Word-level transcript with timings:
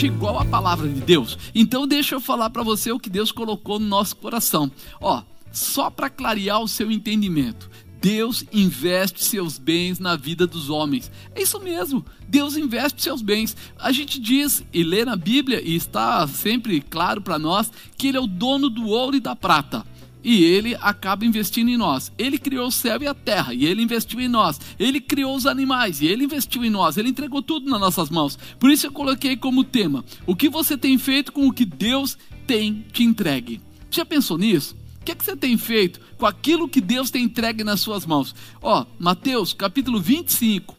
Seja 0.00 0.06
igual 0.06 0.38
à 0.38 0.46
palavra 0.46 0.88
de 0.88 1.00
Deus. 1.00 1.36
Então 1.54 1.86
deixa 1.86 2.14
eu 2.14 2.20
falar 2.20 2.48
para 2.48 2.62
você 2.62 2.90
o 2.90 2.98
que 2.98 3.10
Deus 3.10 3.30
colocou 3.30 3.78
no 3.78 3.86
nosso 3.86 4.16
coração. 4.16 4.72
Ó, 4.98 5.22
só 5.52 5.90
para 5.90 6.08
clarear 6.08 6.62
o 6.62 6.68
seu 6.68 6.90
entendimento. 6.90 7.68
Deus 8.00 8.42
investe 8.50 9.22
seus 9.22 9.58
bens 9.58 9.98
na 9.98 10.16
vida 10.16 10.46
dos 10.46 10.70
homens. 10.70 11.10
É 11.34 11.42
isso 11.42 11.60
mesmo. 11.60 12.02
Deus 12.26 12.56
investe 12.56 13.02
seus 13.02 13.20
bens. 13.20 13.54
A 13.78 13.92
gente 13.92 14.18
diz 14.18 14.64
e 14.72 14.82
lê 14.82 15.04
na 15.04 15.16
Bíblia 15.16 15.60
e 15.62 15.76
está 15.76 16.26
sempre 16.26 16.80
claro 16.80 17.20
para 17.20 17.38
nós 17.38 17.70
que 17.98 18.08
ele 18.08 18.16
é 18.16 18.20
o 18.20 18.26
dono 18.26 18.70
do 18.70 18.86
ouro 18.86 19.16
e 19.16 19.20
da 19.20 19.36
prata 19.36 19.84
e 20.22 20.44
ele 20.44 20.76
acaba 20.80 21.24
investindo 21.24 21.68
em 21.68 21.76
nós. 21.76 22.12
Ele 22.18 22.38
criou 22.38 22.68
o 22.68 22.72
céu 22.72 23.02
e 23.02 23.06
a 23.06 23.14
terra 23.14 23.54
e 23.54 23.64
ele 23.64 23.82
investiu 23.82 24.20
em 24.20 24.28
nós. 24.28 24.60
Ele 24.78 25.00
criou 25.00 25.34
os 25.34 25.46
animais 25.46 26.00
e 26.00 26.06
ele 26.06 26.24
investiu 26.24 26.64
em 26.64 26.70
nós. 26.70 26.96
Ele 26.96 27.08
entregou 27.08 27.42
tudo 27.42 27.70
nas 27.70 27.80
nossas 27.80 28.10
mãos. 28.10 28.38
Por 28.58 28.70
isso 28.70 28.86
eu 28.86 28.92
coloquei 28.92 29.36
como 29.36 29.64
tema: 29.64 30.04
o 30.26 30.36
que 30.36 30.48
você 30.48 30.76
tem 30.76 30.98
feito 30.98 31.32
com 31.32 31.46
o 31.46 31.52
que 31.52 31.64
Deus 31.64 32.16
tem 32.46 32.84
te 32.92 33.02
entregue. 33.02 33.60
Já 33.90 34.04
pensou 34.04 34.38
nisso? 34.38 34.76
O 35.00 35.04
que, 35.04 35.12
é 35.12 35.14
que 35.14 35.24
você 35.24 35.34
tem 35.34 35.56
feito 35.56 35.98
com 36.18 36.26
aquilo 36.26 36.68
que 36.68 36.80
Deus 36.80 37.10
tem 37.10 37.24
entregue 37.24 37.64
nas 37.64 37.80
suas 37.80 38.04
mãos? 38.04 38.34
Ó, 38.60 38.84
Mateus 38.98 39.54
capítulo 39.54 39.98
25, 39.98 40.76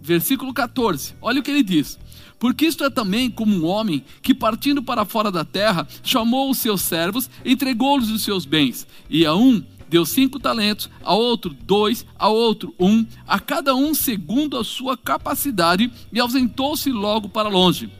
versículo 0.00 0.54
14. 0.54 1.14
Olha 1.20 1.40
o 1.40 1.42
que 1.42 1.50
ele 1.50 1.64
diz. 1.64 1.98
Porque 2.38 2.66
isto 2.66 2.84
é 2.84 2.90
também 2.90 3.30
como 3.30 3.54
um 3.54 3.66
homem 3.66 4.04
que, 4.22 4.34
partindo 4.34 4.82
para 4.82 5.04
fora 5.04 5.30
da 5.30 5.44
terra, 5.44 5.86
chamou 6.02 6.50
os 6.50 6.58
seus 6.58 6.82
servos, 6.82 7.28
entregou-lhes 7.44 8.10
os 8.10 8.22
seus 8.22 8.44
bens, 8.44 8.86
e 9.10 9.26
a 9.26 9.34
um 9.34 9.62
deu 9.88 10.04
cinco 10.04 10.38
talentos, 10.38 10.90
a 11.02 11.14
outro 11.14 11.56
dois, 11.62 12.04
a 12.18 12.28
outro 12.28 12.74
um, 12.78 13.06
a 13.26 13.40
cada 13.40 13.74
um 13.74 13.94
segundo 13.94 14.56
a 14.56 14.64
sua 14.64 14.96
capacidade, 14.96 15.90
e 16.12 16.20
ausentou-se 16.20 16.90
logo 16.92 17.28
para 17.28 17.48
longe. 17.48 17.90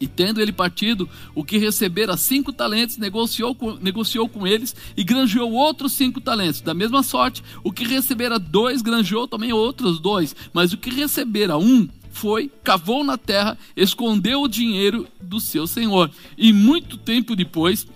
E 0.00 0.06
tendo 0.08 0.40
ele 0.40 0.50
partido, 0.50 1.08
o 1.32 1.44
que 1.44 1.58
recebera 1.58 2.16
cinco 2.16 2.52
talentos, 2.52 2.96
negociou 2.96 3.54
com, 3.54 3.74
negociou 3.76 4.28
com 4.28 4.44
eles 4.44 4.74
e 4.96 5.04
granjeou 5.04 5.52
outros 5.52 5.92
cinco 5.92 6.20
talentos. 6.20 6.60
Da 6.60 6.74
mesma 6.74 7.04
sorte, 7.04 7.40
o 7.62 7.70
que 7.70 7.84
recebera 7.84 8.36
dois, 8.36 8.82
granjeou 8.82 9.28
também 9.28 9.52
outros 9.52 10.00
dois. 10.00 10.34
Mas 10.52 10.72
o 10.72 10.76
que 10.76 10.90
recebera 10.90 11.56
um, 11.56 11.88
foi, 12.12 12.50
cavou 12.62 13.02
na 13.02 13.18
terra, 13.18 13.58
escondeu 13.76 14.42
o 14.42 14.48
dinheiro 14.48 15.08
do 15.20 15.40
seu 15.40 15.66
senhor. 15.66 16.10
E 16.36 16.52
muito 16.52 16.96
tempo 16.96 17.34
depois, 17.34 17.86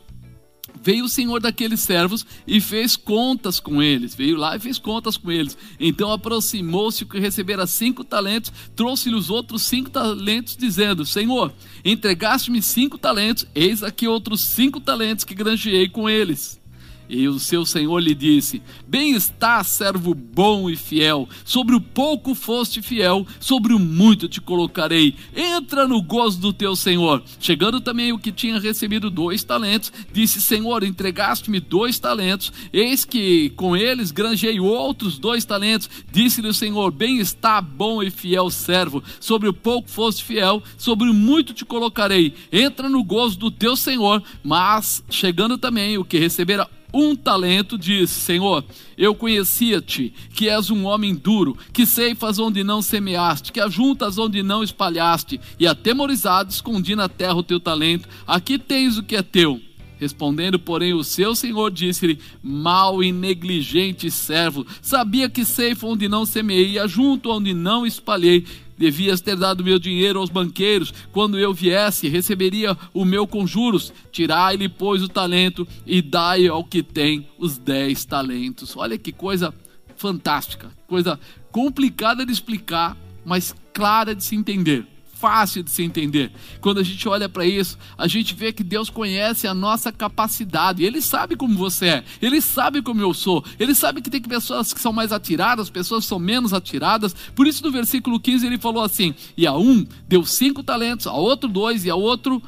veio 0.83 1.05
o 1.05 1.09
senhor 1.09 1.41
daqueles 1.41 1.81
servos 1.81 2.25
e 2.47 2.61
fez 2.61 2.97
contas 2.97 3.59
com 3.59 3.83
eles. 3.83 4.14
Veio 4.14 4.37
lá 4.37 4.56
e 4.56 4.61
fez 4.61 4.78
contas 4.78 5.17
com 5.17 5.31
eles. 5.33 5.56
Então 5.81 6.12
aproximou-se 6.12 7.05
que 7.05 7.19
recebera 7.19 7.67
cinco 7.67 8.05
talentos, 8.05 8.53
trouxe-lhe 8.75 9.17
os 9.17 9.31
outros 9.31 9.62
cinco 9.62 9.91
talentos, 9.91 10.56
dizendo: 10.56 11.05
Senhor, 11.05 11.53
entregaste-me 11.84 12.62
cinco 12.62 12.98
talentos, 12.98 13.47
eis 13.55 13.83
aqui 13.83 14.06
outros 14.06 14.41
cinco 14.41 14.81
talentos 14.81 15.25
que 15.25 15.34
granjeei 15.34 15.89
com 15.89 16.09
eles. 16.09 16.61
E 17.08 17.28
o 17.28 17.38
seu 17.38 17.64
senhor 17.64 17.98
lhe 17.98 18.14
disse: 18.14 18.62
Bem 18.86 19.12
está, 19.12 19.62
servo 19.62 20.14
bom 20.14 20.68
e 20.68 20.76
fiel. 20.76 21.28
Sobre 21.44 21.74
o 21.74 21.80
pouco 21.80 22.34
foste 22.34 22.82
fiel, 22.82 23.26
sobre 23.38 23.72
o 23.72 23.78
muito 23.78 24.28
te 24.28 24.41
colocarei. 24.41 25.14
Entra 25.34 25.86
no 25.86 26.03
gozo 26.03 26.41
do 26.41 26.53
teu 26.53 26.75
senhor. 26.75 27.22
Chegando 27.38 27.81
também 27.81 28.12
o 28.12 28.19
que 28.19 28.32
tinha 28.32 28.58
recebido 28.58 29.10
dois 29.10 29.44
talentos, 29.44 29.92
disse: 30.12 30.41
Senhor, 30.41 30.82
entregaste-me 30.82 31.60
dois 31.60 31.98
talentos. 31.98 32.53
Eis 32.72 33.04
que 33.04 33.50
com 33.50 33.76
eles 33.76 34.10
granjei 34.10 34.58
outros 34.58 35.19
dois 35.19 35.44
talentos. 35.44 35.88
Disse-lhe 36.10 36.48
o 36.48 36.54
senhor: 36.54 36.91
Bem 36.91 37.19
está, 37.19 37.60
bom 37.60 38.02
e 38.02 38.10
fiel 38.10 38.50
servo. 38.50 39.02
Sobre 39.20 39.48
o 39.48 39.52
pouco 39.54 39.88
foste 39.88 40.25
fiel, 40.25 40.62
sobre 40.76 41.08
o 41.08 41.14
muito 41.14 41.54
te 41.54 41.64
colocarei. 41.64 42.34
Entra 42.50 42.88
no 42.88 43.04
gozo 43.04 43.38
do 43.38 43.50
teu 43.50 43.76
senhor. 43.76 44.22
Mas 44.42 45.04
chegando 45.10 45.58
também 45.58 45.98
o 45.98 46.04
que 46.04 46.19
recebera 46.19 46.69
um 46.96 47.14
talento, 47.14 47.76
disse: 47.76 48.14
Senhor, 48.20 48.64
eu 48.96 49.14
conhecia-te, 49.14 50.12
que 50.32 50.48
és 50.48 50.70
um 50.70 50.86
homem 50.86 51.14
duro, 51.14 51.56
que 51.72 51.84
ceifas 51.84 52.38
onde 52.38 52.64
não 52.64 52.80
semeaste, 52.80 53.52
que 53.52 53.60
ajuntas 53.60 54.16
onde 54.18 54.42
não 54.42 54.62
espalhaste, 54.62 55.40
e 55.58 55.66
atemorizado 55.66 56.50
escondi 56.50 56.96
na 56.96 57.08
terra 57.08 57.34
o 57.34 57.42
teu 57.42 57.60
talento. 57.60 58.08
Aqui 58.26 58.58
tens 58.58 58.96
o 58.96 59.02
que 59.02 59.16
é 59.16 59.22
teu. 59.22 59.60
Respondendo, 59.98 60.58
porém, 60.58 60.92
o 60.92 61.02
seu 61.02 61.34
senhor 61.34 61.70
disse-lhe: 61.70 62.18
Mal 62.42 63.02
e 63.02 63.10
negligente 63.12 64.10
servo, 64.10 64.66
sabia 64.82 65.28
que 65.28 65.44
ceifa 65.44 65.86
onde 65.86 66.08
não 66.08 66.26
semeei, 66.26 66.72
e 66.72 66.78
ajunto 66.78 67.30
onde 67.30 67.54
não 67.54 67.86
espalhei. 67.86 68.44
Devias 68.78 69.20
ter 69.20 69.37
dado 69.37 69.64
meu 69.64 69.78
dinheiro 69.78 70.19
aos 70.19 70.31
banqueiros. 70.31 70.92
Quando 71.12 71.38
eu 71.38 71.53
viesse, 71.53 72.09
receberia 72.09 72.76
o 72.92 73.04
meu 73.04 73.26
com 73.26 73.47
juros. 73.47 73.92
Tirai-lhe, 74.10 74.69
pois, 74.69 75.03
o 75.03 75.09
talento 75.09 75.66
e 75.87 76.03
dai 76.03 76.47
ao 76.47 76.64
que 76.64 76.82
tem 76.82 77.28
os 77.38 77.59
dez 77.59 78.04
talentos. 78.04 78.76
Olha 78.76 78.98
que 78.98 79.12
coisa 79.12 79.54
fantástica, 79.97 80.70
coisa 80.87 81.19
complicada 81.50 82.26
de 82.26 82.32
explicar, 82.32 82.97
mas 83.25 83.54
clara 83.72 84.14
de 84.14 84.22
se 84.22 84.37
entender 84.37 84.95
fácil 85.26 85.64
de 85.64 85.72
se 85.72 85.82
entender. 85.82 86.31
Quando 86.60 86.78
a 86.78 86.84
gente 86.84 87.09
olha 87.09 87.28
para 87.28 87.44
isso, 87.44 87.76
a 87.98 88.06
gente 88.06 88.32
vê 88.32 88.53
que 88.53 88.62
Deus 88.62 88.88
conhece 88.88 89.48
a 89.48 89.53
nossa 89.53 89.91
capacidade. 89.91 90.84
Ele 90.84 91.03
sabe 91.03 91.34
como 91.34 91.56
você 91.56 91.87
é, 91.87 92.04
ele 92.22 92.41
sabe 92.41 92.81
como 92.81 93.00
eu 93.00 93.12
sou, 93.12 93.44
ele 93.59 93.75
sabe 93.75 94.00
que 94.00 94.09
tem 94.09 94.22
pessoas 94.22 94.72
que 94.72 94.81
são 94.81 94.92
mais 94.92 95.10
atiradas, 95.10 95.69
pessoas 95.69 96.04
que 96.04 96.09
são 96.09 96.20
menos 96.20 96.54
atiradas. 96.54 97.12
Por 97.34 97.44
isso, 97.44 97.64
no 97.64 97.72
versículo 97.72 98.20
15, 98.20 98.47
ele 98.47 98.56
falou 98.56 98.84
assim: 98.84 99.16
E 99.37 99.48
a 99.48 99.56
um 99.56 99.84
deu 100.06 100.25
cinco 100.25 100.62
talentos, 100.62 101.09
a 101.09 101.12
outro 101.12 101.48
dois, 101.48 101.84
e 101.84 101.91
a 101.91 101.97
outro, 101.97 102.41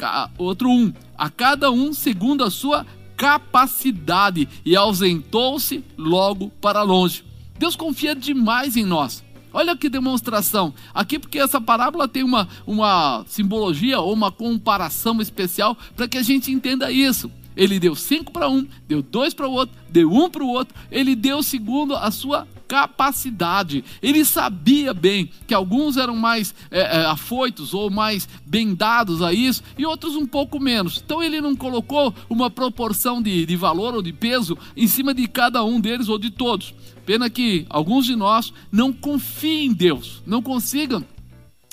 a 0.00 0.30
outro 0.38 0.70
um, 0.70 0.90
a 1.18 1.28
cada 1.28 1.70
um 1.70 1.92
segundo 1.92 2.44
a 2.44 2.50
sua 2.50 2.86
capacidade, 3.14 4.48
e 4.64 4.74
ausentou-se 4.74 5.84
logo 5.98 6.50
para 6.62 6.82
longe. 6.82 7.24
Deus 7.58 7.76
confia 7.76 8.16
demais 8.16 8.74
em 8.74 8.86
nós. 8.86 9.22
Olha 9.52 9.76
que 9.76 9.88
demonstração. 9.88 10.72
Aqui, 10.94 11.18
porque 11.18 11.38
essa 11.38 11.60
parábola 11.60 12.08
tem 12.08 12.22
uma, 12.22 12.48
uma 12.66 13.24
simbologia 13.26 14.00
ou 14.00 14.12
uma 14.12 14.32
comparação 14.32 15.20
especial 15.20 15.76
para 15.96 16.08
que 16.08 16.18
a 16.18 16.22
gente 16.22 16.50
entenda 16.50 16.90
isso. 16.90 17.30
Ele 17.56 17.78
deu 17.78 17.94
cinco 17.94 18.32
para 18.32 18.48
um, 18.48 18.66
deu 18.88 19.02
dois 19.02 19.34
para 19.34 19.46
o 19.46 19.52
outro, 19.52 19.76
deu 19.88 20.10
um 20.10 20.30
para 20.30 20.42
o 20.42 20.48
outro. 20.48 20.74
Ele 20.90 21.14
deu 21.14 21.42
segundo 21.42 21.94
a 21.94 22.10
sua 22.10 22.46
capacidade. 22.72 23.84
Ele 24.02 24.24
sabia 24.24 24.94
bem 24.94 25.28
que 25.46 25.52
alguns 25.52 25.98
eram 25.98 26.16
mais 26.16 26.54
é, 26.70 26.80
é, 26.80 27.04
afoitos 27.04 27.74
ou 27.74 27.90
mais 27.90 28.26
bem 28.46 28.74
dados 28.74 29.20
a 29.20 29.30
isso 29.30 29.62
e 29.76 29.84
outros 29.84 30.16
um 30.16 30.24
pouco 30.24 30.58
menos. 30.58 31.02
Então 31.04 31.22
ele 31.22 31.38
não 31.38 31.54
colocou 31.54 32.14
uma 32.30 32.48
proporção 32.50 33.20
de, 33.20 33.44
de 33.44 33.56
valor 33.56 33.94
ou 33.94 34.00
de 34.00 34.10
peso 34.10 34.56
em 34.74 34.86
cima 34.86 35.12
de 35.12 35.28
cada 35.28 35.62
um 35.62 35.78
deles 35.78 36.08
ou 36.08 36.18
de 36.18 36.30
todos. 36.30 36.72
Pena 37.04 37.28
que 37.28 37.66
alguns 37.68 38.06
de 38.06 38.16
nós 38.16 38.54
não 38.70 38.90
confiem 38.90 39.66
em 39.66 39.74
Deus, 39.74 40.22
não 40.26 40.40
consigam 40.40 41.04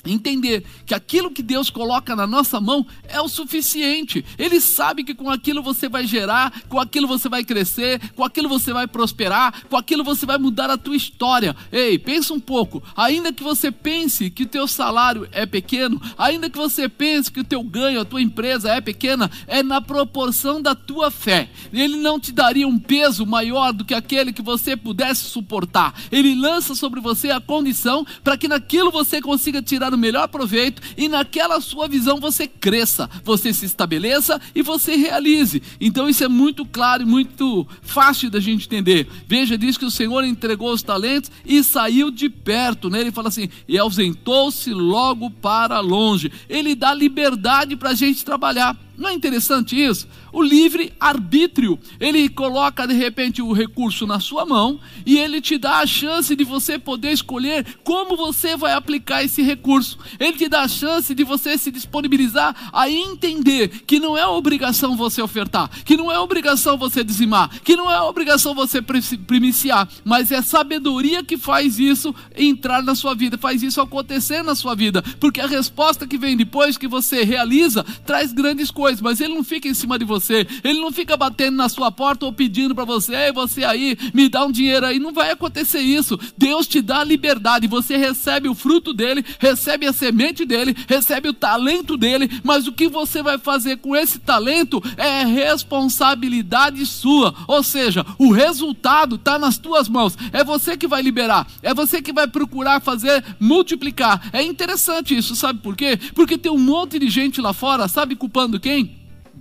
entender 0.04 0.64
que 0.86 0.94
aquilo 0.94 1.30
que 1.30 1.42
Deus 1.42 1.68
coloca 1.68 2.16
na 2.16 2.26
nossa 2.26 2.60
mão 2.60 2.86
é 3.04 3.20
o 3.20 3.28
suficiente. 3.28 4.24
Ele 4.38 4.60
sabe 4.60 5.04
que 5.04 5.14
com 5.14 5.28
aquilo 5.28 5.62
você 5.62 5.88
vai 5.88 6.06
gerar, 6.06 6.62
com 6.68 6.78
aquilo 6.78 7.06
você 7.06 7.28
vai 7.28 7.44
crescer, 7.44 8.00
com 8.14 8.24
aquilo 8.24 8.48
você 8.48 8.72
vai 8.72 8.86
prosperar, 8.86 9.66
com 9.68 9.76
aquilo 9.76 10.02
você 10.02 10.24
vai 10.24 10.38
mudar 10.38 10.70
a 10.70 10.78
tua 10.78 10.96
história. 10.96 11.54
Ei, 11.70 11.98
pensa 11.98 12.32
um 12.32 12.40
pouco. 12.40 12.82
Ainda 12.96 13.32
que 13.32 13.42
você 13.42 13.70
pense 13.70 14.30
que 14.30 14.44
o 14.44 14.48
teu 14.48 14.66
salário 14.66 15.28
é 15.32 15.44
pequeno, 15.44 16.00
ainda 16.16 16.48
que 16.48 16.56
você 16.56 16.88
pense 16.88 17.30
que 17.30 17.40
o 17.40 17.44
teu 17.44 17.62
ganho, 17.62 18.00
a 18.00 18.04
tua 18.04 18.22
empresa 18.22 18.70
é 18.70 18.80
pequena, 18.80 19.30
é 19.46 19.62
na 19.62 19.80
proporção 19.80 20.62
da 20.62 20.74
tua 20.74 21.10
fé. 21.10 21.50
Ele 21.72 21.96
não 21.96 22.18
te 22.18 22.32
daria 22.32 22.66
um 22.66 22.78
peso 22.78 23.26
maior 23.26 23.72
do 23.72 23.84
que 23.84 23.94
aquele 23.94 24.32
que 24.32 24.42
você 24.42 24.76
pudesse 24.76 25.24
suportar. 25.24 25.94
Ele 26.10 26.34
lança 26.34 26.74
sobre 26.74 27.00
você 27.00 27.30
a 27.30 27.40
condição 27.40 28.06
para 28.24 28.36
que 28.36 28.48
naquilo 28.48 28.90
você 28.90 29.20
consiga 29.20 29.60
tirar 29.60 29.89
tirar 29.90 29.94
o 29.94 29.98
melhor 29.98 30.28
proveito 30.28 30.80
e 30.96 31.08
naquela 31.08 31.60
sua 31.60 31.88
visão 31.88 32.20
você 32.20 32.46
cresça, 32.46 33.08
você 33.24 33.52
se 33.52 33.66
estabeleça 33.66 34.40
e 34.54 34.62
você 34.62 34.96
realize. 34.96 35.62
Então 35.80 36.08
isso 36.08 36.24
é 36.24 36.28
muito 36.28 36.64
claro 36.64 37.02
e 37.02 37.06
muito 37.06 37.66
fácil 37.82 38.30
da 38.30 38.40
gente 38.40 38.66
entender. 38.66 39.08
Veja, 39.26 39.58
diz 39.58 39.76
que 39.76 39.84
o 39.84 39.90
Senhor 39.90 40.24
entregou 40.24 40.72
os 40.72 40.82
talentos 40.82 41.30
e 41.44 41.62
saiu 41.62 42.10
de 42.10 42.28
perto, 42.28 42.88
né? 42.88 43.00
Ele 43.00 43.12
fala 43.12 43.28
assim: 43.28 43.48
e 43.66 43.78
ausentou-se 43.78 44.72
logo 44.72 45.30
para 45.30 45.80
longe. 45.80 46.30
Ele 46.48 46.74
dá 46.74 46.94
liberdade 46.94 47.76
para 47.76 47.90
a 47.90 47.94
gente 47.94 48.24
trabalhar. 48.24 48.76
Não 49.00 49.08
é 49.08 49.14
interessante 49.14 49.82
isso? 49.82 50.06
O 50.30 50.42
livre 50.42 50.92
arbítrio. 51.00 51.78
Ele 51.98 52.28
coloca 52.28 52.86
de 52.86 52.92
repente 52.92 53.40
o 53.40 53.50
recurso 53.50 54.06
na 54.06 54.20
sua 54.20 54.44
mão 54.44 54.78
e 55.06 55.16
ele 55.16 55.40
te 55.40 55.56
dá 55.56 55.78
a 55.78 55.86
chance 55.86 56.36
de 56.36 56.44
você 56.44 56.78
poder 56.78 57.10
escolher 57.10 57.78
como 57.82 58.14
você 58.14 58.58
vai 58.58 58.74
aplicar 58.74 59.24
esse 59.24 59.40
recurso. 59.40 59.98
Ele 60.18 60.36
te 60.36 60.50
dá 60.50 60.60
a 60.60 60.68
chance 60.68 61.14
de 61.14 61.24
você 61.24 61.56
se 61.56 61.70
disponibilizar 61.70 62.54
a 62.70 62.90
entender 62.90 63.68
que 63.86 63.98
não 63.98 64.18
é 64.18 64.26
obrigação 64.26 64.94
você 64.94 65.22
ofertar, 65.22 65.70
que 65.82 65.96
não 65.96 66.12
é 66.12 66.18
obrigação 66.18 66.76
você 66.76 67.02
dizimar, 67.02 67.48
que 67.62 67.76
não 67.76 67.90
é 67.90 67.98
obrigação 68.02 68.54
você 68.54 68.82
primiciar, 68.82 69.88
mas 70.04 70.30
é 70.30 70.42
sabedoria 70.42 71.24
que 71.24 71.38
faz 71.38 71.78
isso 71.78 72.14
entrar 72.36 72.82
na 72.82 72.94
sua 72.94 73.14
vida, 73.14 73.38
faz 73.38 73.62
isso 73.62 73.80
acontecer 73.80 74.42
na 74.42 74.54
sua 74.54 74.74
vida, 74.74 75.02
porque 75.18 75.40
a 75.40 75.46
resposta 75.46 76.06
que 76.06 76.18
vem 76.18 76.36
depois 76.36 76.76
que 76.76 76.86
você 76.86 77.24
realiza 77.24 77.82
traz 78.04 78.30
grandes 78.34 78.70
coisas, 78.70 78.89
mas 78.98 79.20
ele 79.20 79.34
não 79.34 79.44
fica 79.44 79.68
em 79.68 79.74
cima 79.74 79.98
de 79.98 80.06
você, 80.06 80.46
ele 80.64 80.80
não 80.80 80.90
fica 80.90 81.18
batendo 81.18 81.58
na 81.58 81.68
sua 81.68 81.92
porta 81.92 82.24
ou 82.24 82.32
pedindo 82.32 82.74
para 82.74 82.86
você, 82.86 83.14
ei, 83.14 83.32
você 83.32 83.62
aí, 83.62 83.98
me 84.14 84.26
dá 84.26 84.46
um 84.46 84.50
dinheiro 84.50 84.86
aí, 84.86 84.98
não 84.98 85.12
vai 85.12 85.32
acontecer 85.32 85.80
isso. 85.80 86.18
Deus 86.38 86.66
te 86.66 86.80
dá 86.80 87.04
liberdade, 87.04 87.66
você 87.66 87.98
recebe 87.98 88.48
o 88.48 88.54
fruto 88.54 88.94
dele, 88.94 89.22
recebe 89.38 89.86
a 89.86 89.92
semente 89.92 90.46
dele, 90.46 90.74
recebe 90.88 91.28
o 91.28 91.34
talento 91.34 91.98
dele, 91.98 92.30
mas 92.42 92.66
o 92.66 92.72
que 92.72 92.88
você 92.88 93.22
vai 93.22 93.36
fazer 93.36 93.76
com 93.76 93.94
esse 93.94 94.18
talento 94.18 94.82
é 94.96 95.24
responsabilidade 95.24 96.86
sua, 96.86 97.34
ou 97.46 97.62
seja, 97.62 98.06
o 98.18 98.32
resultado 98.32 99.16
está 99.16 99.38
nas 99.38 99.58
tuas 99.58 99.88
mãos, 99.88 100.16
é 100.32 100.42
você 100.42 100.76
que 100.76 100.86
vai 100.86 101.02
liberar, 101.02 101.46
é 101.62 101.74
você 101.74 102.00
que 102.00 102.12
vai 102.12 102.26
procurar 102.26 102.80
fazer 102.80 103.24
multiplicar. 103.38 104.30
É 104.32 104.42
interessante 104.42 105.16
isso, 105.16 105.34
sabe 105.34 105.60
por 105.60 105.76
quê? 105.76 105.98
Porque 106.14 106.38
tem 106.38 106.52
um 106.52 106.58
monte 106.58 106.98
de 106.98 107.08
gente 107.10 107.40
lá 107.40 107.52
fora, 107.52 107.88
sabe 107.88 108.14
culpando 108.14 108.60
quem? 108.60 108.79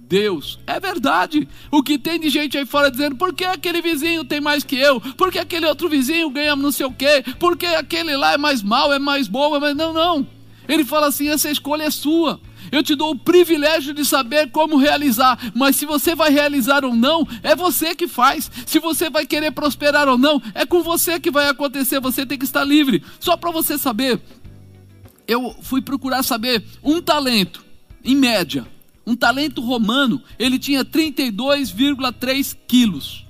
Deus. 0.10 0.60
É 0.66 0.80
verdade. 0.80 1.48
O 1.72 1.84
que 1.84 2.00
tem 2.00 2.20
de 2.20 2.30
gente 2.30 2.58
aí 2.58 2.66
fora 2.66 2.90
dizendo, 2.90 3.16
por 3.16 3.32
que 3.32 3.46
aquele 3.46 3.80
vizinho 3.80 4.26
tem 4.26 4.42
mais 4.42 4.64
que 4.64 4.76
eu? 4.76 5.00
Por 5.00 5.32
que 5.32 5.38
aquele 5.38 5.68
outro 5.68 5.88
vizinho 5.88 6.32
ganha 6.32 6.56
não 6.56 6.72
sei 6.72 6.88
o 6.88 6.92
quê? 6.92 7.24
Por 7.40 7.56
que 7.56 7.68
aquele 7.68 8.18
lá 8.18 8.34
é 8.34 8.38
mais 8.38 8.64
mal, 8.64 8.92
é 8.92 8.98
mais 8.98 9.28
bom? 9.28 9.56
É 9.56 9.60
mais... 9.60 9.78
Não, 9.78 9.94
não. 9.94 10.28
Ele 10.68 10.84
fala 10.84 11.08
assim: 11.08 11.30
essa 11.30 11.50
escolha 11.50 11.84
é 11.84 11.92
sua. 11.92 12.42
Eu 12.72 12.84
te 12.84 12.96
dou 12.96 13.12
o 13.12 13.18
privilégio 13.18 13.94
de 13.94 14.04
saber 14.04 14.52
como 14.52 14.78
realizar, 14.78 15.52
mas 15.56 15.76
se 15.76 15.86
você 15.86 16.14
vai 16.14 16.30
realizar 16.30 16.84
ou 16.84 16.96
não, 16.96 17.28
é 17.42 17.56
você 17.56 17.96
que 17.96 18.08
faz. 18.08 18.52
Se 18.66 18.80
você 18.80 19.10
vai 19.10 19.26
querer 19.26 19.52
prosperar 19.52 20.08
ou 20.08 20.18
não, 20.18 20.42
é 20.54 20.66
com 20.66 20.84
você 20.84 21.20
que 21.20 21.32
vai 21.32 21.48
acontecer. 21.48 22.00
Você 22.00 22.26
tem 22.26 22.38
que 22.38 22.46
estar 22.46 22.64
livre. 22.64 23.04
Só 23.20 23.38
para 23.38 23.50
você 23.52 23.78
saber, 23.78 24.22
eu 25.28 25.56
fui 25.62 25.82
procurar 25.82 26.22
saber 26.22 26.64
um 26.84 27.02
talento, 27.02 27.64
em 28.04 28.16
média, 28.16 28.68
um 29.10 29.16
talento 29.16 29.60
romano, 29.60 30.22
ele 30.38 30.60
tinha 30.60 30.86
32,3 30.86 32.56
quilos. 32.68 33.26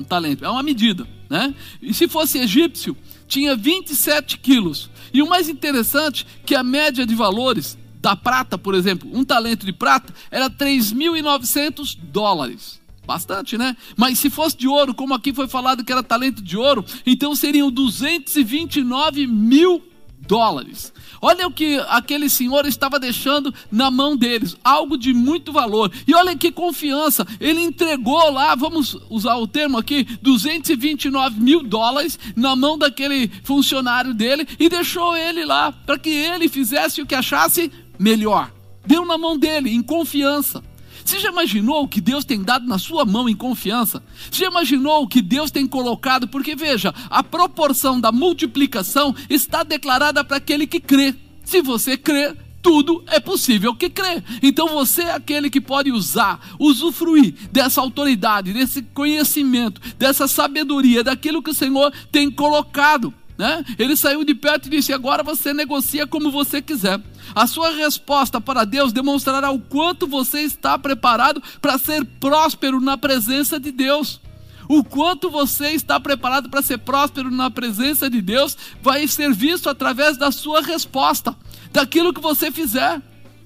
Um 0.00 0.04
talento, 0.04 0.46
é 0.46 0.48
uma 0.48 0.62
medida, 0.62 1.06
né? 1.28 1.54
E 1.82 1.92
se 1.92 2.08
fosse 2.08 2.38
egípcio, 2.38 2.96
tinha 3.26 3.54
27 3.54 4.38
quilos. 4.38 4.88
E 5.12 5.20
o 5.20 5.28
mais 5.28 5.46
interessante, 5.46 6.26
que 6.46 6.54
a 6.54 6.64
média 6.64 7.04
de 7.04 7.14
valores 7.14 7.76
da 8.00 8.16
prata, 8.16 8.56
por 8.56 8.74
exemplo, 8.74 9.10
um 9.12 9.24
talento 9.24 9.66
de 9.66 9.74
prata 9.74 10.14
era 10.30 10.48
3.900 10.48 11.98
dólares. 12.10 12.80
Bastante, 13.06 13.58
né? 13.58 13.76
Mas 13.94 14.18
se 14.18 14.30
fosse 14.30 14.56
de 14.56 14.68
ouro, 14.68 14.94
como 14.94 15.12
aqui 15.12 15.34
foi 15.34 15.48
falado 15.48 15.84
que 15.84 15.92
era 15.92 16.02
talento 16.02 16.42
de 16.42 16.56
ouro, 16.56 16.82
então 17.04 17.36
seriam 17.36 17.70
229 17.70 19.26
mil 19.26 19.82
dólares. 20.26 20.92
Olha 21.20 21.46
o 21.46 21.50
que 21.50 21.78
aquele 21.88 22.28
senhor 22.28 22.66
estava 22.66 22.98
deixando 22.98 23.52
na 23.70 23.90
mão 23.90 24.16
deles, 24.16 24.56
algo 24.62 24.96
de 24.96 25.12
muito 25.12 25.52
valor. 25.52 25.92
E 26.06 26.14
olha 26.14 26.36
que 26.36 26.52
confiança, 26.52 27.26
ele 27.40 27.60
entregou 27.60 28.30
lá, 28.30 28.54
vamos 28.54 28.96
usar 29.10 29.36
o 29.36 29.46
termo 29.46 29.78
aqui, 29.78 30.04
229 30.22 31.40
mil 31.40 31.62
dólares 31.62 32.18
na 32.36 32.54
mão 32.54 32.78
daquele 32.78 33.30
funcionário 33.42 34.14
dele 34.14 34.46
e 34.58 34.68
deixou 34.68 35.16
ele 35.16 35.44
lá 35.44 35.72
para 35.72 35.98
que 35.98 36.10
ele 36.10 36.48
fizesse 36.48 37.02
o 37.02 37.06
que 37.06 37.14
achasse 37.14 37.70
melhor. 37.98 38.52
Deu 38.86 39.04
na 39.04 39.18
mão 39.18 39.36
dele, 39.36 39.70
em 39.70 39.82
confiança. 39.82 40.62
Você 41.08 41.20
já 41.20 41.30
imaginou 41.30 41.84
o 41.84 41.88
que 41.88 42.02
Deus 42.02 42.22
tem 42.22 42.42
dado 42.42 42.66
na 42.66 42.78
sua 42.78 43.02
mão 43.06 43.30
em 43.30 43.34
confiança? 43.34 44.02
Você 44.30 44.44
já 44.44 44.50
imaginou 44.50 45.02
o 45.02 45.08
que 45.08 45.22
Deus 45.22 45.50
tem 45.50 45.66
colocado? 45.66 46.28
Porque 46.28 46.54
veja, 46.54 46.94
a 47.08 47.22
proporção 47.22 47.98
da 47.98 48.12
multiplicação 48.12 49.16
está 49.30 49.62
declarada 49.62 50.22
para 50.22 50.36
aquele 50.36 50.66
que 50.66 50.78
crê. 50.78 51.14
Se 51.42 51.62
você 51.62 51.96
crê, 51.96 52.36
tudo 52.60 53.02
é 53.06 53.18
possível 53.18 53.74
que 53.74 53.88
crê. 53.88 54.22
Então 54.42 54.68
você 54.68 55.00
é 55.00 55.14
aquele 55.14 55.48
que 55.48 55.62
pode 55.62 55.90
usar, 55.90 56.46
usufruir 56.58 57.32
dessa 57.50 57.80
autoridade, 57.80 58.52
desse 58.52 58.82
conhecimento, 58.82 59.80
dessa 59.96 60.28
sabedoria, 60.28 61.02
daquilo 61.02 61.42
que 61.42 61.52
o 61.52 61.54
Senhor 61.54 61.90
tem 62.12 62.30
colocado. 62.30 63.14
Né? 63.38 63.64
Ele 63.78 63.96
saiu 63.96 64.24
de 64.24 64.34
perto 64.34 64.66
e 64.66 64.70
disse: 64.70 64.92
Agora 64.92 65.22
você 65.22 65.54
negocia 65.54 66.08
como 66.08 66.28
você 66.28 66.60
quiser. 66.60 67.00
A 67.34 67.46
sua 67.46 67.70
resposta 67.70 68.40
para 68.40 68.64
Deus 68.64 68.92
demonstrará 68.92 69.50
o 69.52 69.60
quanto 69.60 70.08
você 70.08 70.40
está 70.40 70.76
preparado 70.76 71.40
para 71.62 71.78
ser 71.78 72.04
próspero 72.04 72.80
na 72.80 72.98
presença 72.98 73.60
de 73.60 73.70
Deus. 73.70 74.20
O 74.68 74.82
quanto 74.82 75.30
você 75.30 75.70
está 75.70 76.00
preparado 76.00 76.50
para 76.50 76.60
ser 76.60 76.78
próspero 76.78 77.30
na 77.30 77.50
presença 77.50 78.10
de 78.10 78.20
Deus 78.20 78.56
vai 78.82 79.06
ser 79.06 79.32
visto 79.32 79.70
através 79.70 80.18
da 80.18 80.30
sua 80.30 80.60
resposta, 80.60 81.34
daquilo 81.72 82.12
que 82.12 82.20
você 82.20 82.50
fizer. 82.50 83.00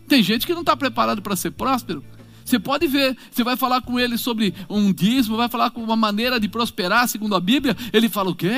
Tem 0.08 0.22
gente 0.22 0.46
que 0.46 0.54
não 0.54 0.62
está 0.62 0.76
preparado 0.76 1.22
para 1.22 1.36
ser 1.36 1.52
próspero, 1.52 2.04
você 2.44 2.58
pode 2.58 2.86
ver, 2.86 3.16
você 3.30 3.44
vai 3.44 3.56
falar 3.56 3.82
com 3.82 3.98
ele 3.98 4.18
sobre 4.18 4.54
um 4.68 4.92
dízimo, 4.92 5.36
vai 5.36 5.48
falar 5.48 5.70
com 5.70 5.82
uma 5.82 5.96
maneira 5.96 6.38
de 6.38 6.48
prosperar, 6.48 7.08
segundo 7.08 7.34
a 7.34 7.40
Bíblia. 7.40 7.76
Ele 7.92 8.08
fala 8.08 8.30
o 8.30 8.34
quê? 8.34 8.48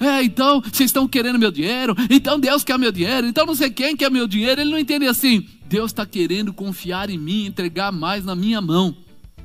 É, 0.00 0.22
então 0.22 0.60
vocês 0.60 0.88
estão 0.88 1.08
querendo 1.08 1.38
meu 1.38 1.50
dinheiro, 1.50 1.94
então 2.10 2.38
Deus 2.38 2.64
quer 2.64 2.78
meu 2.78 2.92
dinheiro, 2.92 3.26
então 3.26 3.46
não 3.46 3.54
sei 3.54 3.70
quem 3.70 3.96
quer 3.96 4.10
meu 4.10 4.26
dinheiro. 4.26 4.60
Ele 4.60 4.70
não 4.70 4.78
entende 4.78 5.06
assim. 5.06 5.46
Deus 5.66 5.90
está 5.90 6.04
querendo 6.04 6.52
confiar 6.52 7.08
em 7.08 7.18
mim, 7.18 7.46
entregar 7.46 7.90
mais 7.90 8.24
na 8.24 8.34
minha 8.34 8.60
mão. 8.60 8.94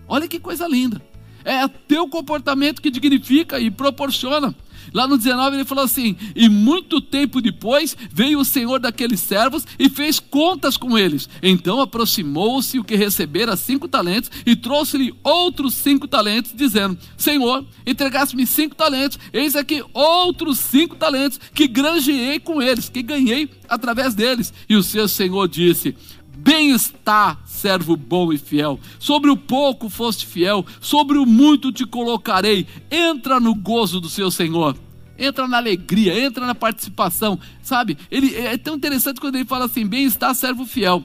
Olha 0.07 0.27
que 0.27 0.39
coisa 0.39 0.67
linda. 0.67 1.01
É 1.43 1.67
teu 1.67 2.09
comportamento 2.09 2.81
que 2.81 2.91
dignifica 2.91 3.59
e 3.59 3.71
proporciona. 3.71 4.53
Lá 4.93 5.07
no 5.07 5.17
19 5.17 5.57
ele 5.57 5.65
falou 5.65 5.83
assim: 5.83 6.15
E 6.35 6.49
muito 6.49 7.01
tempo 7.01 7.41
depois 7.41 7.95
veio 8.11 8.39
o 8.39 8.45
senhor 8.45 8.79
daqueles 8.79 9.19
servos 9.19 9.65
e 9.77 9.89
fez 9.89 10.19
contas 10.19 10.77
com 10.77 10.97
eles. 10.97 11.29
Então 11.41 11.81
aproximou-se 11.81 12.79
o 12.79 12.83
que 12.83 12.95
recebera 12.95 13.55
cinco 13.55 13.87
talentos 13.87 14.31
e 14.45 14.55
trouxe-lhe 14.55 15.13
outros 15.23 15.73
cinco 15.73 16.07
talentos, 16.07 16.51
dizendo: 16.55 16.97
Senhor, 17.17 17.65
entregaste-me 17.85 18.45
cinco 18.45 18.75
talentos, 18.75 19.19
eis 19.33 19.55
aqui 19.55 19.83
outros 19.93 20.59
cinco 20.59 20.95
talentos 20.95 21.39
que 21.53 21.67
granjeei 21.67 22.39
com 22.39 22.61
eles, 22.61 22.89
que 22.89 23.01
ganhei 23.01 23.49
através 23.67 24.13
deles. 24.13 24.53
E 24.69 24.75
o 24.75 24.83
seu 24.83 25.07
senhor 25.07 25.47
disse: 25.47 25.95
Bem 26.37 26.69
está, 26.69 27.37
servo 27.45 27.97
bom 27.97 28.31
e 28.31 28.37
fiel. 28.37 28.79
Sobre 28.99 29.31
o 29.31 29.35
pouco 29.35 29.89
foste 29.89 30.25
fiel, 30.25 30.65
sobre 30.79 31.17
o 31.17 31.25
muito 31.25 31.71
te 31.71 31.85
colocarei. 31.85 32.67
Entra 32.91 33.39
no 33.39 33.55
gozo 33.55 33.99
do 33.99 34.07
seu 34.07 34.29
Senhor. 34.29 34.77
Entra 35.17 35.47
na 35.47 35.57
alegria, 35.57 36.19
entra 36.19 36.45
na 36.45 36.55
participação, 36.55 37.39
sabe? 37.61 37.97
Ele 38.11 38.35
é 38.35 38.57
tão 38.57 38.75
interessante 38.75 39.19
quando 39.19 39.35
ele 39.35 39.45
fala 39.45 39.65
assim: 39.65 39.85
bem 39.85 40.05
está, 40.05 40.33
servo 40.33 40.65
fiel. 40.65 41.03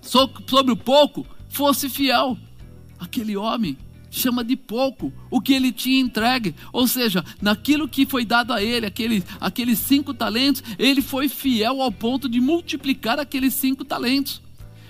Sobre 0.00 0.72
o 0.72 0.76
pouco 0.76 1.26
fosse 1.48 1.88
fiel. 1.88 2.36
Aquele 2.98 3.36
homem 3.36 3.76
chama 4.12 4.44
de 4.44 4.56
pouco 4.56 5.12
o 5.30 5.40
que 5.40 5.54
ele 5.54 5.72
tinha 5.72 5.98
entregue, 5.98 6.54
ou 6.70 6.86
seja, 6.86 7.24
naquilo 7.40 7.88
que 7.88 8.04
foi 8.04 8.24
dado 8.24 8.52
a 8.52 8.62
ele, 8.62 8.84
aquele, 8.84 9.24
aqueles 9.40 9.78
cinco 9.78 10.12
talentos, 10.12 10.62
ele 10.78 11.00
foi 11.00 11.28
fiel 11.28 11.80
ao 11.80 11.90
ponto 11.90 12.28
de 12.28 12.38
multiplicar 12.38 13.18
aqueles 13.18 13.54
cinco 13.54 13.84
talentos. 13.84 14.42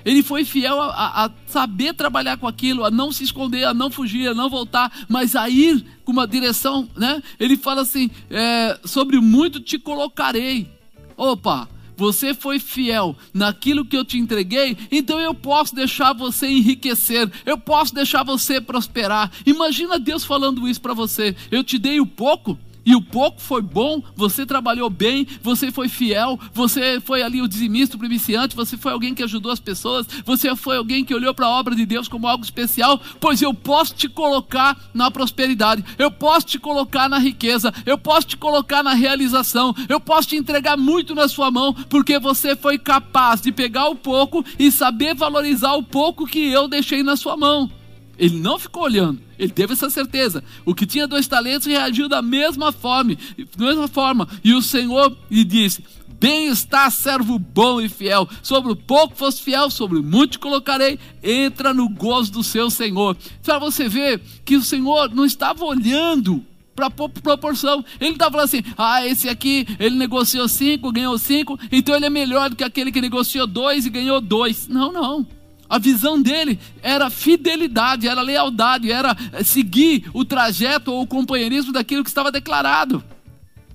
Ele 0.05 0.23
foi 0.23 0.45
fiel 0.45 0.81
a, 0.81 1.25
a, 1.25 1.31
saber 1.47 1.95
trabalhar 1.95 2.37
com 2.37 2.47
aquilo, 2.47 2.85
a 2.85 2.91
não 2.91 3.13
se 3.13 3.25
esconder, 3.25 3.65
a 3.65 3.75
não 3.75 3.91
fugir, 3.91 4.29
a 4.29 4.35
não 4.35 4.49
voltar, 4.51 4.93
mas 5.09 5.37
a 5.37 5.49
ir 5.49 5.85
com 6.05 6.13
uma 6.13 6.27
direção, 6.27 6.89
né? 6.97 7.23
Ele 7.39 7.57
fala 7.57 7.83
assim: 7.83 8.11
é, 8.31 8.79
sobre 8.85 9.21
muito 9.21 9.61
te 9.61 9.79
colocarei. 9.79 10.71
Opa, 11.17 11.69
você 11.97 12.35
foi 12.35 12.59
fiel 12.59 13.17
naquilo 13.33 13.85
que 13.85 13.97
eu 13.97 14.05
te 14.05 14.19
entreguei, 14.19 14.77
então 14.91 15.21
eu 15.21 15.35
posso 15.35 15.75
deixar 15.75 16.13
você 16.13 16.49
enriquecer, 16.49 17.31
eu 17.47 17.57
posso 17.59 17.95
deixar 17.95 18.25
você 18.25 18.61
prosperar. 18.61 19.31
Imagina 19.47 19.99
Deus 19.99 20.25
falando 20.25 20.67
isso 20.69 20.81
para 20.81 20.95
você: 20.95 21.37
eu 21.51 21.63
te 21.63 21.79
dei 21.79 22.01
o 22.01 22.07
pouco 22.07 22.59
e 22.85 22.95
o 22.95 23.01
pouco 23.01 23.41
foi 23.41 23.63
bom, 23.63 24.03
você 24.15 24.45
trabalhou 24.45 24.91
bem, 24.91 25.27
você 25.43 25.71
foi 25.71 25.89
fiel, 25.89 26.39
você 26.53 27.01
foi 27.01 27.23
ali 27.23 27.41
o 27.41 27.49
dizimista, 27.49 27.97
o 27.97 27.99
primiciante, 27.99 28.57
você 28.57 28.77
foi 28.77 28.93
alguém 28.93 29.15
que 29.15 29.23
ajudou 29.23 29.53
as 29.53 29.61
pessoas, 29.61 30.07
você 30.25 30.55
foi 30.57 30.77
alguém 30.77 31.05
que 31.05 31.15
olhou 31.15 31.33
para 31.35 31.47
a 31.47 31.51
obra 31.51 31.75
de 31.75 31.87
Deus 31.87 32.09
como 32.09 32.27
algo 32.27 32.45
especial, 32.45 33.01
pois 33.21 33.41
eu 33.41 33.55
posso 33.55 33.95
te 33.95 34.09
colocar 34.09 34.77
na 34.93 35.11
prosperidade, 35.11 35.85
eu 35.99 36.11
posso 36.11 36.47
te 36.47 36.59
colocar 36.59 37.09
na 37.09 37.19
riqueza, 37.19 37.73
eu 37.87 37.97
posso 37.97 38.29
te 38.29 38.37
colocar 38.37 38.83
na 38.83 38.95
realização, 38.95 39.75
eu 39.89 40.01
posso 40.01 40.29
te 40.29 40.37
entregar 40.37 40.77
muito 40.77 41.15
na 41.15 41.29
sua 41.29 41.51
mão, 41.51 41.73
porque 41.89 42.19
você 42.19 42.57
foi 42.57 42.79
capaz 42.79 43.41
de 43.41 43.53
pegar 43.53 43.89
o 43.89 43.95
pouco 43.95 44.45
e 44.59 44.71
saber 44.71 45.15
valorizar 45.15 45.75
o 45.75 45.83
pouco 45.83 46.27
que 46.27 46.51
eu 46.51 46.69
deixei 46.69 47.03
na 47.03 47.17
sua 47.17 47.37
mão. 47.37 47.82
Ele 48.19 48.39
não 48.39 48.59
ficou 48.59 48.85
olhando, 48.85 49.21
ele 49.39 49.53
teve 49.53 49.73
essa 49.73 49.89
certeza. 49.89 50.45
O 50.65 50.75
que 50.75 50.87
tinha 50.87 51.09
dois 51.09 51.27
talentos 51.27 51.67
reagiu 51.67 52.09
da 52.09 52.21
mesma 52.23 52.71
forma, 52.71 53.17
da 53.57 53.67
mesma 53.67 53.89
forma. 53.89 54.29
E 54.45 54.53
o 54.53 54.63
Senhor 54.63 55.17
lhe 55.31 55.45
disse: 55.45 55.83
Bem 56.23 56.47
está, 56.47 56.89
servo 56.89 57.37
bom 57.37 57.81
e 57.81 57.89
fiel. 57.89 58.29
Sobre 58.45 58.71
o 58.71 58.77
pouco 58.77 59.17
fosse 59.17 59.43
fiel, 59.43 59.69
sobre 59.71 59.99
o 59.99 60.05
muito 60.05 60.33
te 60.33 60.39
colocarei. 60.39 60.97
Entra 61.21 61.75
no 61.75 61.89
gozo 61.89 62.31
do 62.31 62.45
seu 62.45 62.71
Senhor. 62.71 63.17
Para 63.43 63.59
você 63.59 63.89
ver 63.89 64.21
que 64.45 64.55
o 64.55 64.63
Senhor 64.63 65.13
não 65.13 65.25
estava 65.25 65.65
olhando 65.65 66.45
para 66.77 66.91
proporção. 66.91 67.85
Ele 68.01 68.13
estava 68.13 68.31
falando 68.31 68.47
assim: 68.47 68.63
ah, 68.79 69.05
esse 69.05 69.29
aqui, 69.29 69.67
ele 69.81 69.97
negociou 69.97 70.47
cinco, 70.49 70.93
ganhou 70.93 71.19
cinco, 71.19 71.59
então 71.73 71.95
ele 71.97 72.07
é 72.07 72.11
melhor 72.11 72.51
do 72.51 72.55
que 72.55 72.63
aquele 72.63 72.93
que 72.93 73.01
negociou 73.01 73.47
dois 73.47 73.85
e 73.85 73.91
ganhou 73.91 74.21
dois. 74.21 74.69
Não, 74.69 74.93
não. 74.93 75.27
A 75.73 75.79
visão 75.79 76.21
dele 76.21 76.59
era 76.83 77.09
fidelidade, 77.09 78.07
era 78.07 78.21
lealdade, 78.21 78.93
era 78.93 79.17
eh, 79.33 79.43
seguir 79.43 80.05
o 80.13 80.23
trajeto 80.23 80.93
ou 80.93 81.01
o 81.01 81.07
companheirismo 81.07 81.73
daquilo 81.73 82.05
que 82.05 82.11
estava 82.11 82.31
declarado. 82.31 83.03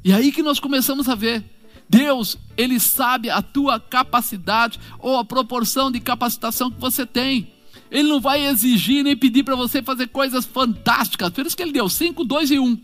E 0.04 0.14
aí 0.14 0.32
que 0.32 0.44
nós 0.44 0.60
começamos 0.60 1.10
a 1.10 1.16
ver. 1.16 1.44
Deus, 1.90 2.38
Ele 2.56 2.80
sabe 2.80 3.32
a 3.32 3.42
tua 3.42 3.80
capacidade 3.80 4.80
ou 5.00 5.18
a 5.18 5.26
proporção 5.26 5.90
de 5.90 6.00
capacitação 6.00 6.70
que 6.70 6.80
você 6.80 7.04
tem. 7.04 7.52
Ele 7.90 8.10
não 8.10 8.22
vai 8.22 8.46
exigir 8.46 9.04
nem 9.04 9.18
pedir 9.18 9.42
para 9.42 9.56
você 9.56 9.82
fazer 9.82 10.06
coisas 10.10 10.46
fantásticas. 10.46 11.32
Por 11.32 11.48
isso 11.48 11.58
que 11.58 11.64
Ele 11.64 11.72
deu 11.72 11.90
5, 11.90 12.24
2 12.24 12.52
e 12.52 12.60
1. 12.60 12.64
Um. 12.64 12.80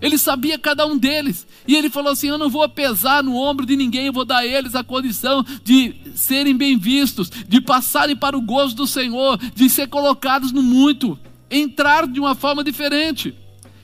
Ele 0.00 0.18
sabia 0.18 0.58
cada 0.58 0.86
um 0.86 0.96
deles. 0.96 1.46
E 1.66 1.74
ele 1.74 1.88
falou 1.88 2.12
assim: 2.12 2.28
Eu 2.28 2.38
não 2.38 2.50
vou 2.50 2.68
pesar 2.68 3.22
no 3.22 3.36
ombro 3.36 3.64
de 3.64 3.76
ninguém, 3.76 4.06
eu 4.06 4.12
vou 4.12 4.24
dar 4.24 4.38
a 4.38 4.46
eles 4.46 4.74
a 4.74 4.84
condição 4.84 5.44
de 5.64 5.94
serem 6.14 6.56
bem 6.56 6.78
vistos, 6.78 7.30
de 7.30 7.60
passarem 7.60 8.16
para 8.16 8.36
o 8.36 8.42
gozo 8.42 8.76
do 8.76 8.86
Senhor, 8.86 9.38
de 9.54 9.68
ser 9.68 9.88
colocados 9.88 10.52
no 10.52 10.62
muito, 10.62 11.18
entrar 11.50 12.06
de 12.06 12.20
uma 12.20 12.34
forma 12.34 12.62
diferente. 12.62 13.34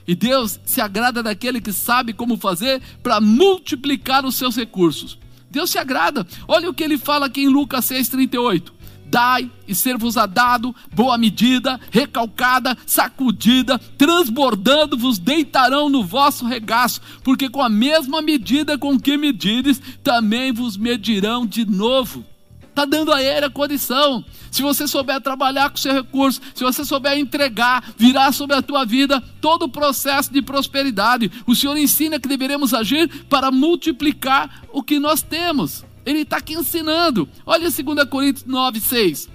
E 0.07 0.13
Deus 0.15 0.59
se 0.65 0.81
agrada 0.81 1.23
daquele 1.23 1.61
que 1.61 1.71
sabe 1.71 2.13
como 2.13 2.37
fazer 2.37 2.81
para 3.01 3.21
multiplicar 3.21 4.25
os 4.25 4.35
seus 4.35 4.55
recursos. 4.55 5.17
Deus 5.49 5.69
se 5.69 5.77
agrada. 5.77 6.27
Olha 6.47 6.69
o 6.69 6.73
que 6.73 6.83
ele 6.83 6.97
fala 6.97 7.27
aqui 7.27 7.43
em 7.43 7.47
Lucas 7.47 7.85
6,38 7.85 8.82
dai 9.13 9.47
e 9.67 9.75
ser-vos-á 9.75 10.25
dado, 10.25 10.75
boa 10.91 11.19
medida, 11.19 11.79
recalcada, 11.91 12.75
sacudida, 12.83 13.77
transbordando, 13.95 14.97
vos 14.97 15.19
deitarão 15.19 15.87
no 15.87 16.03
vosso 16.03 16.47
regaço, 16.47 16.99
porque 17.23 17.47
com 17.47 17.61
a 17.61 17.69
mesma 17.69 18.23
medida 18.23 18.75
com 18.75 18.99
que 18.99 19.15
medires, 19.15 19.79
também 20.03 20.51
vos 20.51 20.75
medirão 20.75 21.45
de 21.45 21.63
novo. 21.63 22.25
Está 22.67 22.85
dando 22.85 23.13
a 23.13 23.21
ele 23.21 23.45
a 23.45 23.51
condição. 23.51 24.25
Se 24.49 24.63
você 24.63 24.87
souber 24.87 25.21
trabalhar 25.21 25.69
com 25.69 25.77
seu 25.77 25.93
recurso, 25.93 26.41
se 26.55 26.63
você 26.63 26.83
souber 26.83 27.15
entregar, 27.15 27.93
virar 27.95 28.31
sobre 28.31 28.55
a 28.55 28.63
tua 28.63 28.83
vida 28.83 29.21
todo 29.39 29.65
o 29.65 29.69
processo 29.69 30.33
de 30.33 30.41
prosperidade, 30.41 31.31
o 31.45 31.53
Senhor 31.53 31.77
ensina 31.77 32.19
que 32.19 32.27
deveremos 32.27 32.73
agir 32.73 33.07
para 33.25 33.51
multiplicar 33.51 34.63
o 34.71 34.81
que 34.81 34.97
nós 34.97 35.21
temos. 35.21 35.85
Ele 36.05 36.19
está 36.19 36.37
aqui 36.37 36.53
ensinando. 36.53 37.27
Olha 37.45 37.69
2 37.69 38.09
Coríntios 38.09 38.45
9, 38.45 38.79
6. 38.79 39.29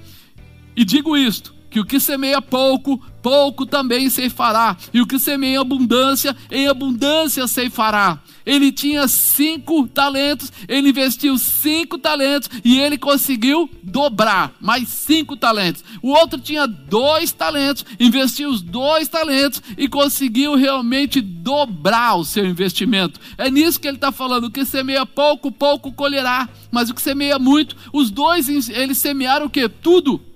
E 0.76 0.84
digo 0.84 1.16
isto: 1.16 1.54
que 1.70 1.80
o 1.80 1.84
que 1.84 2.00
semeia 2.00 2.40
pouco, 2.40 3.02
pouco 3.28 3.66
também 3.66 4.08
ceifará, 4.08 4.74
e 4.92 5.02
o 5.02 5.06
que 5.06 5.18
semeia 5.18 5.56
em 5.56 5.58
abundância, 5.58 6.34
em 6.50 6.66
abundância 6.66 7.46
ceifará. 7.46 8.18
Ele 8.46 8.72
tinha 8.72 9.06
cinco 9.06 9.86
talentos, 9.86 10.50
ele 10.66 10.88
investiu 10.88 11.36
cinco 11.36 11.98
talentos 11.98 12.48
e 12.64 12.80
ele 12.80 12.96
conseguiu 12.96 13.68
dobrar 13.82 14.54
mais 14.58 14.88
cinco 14.88 15.36
talentos. 15.36 15.84
O 16.00 16.08
outro 16.08 16.40
tinha 16.40 16.66
dois 16.66 17.30
talentos, 17.30 17.84
investiu 18.00 18.48
os 18.48 18.62
dois 18.62 19.08
talentos 19.08 19.62
e 19.76 19.86
conseguiu 19.86 20.54
realmente 20.54 21.20
dobrar 21.20 22.14
o 22.16 22.24
seu 22.24 22.46
investimento. 22.46 23.20
É 23.36 23.50
nisso 23.50 23.78
que 23.78 23.86
ele 23.86 23.98
está 23.98 24.10
falando: 24.10 24.44
o 24.44 24.50
que 24.50 24.64
semeia 24.64 25.04
pouco, 25.04 25.52
pouco 25.52 25.92
colherá, 25.92 26.48
mas 26.70 26.88
o 26.88 26.94
que 26.94 27.02
semeia 27.02 27.38
muito, 27.38 27.76
os 27.92 28.10
dois 28.10 28.48
eles 28.70 28.96
semearam 28.96 29.44
o 29.44 29.50
que? 29.50 29.68
Tudo 29.68 30.27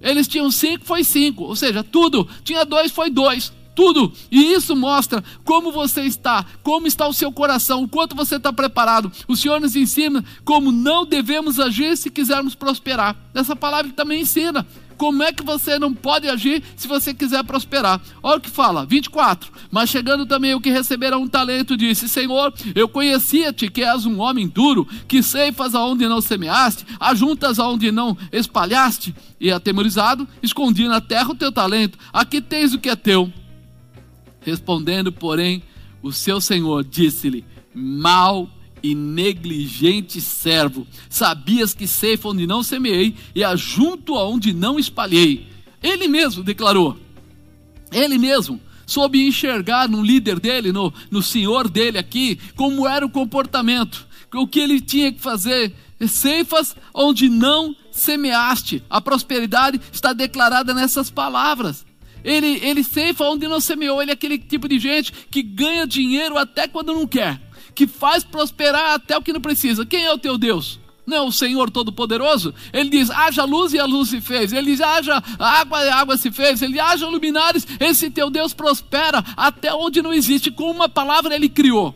eles 0.00 0.28
tinham 0.28 0.50
cinco, 0.50 0.84
foi 0.84 1.04
cinco. 1.04 1.44
Ou 1.44 1.56
seja, 1.56 1.82
tudo. 1.82 2.28
Tinha 2.44 2.64
dois, 2.64 2.92
foi 2.92 3.10
dois. 3.10 3.52
Tudo. 3.74 4.10
E 4.30 4.52
isso 4.52 4.74
mostra 4.74 5.22
como 5.44 5.70
você 5.70 6.02
está, 6.02 6.46
como 6.62 6.86
está 6.86 7.06
o 7.06 7.12
seu 7.12 7.30
coração, 7.30 7.82
o 7.82 7.88
quanto 7.88 8.16
você 8.16 8.36
está 8.36 8.50
preparado. 8.50 9.12
O 9.28 9.36
Senhor 9.36 9.60
nos 9.60 9.76
ensina 9.76 10.24
como 10.44 10.72
não 10.72 11.04
devemos 11.04 11.60
agir 11.60 11.96
se 11.96 12.10
quisermos 12.10 12.54
prosperar. 12.54 13.14
Essa 13.34 13.54
palavra 13.54 13.92
também 13.92 14.22
ensina. 14.22 14.66
Como 14.96 15.22
é 15.22 15.32
que 15.32 15.44
você 15.44 15.78
não 15.78 15.92
pode 15.92 16.28
agir 16.28 16.62
se 16.74 16.88
você 16.88 17.12
quiser 17.12 17.44
prosperar? 17.44 18.00
Olha 18.22 18.38
o 18.38 18.40
que 18.40 18.50
fala, 18.50 18.86
24. 18.86 19.52
Mas 19.70 19.90
chegando 19.90 20.24
também 20.24 20.54
o 20.54 20.60
que 20.60 20.70
receberá 20.70 21.18
um 21.18 21.28
talento, 21.28 21.76
disse: 21.76 22.08
Senhor, 22.08 22.52
eu 22.74 22.88
conhecia-te 22.88 23.70
que 23.70 23.82
és 23.82 24.06
um 24.06 24.20
homem 24.20 24.48
duro, 24.48 24.86
que 25.06 25.22
ceifas 25.22 25.74
aonde 25.74 26.08
não 26.08 26.20
semeaste, 26.20 26.86
ajuntas 26.98 27.58
aonde 27.58 27.92
não 27.92 28.16
espalhaste. 28.32 29.14
E 29.38 29.50
atemorizado, 29.50 30.26
escondi 30.42 30.88
na 30.88 31.00
terra 31.00 31.30
o 31.30 31.34
teu 31.34 31.52
talento. 31.52 31.98
Aqui 32.12 32.40
tens 32.40 32.72
o 32.72 32.78
que 32.78 32.88
é 32.88 32.96
teu. 32.96 33.30
Respondendo, 34.40 35.12
porém, 35.12 35.62
o 36.02 36.12
seu 36.12 36.40
senhor 36.40 36.84
disse-lhe: 36.84 37.44
Mal 37.74 38.48
e 38.86 38.94
negligente 38.94 40.20
servo, 40.20 40.86
sabias 41.10 41.74
que 41.74 41.88
ceifa 41.88 42.28
onde 42.28 42.46
não 42.46 42.62
semeei 42.62 43.16
e 43.34 43.42
ajunto 43.42 44.14
aonde 44.14 44.52
não 44.52 44.78
espalhei. 44.78 45.48
Ele 45.82 46.06
mesmo 46.06 46.44
declarou, 46.44 46.96
ele 47.90 48.16
mesmo 48.16 48.60
soube 48.86 49.26
enxergar 49.26 49.88
no 49.88 50.02
líder 50.02 50.38
dele, 50.38 50.70
no, 50.70 50.94
no 51.10 51.20
senhor 51.20 51.68
dele 51.68 51.98
aqui, 51.98 52.38
como 52.54 52.86
era 52.86 53.04
o 53.04 53.10
comportamento, 53.10 54.06
o 54.32 54.46
que 54.46 54.60
ele 54.60 54.80
tinha 54.80 55.12
que 55.12 55.20
fazer. 55.20 55.74
Ceifas 56.06 56.76
onde 56.94 57.28
não 57.28 57.74
semeaste. 57.90 58.84
A 58.88 59.00
prosperidade 59.00 59.80
está 59.90 60.12
declarada 60.12 60.74
nessas 60.74 61.10
palavras. 61.10 61.86
Ele, 62.22 62.60
ele 62.62 62.84
ceifa 62.84 63.24
onde 63.24 63.48
não 63.48 63.60
semeou. 63.60 64.02
Ele 64.02 64.10
é 64.10 64.14
aquele 64.14 64.38
tipo 64.38 64.68
de 64.68 64.78
gente 64.78 65.10
que 65.30 65.42
ganha 65.42 65.86
dinheiro 65.86 66.36
até 66.36 66.68
quando 66.68 66.92
não 66.92 67.06
quer 67.06 67.45
que 67.76 67.86
faz 67.86 68.24
prosperar 68.24 68.94
até 68.94 69.16
o 69.16 69.22
que 69.22 69.34
não 69.34 69.40
precisa. 69.40 69.84
Quem 69.84 70.04
é 70.04 70.12
o 70.12 70.18
teu 70.18 70.38
Deus? 70.38 70.80
Não 71.06 71.16
é 71.18 71.20
o 71.20 71.30
Senhor 71.30 71.70
Todo-Poderoso? 71.70 72.52
Ele 72.72 72.88
diz: 72.88 73.10
haja 73.10 73.44
luz 73.44 73.72
e 73.72 73.78
a 73.78 73.84
luz 73.84 74.08
se 74.08 74.20
fez. 74.20 74.52
Ele 74.52 74.72
diz: 74.72 74.80
haja 74.80 75.22
água 75.38 75.84
e 75.84 75.88
a 75.88 75.96
água 75.96 76.16
se 76.16 76.32
fez. 76.32 76.62
Ele 76.62 76.80
haja 76.80 77.06
luminares. 77.06 77.66
Esse 77.78 78.10
teu 78.10 78.30
Deus 78.30 78.52
prospera 78.52 79.22
até 79.36 79.72
onde 79.72 80.02
não 80.02 80.12
existe. 80.12 80.50
Com 80.50 80.70
uma 80.70 80.88
palavra 80.88 81.34
ele 81.34 81.48
criou. 81.48 81.94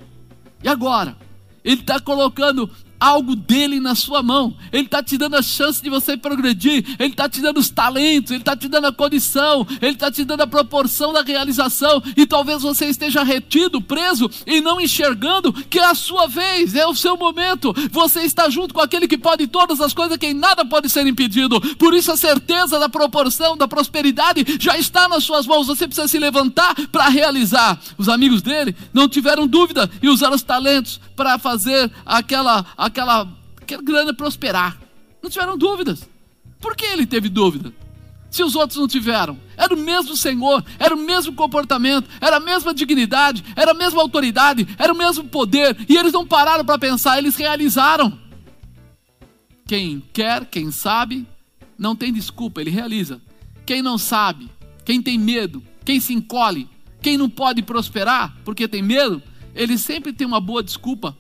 E 0.62 0.68
agora? 0.68 1.16
Ele 1.64 1.80
está 1.80 1.98
colocando 1.98 2.70
algo 3.00 3.34
dele 3.34 3.80
na 3.80 3.94
sua 3.94 4.22
mão. 4.22 4.54
Ele 4.70 4.84
está 4.84 5.02
te 5.02 5.16
dando 5.16 5.36
a 5.36 5.42
chance 5.42 5.82
de 5.82 5.88
você 5.88 6.16
progredir. 6.16 6.84
Ele 6.98 7.10
está 7.10 7.28
te 7.28 7.40
dando 7.40 7.58
os 7.58 7.70
talentos. 7.70 8.30
Ele 8.30 8.40
está 8.40 8.54
te 8.54 8.68
dando 8.68 8.86
a 8.86 8.92
condição. 8.92 9.66
Ele 9.80 9.92
está 9.92 10.10
te 10.12 10.22
dando 10.22 10.42
a 10.42 10.46
proporção 10.46 11.12
da 11.12 11.22
realização. 11.22 12.02
E 12.16 12.26
talvez 12.26 12.62
você 12.62 12.86
esteja 12.86 13.22
retido, 13.22 13.80
preso 13.80 14.30
e 14.46 14.60
não 14.60 14.80
enxergando 14.80 15.52
que 15.52 15.78
é 15.78 15.84
a 15.84 15.94
sua 15.94 16.26
vez, 16.26 16.74
é 16.74 16.86
o 16.86 16.94
seu 16.94 17.16
momento. 17.16 17.74
Você 17.90 18.20
está 18.20 18.48
junto 18.50 18.74
com 18.74 18.80
aquele 18.80 19.08
que 19.08 19.16
pode 19.16 19.46
todas 19.46 19.80
as 19.80 19.94
coisas, 19.94 20.18
quem 20.18 20.34
nada 20.34 20.64
pode 20.64 20.88
ser 20.88 21.06
impedido. 21.06 21.60
Por 21.76 21.94
isso 21.94 22.12
a 22.12 22.16
certeza 22.16 22.78
da 22.78 22.88
proporção, 22.88 23.56
da 23.56 23.66
prosperidade 23.66 24.44
já 24.60 24.76
está 24.76 25.08
nas 25.08 25.24
suas 25.24 25.46
mãos. 25.46 25.66
Você 25.66 25.86
precisa 25.86 26.08
se 26.08 26.18
levantar 26.18 26.74
para 26.90 27.08
realizar. 27.08 27.80
Os 27.96 28.08
amigos 28.08 28.42
dele 28.42 28.74
não 28.92 29.08
tiveram 29.08 29.46
dúvida 29.46 29.90
e 30.02 30.08
usaram 30.08 30.34
os 30.34 30.42
talentos 30.42 31.00
para 31.16 31.38
fazer 31.38 31.90
aquela 32.04 32.64
aquela, 32.90 33.28
aquela 33.60 33.82
grana 33.82 34.14
prosperar. 34.14 34.78
Não 35.22 35.30
tiveram 35.30 35.56
dúvidas. 35.56 36.08
Por 36.60 36.76
que 36.76 36.84
ele 36.84 37.06
teve 37.06 37.28
dúvida? 37.28 37.72
Se 38.30 38.44
os 38.44 38.54
outros 38.54 38.78
não 38.78 38.86
tiveram, 38.86 39.36
era 39.56 39.74
o 39.74 39.76
mesmo 39.76 40.16
Senhor, 40.16 40.64
era 40.78 40.94
o 40.94 40.98
mesmo 40.98 41.32
comportamento, 41.32 42.08
era 42.20 42.36
a 42.36 42.40
mesma 42.40 42.72
dignidade, 42.72 43.42
era 43.56 43.72
a 43.72 43.74
mesma 43.74 44.00
autoridade, 44.00 44.68
era 44.78 44.92
o 44.92 44.96
mesmo 44.96 45.24
poder, 45.24 45.76
e 45.88 45.96
eles 45.96 46.12
não 46.12 46.24
pararam 46.24 46.64
para 46.64 46.78
pensar, 46.78 47.18
eles 47.18 47.34
realizaram. 47.34 48.16
Quem 49.66 50.00
quer, 50.12 50.44
quem 50.46 50.70
sabe, 50.70 51.26
não 51.76 51.96
tem 51.96 52.12
desculpa, 52.12 52.60
ele 52.60 52.70
realiza. 52.70 53.20
Quem 53.66 53.82
não 53.82 53.98
sabe, 53.98 54.48
quem 54.84 55.02
tem 55.02 55.18
medo, 55.18 55.62
quem 55.84 55.98
se 55.98 56.12
encolhe, 56.12 56.68
quem 57.02 57.16
não 57.16 57.28
pode 57.28 57.62
prosperar 57.62 58.36
porque 58.44 58.68
tem 58.68 58.82
medo, 58.82 59.22
ele 59.54 59.76
sempre 59.76 60.12
tem 60.12 60.26
uma 60.26 60.40
boa 60.40 60.62
desculpa. 60.62 61.16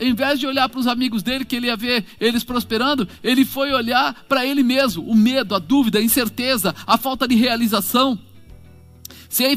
Em 0.00 0.14
vez 0.14 0.38
de 0.38 0.46
olhar 0.46 0.68
para 0.68 0.78
os 0.78 0.86
amigos 0.86 1.22
dele, 1.22 1.44
que 1.44 1.56
ele 1.56 1.66
ia 1.66 1.76
ver 1.76 2.04
eles 2.20 2.44
prosperando, 2.44 3.08
ele 3.22 3.44
foi 3.44 3.72
olhar 3.72 4.24
para 4.28 4.46
ele 4.46 4.62
mesmo, 4.62 5.02
o 5.02 5.14
medo, 5.14 5.54
a 5.54 5.58
dúvida, 5.58 5.98
a 5.98 6.02
incerteza, 6.02 6.74
a 6.86 6.96
falta 6.96 7.26
de 7.26 7.34
realização. 7.34 8.18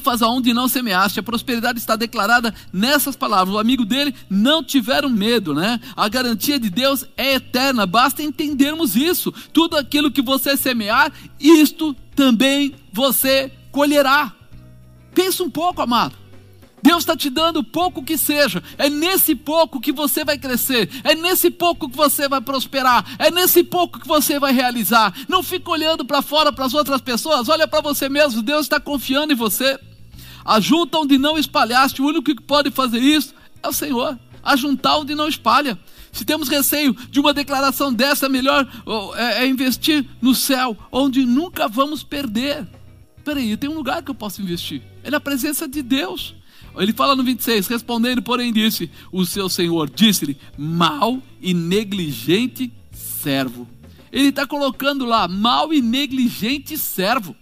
Faz 0.03 0.21
aonde 0.21 0.53
não 0.53 0.67
semeaste, 0.67 1.19
a 1.19 1.24
prosperidade 1.24 1.79
está 1.79 1.95
declarada 1.95 2.53
nessas 2.74 3.15
palavras. 3.15 3.55
O 3.55 3.60
amigo 3.60 3.86
dele 3.86 4.13
não 4.29 4.63
tiveram 4.63 5.10
medo, 5.10 5.53
né? 5.53 5.79
A 5.95 6.10
garantia 6.10 6.60
de 6.60 6.69
Deus 6.69 7.05
é 7.15 7.36
eterna, 7.36 7.86
basta 7.86 8.21
entendermos 8.21 8.95
isso. 8.95 9.31
Tudo 9.53 9.77
aquilo 9.77 10.12
que 10.12 10.21
você 10.21 10.57
semear, 10.57 11.12
isto 11.39 11.95
também 12.15 12.75
você 12.91 13.51
colherá. 13.71 14.33
Pensa 15.13 15.43
um 15.43 15.50
pouco, 15.50 15.81
amado. 15.81 16.21
Deus 16.81 17.00
está 17.00 17.15
te 17.15 17.29
dando 17.29 17.63
pouco 17.63 18.03
que 18.03 18.17
seja, 18.17 18.63
é 18.77 18.89
nesse 18.89 19.35
pouco 19.35 19.79
que 19.79 19.91
você 19.91 20.25
vai 20.25 20.38
crescer, 20.38 20.89
é 21.03 21.13
nesse 21.13 21.51
pouco 21.51 21.89
que 21.89 21.95
você 21.95 22.27
vai 22.27 22.41
prosperar, 22.41 23.05
é 23.19 23.29
nesse 23.29 23.63
pouco 23.63 24.00
que 24.00 24.07
você 24.07 24.39
vai 24.39 24.51
realizar. 24.51 25.13
Não 25.27 25.43
fica 25.43 25.69
olhando 25.69 26.03
para 26.03 26.21
fora 26.21 26.51
para 26.51 26.65
as 26.65 26.73
outras 26.73 27.01
pessoas, 27.01 27.50
olha 27.50 27.67
para 27.67 27.81
você 27.81 28.09
mesmo, 28.09 28.41
Deus 28.41 28.65
está 28.65 28.79
confiando 28.79 29.33
em 29.33 29.35
você. 29.35 29.79
Ajunta 30.43 30.97
onde 30.97 31.17
não 31.17 31.38
espalhaste, 31.38 32.01
o 32.01 32.05
único 32.05 32.23
que 32.35 32.41
pode 32.41 32.71
fazer 32.71 33.00
isso 33.00 33.33
é 33.61 33.67
o 33.67 33.73
Senhor. 33.73 34.17
Ajuntar 34.43 34.97
onde 34.97 35.13
não 35.13 35.27
espalha. 35.27 35.77
Se 36.11 36.25
temos 36.25 36.50
receio 36.50 36.93
de 37.09 37.19
uma 37.19 37.33
declaração 37.33 37.93
dessa, 37.93 38.27
melhor 38.27 38.67
é, 39.15 39.43
é 39.43 39.47
investir 39.47 40.05
no 40.19 40.33
céu, 40.33 40.75
onde 40.91 41.23
nunca 41.25 41.67
vamos 41.67 42.03
perder. 42.03 42.67
Peraí, 43.23 43.55
tem 43.55 43.69
um 43.69 43.75
lugar 43.75 44.01
que 44.01 44.09
eu 44.09 44.15
posso 44.15 44.41
investir, 44.41 44.81
é 45.03 45.11
na 45.11 45.19
presença 45.19 45.67
de 45.67 45.81
Deus. 45.83 46.35
Ele 46.78 46.94
fala 46.94 47.16
no 47.16 47.24
26, 47.24 47.68
respondendo, 47.68 48.22
porém, 48.22 48.54
disse: 48.54 48.90
O 49.12 49.25
seu 49.25 49.50
senhor 49.50 49.90
disse-lhe, 49.90 50.38
mal 50.58 51.22
e 51.42 51.54
negligente 51.54 52.72
servo. 52.92 53.68
Ele 54.12 54.30
está 54.30 54.46
colocando 54.46 55.06
lá, 55.06 55.28
mal 55.28 55.74
e 55.74 55.82
negligente 55.82 56.78
servo. 56.78 57.36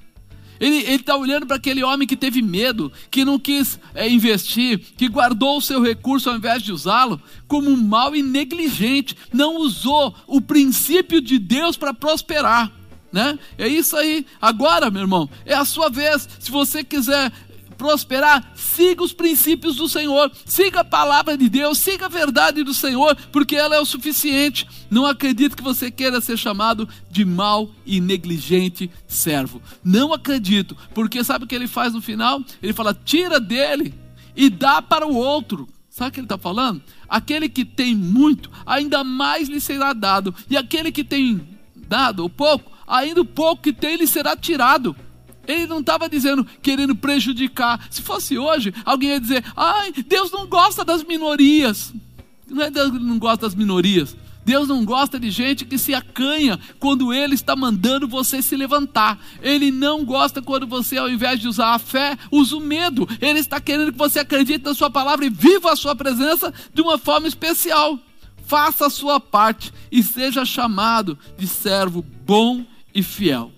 Ele 0.60 0.78
está 0.92 1.16
olhando 1.16 1.48
para 1.48 1.56
aquele 1.56 1.84
homem 1.84 2.08
que 2.08 2.18
teve 2.18 2.42
medo, 2.42 2.92
que 3.10 3.24
não 3.24 3.40
quis 3.40 3.80
é, 3.96 4.10
investir, 4.10 4.78
que 4.98 5.08
guardou 5.08 5.58
o 5.58 5.62
seu 5.62 5.82
recurso 5.82 6.30
ao 6.30 6.36
invés 6.36 6.62
de 6.62 6.74
usá-lo, 6.74 7.22
como 7.48 7.70
um 7.70 7.78
mal 7.78 8.14
e 8.14 8.22
negligente. 8.22 9.16
Não 9.32 9.58
usou 9.58 10.14
o 10.28 10.42
princípio 10.42 11.22
de 11.22 11.40
Deus 11.40 11.78
para 11.78 11.94
prosperar. 11.94 12.72
Né? 13.12 13.40
É 13.58 13.68
isso 13.68 13.96
aí. 13.96 14.26
Agora, 14.42 14.92
meu 14.92 15.02
irmão, 15.02 15.30
é 15.46 15.56
a 15.56 15.66
sua 15.66 15.90
vez. 15.90 16.28
Se 16.40 16.52
você 16.52 16.84
quiser 16.84 17.32
prosperar, 17.80 18.52
siga 18.54 19.02
os 19.02 19.14
princípios 19.14 19.78
do 19.78 19.88
Senhor, 19.88 20.30
siga 20.46 20.82
a 20.82 20.84
palavra 20.84 21.38
de 21.38 21.48
Deus, 21.48 21.78
siga 21.78 22.08
a 22.08 22.10
verdade 22.10 22.62
do 22.62 22.74
Senhor, 22.74 23.16
porque 23.32 23.56
ela 23.56 23.74
é 23.74 23.80
o 23.80 23.86
suficiente. 23.86 24.68
Não 24.92 25.06
acredito 25.06 25.56
que 25.56 25.64
você 25.64 25.90
queira 25.90 26.20
ser 26.20 26.38
chamado 26.38 26.88
de 27.10 27.24
mau 27.24 27.72
e 27.86 28.02
negligente 28.02 28.92
servo. 29.08 29.62
Não 29.82 30.14
acredito, 30.14 30.76
porque 30.94 31.24
sabe 31.24 31.46
o 31.46 31.48
que 31.48 31.56
ele 31.56 31.68
faz 31.68 31.94
no 31.94 32.02
final? 32.02 32.44
Ele 32.62 32.74
fala: 32.74 32.94
tira 32.94 33.40
dele 33.40 33.94
e 34.36 34.50
dá 34.50 34.82
para 34.82 35.08
o 35.08 35.16
outro. 35.16 35.68
Sabe 35.90 36.10
o 36.10 36.14
que 36.14 36.20
ele 36.20 36.26
está 36.26 36.38
falando? 36.38 36.84
Aquele 37.08 37.48
que 37.48 37.64
tem 37.64 37.96
muito, 37.96 38.52
ainda 38.66 39.04
mais 39.06 39.48
lhe 39.48 39.62
será 39.62 39.94
dado, 39.94 40.36
e 40.50 40.58
aquele 40.58 40.92
que 40.92 41.04
tem 41.04 41.42
dado 41.76 42.26
o 42.26 42.30
pouco, 42.30 42.72
ainda 42.86 43.22
o 43.22 43.26
pouco 43.26 43.64
que 43.64 43.74
tem 43.74 43.96
lhe 43.96 44.06
será 44.06 44.36
tirado. 44.36 44.96
Ele 45.50 45.65
não 45.65 45.79
estava 45.79 46.08
dizendo 46.08 46.46
querendo 46.62 46.96
prejudicar. 46.96 47.88
Se 47.89 48.03
fosse 48.03 48.38
hoje, 48.38 48.72
alguém 48.86 49.10
ia 49.10 49.20
dizer: 49.20 49.44
ai, 49.56 49.91
Deus 49.91 50.32
não 50.32 50.46
gosta 50.46 50.86
das 50.86 51.03
minorias. 51.03 51.91
Não 52.48 52.63
é 52.63 52.70
Deus 52.70 52.91
que 52.91 53.00
não 53.00 53.18
gosta 53.18 53.48
das 53.48 53.56
minorias. 53.56 54.15
Deus 54.46 54.68
não 54.68 54.86
gosta 54.86 55.20
de 55.20 55.29
gente 55.29 55.65
que 55.65 55.77
se 55.77 55.94
acanha 55.94 56.60
quando 56.79 57.13
Ele 57.13 57.34
está 57.34 57.56
mandando 57.56 58.08
você 58.08 58.41
se 58.41 58.56
levantar. 58.56 59.20
Ele 59.41 59.72
não 59.72 60.06
gosta 60.06 60.41
quando 60.41 60.68
você, 60.68 60.98
ao 60.98 61.10
invés 61.10 61.39
de 61.39 61.48
usar 61.48 61.74
a 61.74 61.79
fé, 61.79 62.18
usa 62.32 62.56
o 62.56 62.62
medo. 62.62 63.08
Ele 63.20 63.39
está 63.39 63.60
querendo 63.60 63.91
que 63.91 63.98
você 63.98 64.20
acredite 64.20 64.63
na 64.63 64.74
Sua 64.75 64.89
palavra 64.89 65.25
e 65.25 65.29
viva 65.29 65.72
a 65.72 65.75
Sua 65.75 65.96
presença 65.96 66.53
de 66.74 66.82
uma 66.82 66.98
forma 66.98 67.27
especial. 67.27 68.00
Faça 68.46 68.88
a 68.88 68.89
sua 68.89 69.20
parte 69.20 69.72
e 69.91 70.01
seja 70.01 70.44
chamado 70.44 71.18
de 71.38 71.48
servo 71.48 72.03
bom 72.25 72.65
e 72.94 73.03
fiel. 73.03 73.51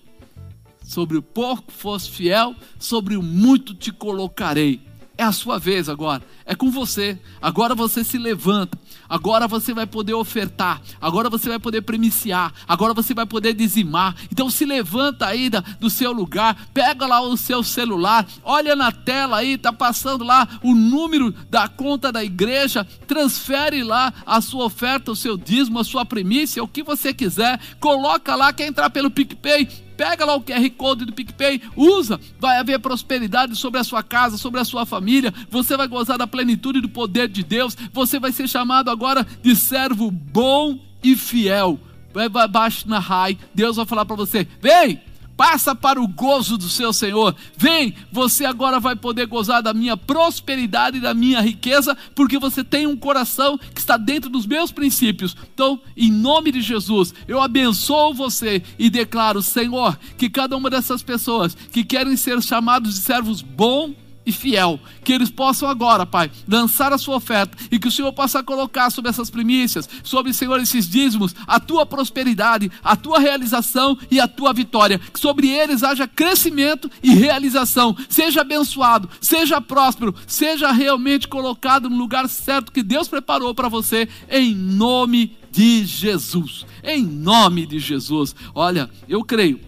Sobre 0.92 1.16
o 1.16 1.22
pouco 1.22 1.72
fosse 1.72 2.10
fiel, 2.10 2.54
sobre 2.78 3.16
o 3.16 3.22
muito 3.22 3.74
te 3.74 3.90
colocarei. 3.90 4.78
É 5.16 5.22
a 5.22 5.32
sua 5.32 5.58
vez 5.58 5.88
agora, 5.88 6.22
é 6.44 6.54
com 6.54 6.70
você. 6.70 7.18
Agora 7.40 7.74
você 7.74 8.04
se 8.04 8.18
levanta, 8.18 8.78
agora 9.08 9.48
você 9.48 9.72
vai 9.72 9.86
poder 9.86 10.12
ofertar, 10.12 10.82
agora 11.00 11.30
você 11.30 11.48
vai 11.48 11.58
poder 11.58 11.80
premiciar, 11.80 12.52
agora 12.68 12.92
você 12.92 13.14
vai 13.14 13.24
poder 13.24 13.54
dizimar. 13.54 14.14
Então 14.30 14.50
se 14.50 14.66
levanta 14.66 15.28
aí 15.28 15.48
da, 15.48 15.60
do 15.60 15.88
seu 15.88 16.12
lugar, 16.12 16.68
pega 16.74 17.06
lá 17.06 17.22
o 17.22 17.38
seu 17.38 17.62
celular, 17.62 18.26
olha 18.44 18.76
na 18.76 18.92
tela 18.92 19.38
aí, 19.38 19.54
está 19.54 19.72
passando 19.72 20.24
lá 20.24 20.46
o 20.62 20.74
número 20.74 21.32
da 21.48 21.68
conta 21.68 22.12
da 22.12 22.22
igreja, 22.22 22.86
transfere 23.06 23.82
lá 23.82 24.12
a 24.26 24.42
sua 24.42 24.66
oferta, 24.66 25.10
o 25.10 25.16
seu 25.16 25.38
dízimo, 25.38 25.78
a 25.78 25.84
sua 25.84 26.04
primícia, 26.04 26.62
o 26.62 26.68
que 26.68 26.82
você 26.82 27.14
quiser, 27.14 27.58
coloca 27.80 28.34
lá, 28.34 28.52
quer 28.52 28.66
entrar 28.66 28.90
pelo 28.90 29.10
PicPay, 29.10 29.81
Pega 29.96 30.24
lá 30.24 30.34
o 30.34 30.42
QR 30.42 30.68
Code 30.76 31.04
do 31.04 31.12
PicPay, 31.12 31.60
usa, 31.76 32.20
vai 32.38 32.58
haver 32.58 32.78
prosperidade 32.78 33.56
sobre 33.56 33.80
a 33.80 33.84
sua 33.84 34.02
casa, 34.02 34.36
sobre 34.36 34.60
a 34.60 34.64
sua 34.64 34.86
família. 34.86 35.32
Você 35.50 35.76
vai 35.76 35.86
gozar 35.86 36.18
da 36.18 36.26
plenitude 36.26 36.80
do 36.80 36.88
poder 36.88 37.28
de 37.28 37.42
Deus. 37.42 37.76
Você 37.92 38.18
vai 38.18 38.32
ser 38.32 38.48
chamado 38.48 38.90
agora 38.90 39.26
de 39.42 39.54
servo 39.54 40.10
bom 40.10 40.78
e 41.02 41.16
fiel. 41.16 41.78
Vai 42.12 42.28
baixo 42.28 42.88
na 42.88 42.98
raia, 42.98 43.38
Deus 43.54 43.76
vai 43.76 43.86
falar 43.86 44.04
para 44.04 44.16
você: 44.16 44.46
vem, 44.60 45.00
passa 45.36 45.74
para 45.74 46.00
o 46.00 46.08
gozo 46.08 46.56
do 46.56 46.68
seu 46.68 46.92
Senhor. 46.92 47.34
Vem, 47.56 47.94
você 48.10 48.44
agora 48.44 48.78
vai 48.78 48.94
poder 48.96 49.26
gozar 49.26 49.62
da 49.62 49.74
minha 49.74 49.96
prosperidade 49.96 50.98
e 50.98 51.00
da 51.00 51.14
minha 51.14 51.40
riqueza, 51.40 51.96
porque 52.14 52.38
você 52.38 52.62
tem 52.62 52.86
um 52.86 52.96
coração 52.96 53.58
que 53.58 53.80
está 53.80 53.96
dentro 53.96 54.30
dos 54.30 54.46
meus 54.46 54.70
princípios. 54.70 55.36
Então, 55.52 55.80
em 55.96 56.10
nome 56.10 56.52
de 56.52 56.60
Jesus, 56.60 57.14
eu 57.26 57.40
abençoo 57.40 58.14
você 58.14 58.62
e 58.78 58.88
declaro, 58.88 59.42
Senhor, 59.42 59.98
que 60.16 60.30
cada 60.30 60.56
uma 60.56 60.70
dessas 60.70 61.02
pessoas 61.02 61.54
que 61.54 61.84
querem 61.84 62.16
ser 62.16 62.40
chamados 62.42 62.94
de 62.94 63.00
servos 63.00 63.42
bons 63.42 63.94
e 64.24 64.32
fiel. 64.32 64.78
Que 65.04 65.12
eles 65.12 65.30
possam 65.30 65.68
agora, 65.68 66.06
Pai, 66.06 66.30
lançar 66.48 66.92
a 66.92 66.98
sua 66.98 67.16
oferta 67.16 67.56
e 67.70 67.78
que 67.78 67.88
o 67.88 67.90
Senhor 67.90 68.12
possa 68.12 68.42
colocar 68.42 68.90
sobre 68.90 69.10
essas 69.10 69.30
primícias, 69.30 69.88
sobre, 70.02 70.32
Senhor, 70.32 70.60
esses 70.60 70.88
dízimos, 70.88 71.34
a 71.46 71.58
tua 71.58 71.84
prosperidade, 71.84 72.70
a 72.82 72.96
tua 72.96 73.18
realização 73.18 73.98
e 74.10 74.20
a 74.20 74.28
tua 74.28 74.52
vitória. 74.52 74.98
Que 74.98 75.18
sobre 75.18 75.48
eles 75.48 75.82
haja 75.82 76.06
crescimento 76.06 76.90
e 77.02 77.14
realização. 77.14 77.96
Seja 78.08 78.42
abençoado, 78.42 79.08
seja 79.20 79.60
próspero, 79.60 80.14
seja 80.26 80.70
realmente 80.72 81.28
colocado 81.28 81.88
no 81.88 81.96
lugar 81.96 82.28
certo 82.28 82.72
que 82.72 82.82
Deus 82.82 83.08
preparou 83.08 83.54
para 83.54 83.68
você, 83.68 84.08
em 84.30 84.54
nome 84.54 85.36
de 85.50 85.84
Jesus. 85.84 86.64
Em 86.82 87.04
nome 87.04 87.66
de 87.66 87.78
Jesus. 87.78 88.34
Olha, 88.54 88.90
eu 89.08 89.22
creio 89.22 89.60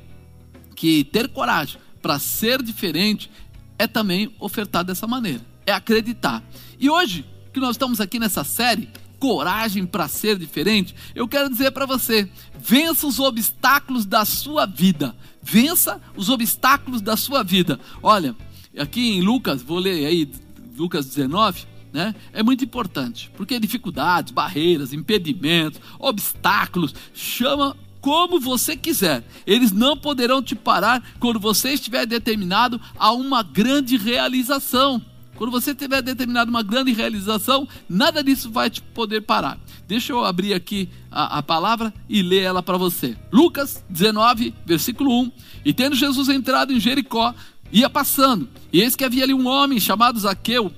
que 0.74 1.04
ter 1.04 1.28
coragem 1.28 1.78
para 2.04 2.18
ser 2.18 2.62
diferente 2.62 3.30
é 3.78 3.86
também 3.86 4.34
ofertar 4.38 4.84
dessa 4.84 5.06
maneira, 5.06 5.40
é 5.66 5.72
acreditar. 5.72 6.42
E 6.78 6.88
hoje, 6.88 7.24
que 7.52 7.60
nós 7.60 7.72
estamos 7.72 8.00
aqui 8.00 8.18
nessa 8.18 8.44
série, 8.44 8.88
Coragem 9.18 9.86
para 9.86 10.08
Ser 10.08 10.38
Diferente, 10.38 10.94
eu 11.14 11.26
quero 11.26 11.48
dizer 11.48 11.70
para 11.70 11.86
você: 11.86 12.28
vença 12.58 13.06
os 13.06 13.18
obstáculos 13.18 14.04
da 14.04 14.24
sua 14.24 14.66
vida, 14.66 15.14
vença 15.42 16.00
os 16.16 16.28
obstáculos 16.28 17.00
da 17.00 17.16
sua 17.16 17.42
vida. 17.42 17.80
Olha, 18.02 18.36
aqui 18.76 19.12
em 19.12 19.22
Lucas, 19.22 19.62
vou 19.62 19.78
ler 19.78 20.06
aí, 20.06 20.30
Lucas 20.76 21.06
19. 21.06 21.74
Né? 21.92 22.12
É 22.32 22.42
muito 22.42 22.64
importante, 22.64 23.30
porque 23.36 23.60
dificuldades, 23.60 24.32
barreiras, 24.32 24.92
impedimentos, 24.92 25.80
obstáculos 25.96 26.92
chama 27.14 27.76
como 28.04 28.38
você 28.38 28.76
quiser. 28.76 29.24
Eles 29.46 29.72
não 29.72 29.96
poderão 29.96 30.42
te 30.42 30.54
parar 30.54 31.02
quando 31.18 31.40
você 31.40 31.70
estiver 31.70 32.04
determinado 32.04 32.78
a 32.98 33.10
uma 33.12 33.42
grande 33.42 33.96
realização. 33.96 35.02
Quando 35.36 35.50
você 35.50 35.74
tiver 35.74 36.02
determinado 36.02 36.50
uma 36.50 36.62
grande 36.62 36.92
realização, 36.92 37.66
nada 37.88 38.22
disso 38.22 38.50
vai 38.50 38.68
te 38.68 38.82
poder 38.82 39.22
parar. 39.22 39.58
Deixa 39.88 40.12
eu 40.12 40.22
abrir 40.22 40.52
aqui 40.52 40.86
a, 41.10 41.38
a 41.38 41.42
palavra 41.42 41.94
e 42.06 42.22
ler 42.22 42.42
ela 42.42 42.62
para 42.62 42.76
você. 42.76 43.16
Lucas 43.32 43.82
19, 43.88 44.54
versículo 44.66 45.22
1. 45.22 45.32
E 45.64 45.72
tendo 45.72 45.96
Jesus 45.96 46.28
entrado 46.28 46.74
em 46.74 46.80
Jericó, 46.80 47.34
ia 47.72 47.88
passando, 47.88 48.50
e 48.70 48.82
eis 48.82 48.94
que 48.94 49.04
havia 49.04 49.24
ali 49.24 49.32
um 49.32 49.46
homem 49.46 49.80
chamado 49.80 50.20
Zaqueu, 50.20 50.70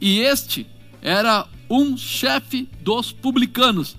e 0.00 0.18
este 0.18 0.66
era 1.00 1.46
um 1.70 1.96
chefe 1.96 2.68
dos 2.80 3.12
publicanos, 3.12 3.96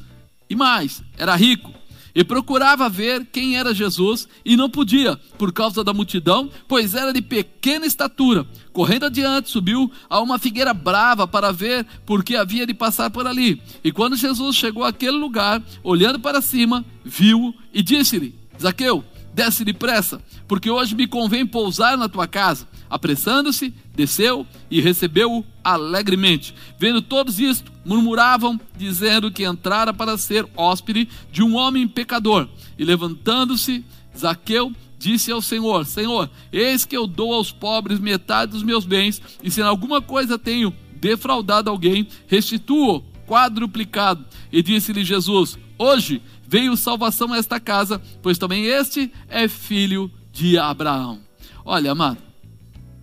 e 0.50 0.56
mais, 0.56 1.02
era 1.18 1.34
rico 1.34 1.74
e 2.16 2.24
procurava 2.24 2.90
ver 2.90 3.26
quem 3.32 3.58
era 3.58 3.74
Jesus 3.74 4.28
e 4.46 4.56
não 4.56 4.70
podia, 4.70 5.18
por 5.38 5.52
causa 5.52 5.84
da 5.84 5.94
multidão, 5.94 6.50
pois 6.68 6.94
era 6.94 7.12
de 7.12 7.22
pequena 7.22 7.86
estatura. 7.86 8.46
Correndo 8.72 9.06
adiante, 9.06 9.50
subiu 9.50 9.92
a 10.10 10.20
uma 10.20 10.40
figueira 10.40 10.74
brava 10.74 11.28
para 11.28 11.52
ver, 11.52 11.86
porque 12.06 12.36
havia 12.36 12.66
de 12.66 12.74
passar 12.74 13.10
por 13.10 13.26
ali. 13.26 13.62
E 13.84 13.92
quando 13.92 14.16
Jesus 14.16 14.56
chegou 14.56 14.84
àquele 14.84 15.18
lugar, 15.18 15.62
olhando 15.84 16.20
para 16.20 16.42
cima, 16.42 16.86
viu 17.04 17.54
e 17.74 17.82
disse-lhe: 17.82 18.36
Zaqueu, 18.60 19.04
desce 19.34 19.66
depressa, 19.66 20.22
porque 20.48 20.70
hoje 20.70 20.96
me 20.96 21.08
convém 21.08 21.46
pousar 21.46 21.98
na 21.98 22.08
tua 22.08 22.28
casa. 22.28 22.68
Apressando-se, 22.90 23.74
desceu 23.96 24.46
e 24.70 24.80
recebeu-o 24.80 25.44
alegremente. 25.64 26.54
Vendo 26.78 27.02
todos 27.02 27.40
isto, 27.40 27.72
murmuravam, 27.84 28.60
dizendo 28.78 29.32
que 29.32 29.44
entrara 29.44 29.94
para 29.94 30.18
ser 30.18 30.48
hóspede 30.56 31.10
de 31.32 31.42
um 31.42 31.56
homem 31.56 31.88
pecador. 31.88 32.48
E 32.78 32.86
levantando-se, 32.86 33.84
Zaqueu 34.18 34.72
disse 35.00 35.32
ao 35.32 35.42
Senhor: 35.42 35.86
Senhor, 35.86 36.30
eis 36.52 36.86
que 36.86 36.96
eu 36.96 37.08
dou 37.08 37.34
aos 37.34 37.52
pobres 37.52 38.00
metade 38.00 38.52
dos 38.52 38.64
meus 38.64 38.86
bens, 38.86 39.22
e 39.44 39.50
se 39.50 39.62
em 39.62 39.64
alguma 39.64 40.02
coisa 40.02 40.38
tenho 40.38 40.74
defraudado 40.96 41.70
alguém, 41.70 42.08
restituo 42.28 43.04
quadruplicado. 43.28 44.24
E 44.52 44.62
disse-lhe 44.62 45.04
Jesus: 45.04 45.58
Hoje 45.78 46.22
veio 46.54 46.78
salvação 46.78 47.34
a 47.34 47.38
esta 47.38 47.60
casa, 47.60 48.00
pois 48.22 48.38
também 48.38 48.66
este 48.66 49.12
é 49.28 49.48
filho 49.48 50.12
de 50.32 50.56
Abraão. 50.56 51.20
Olha, 51.66 51.94
amado, 51.94 52.20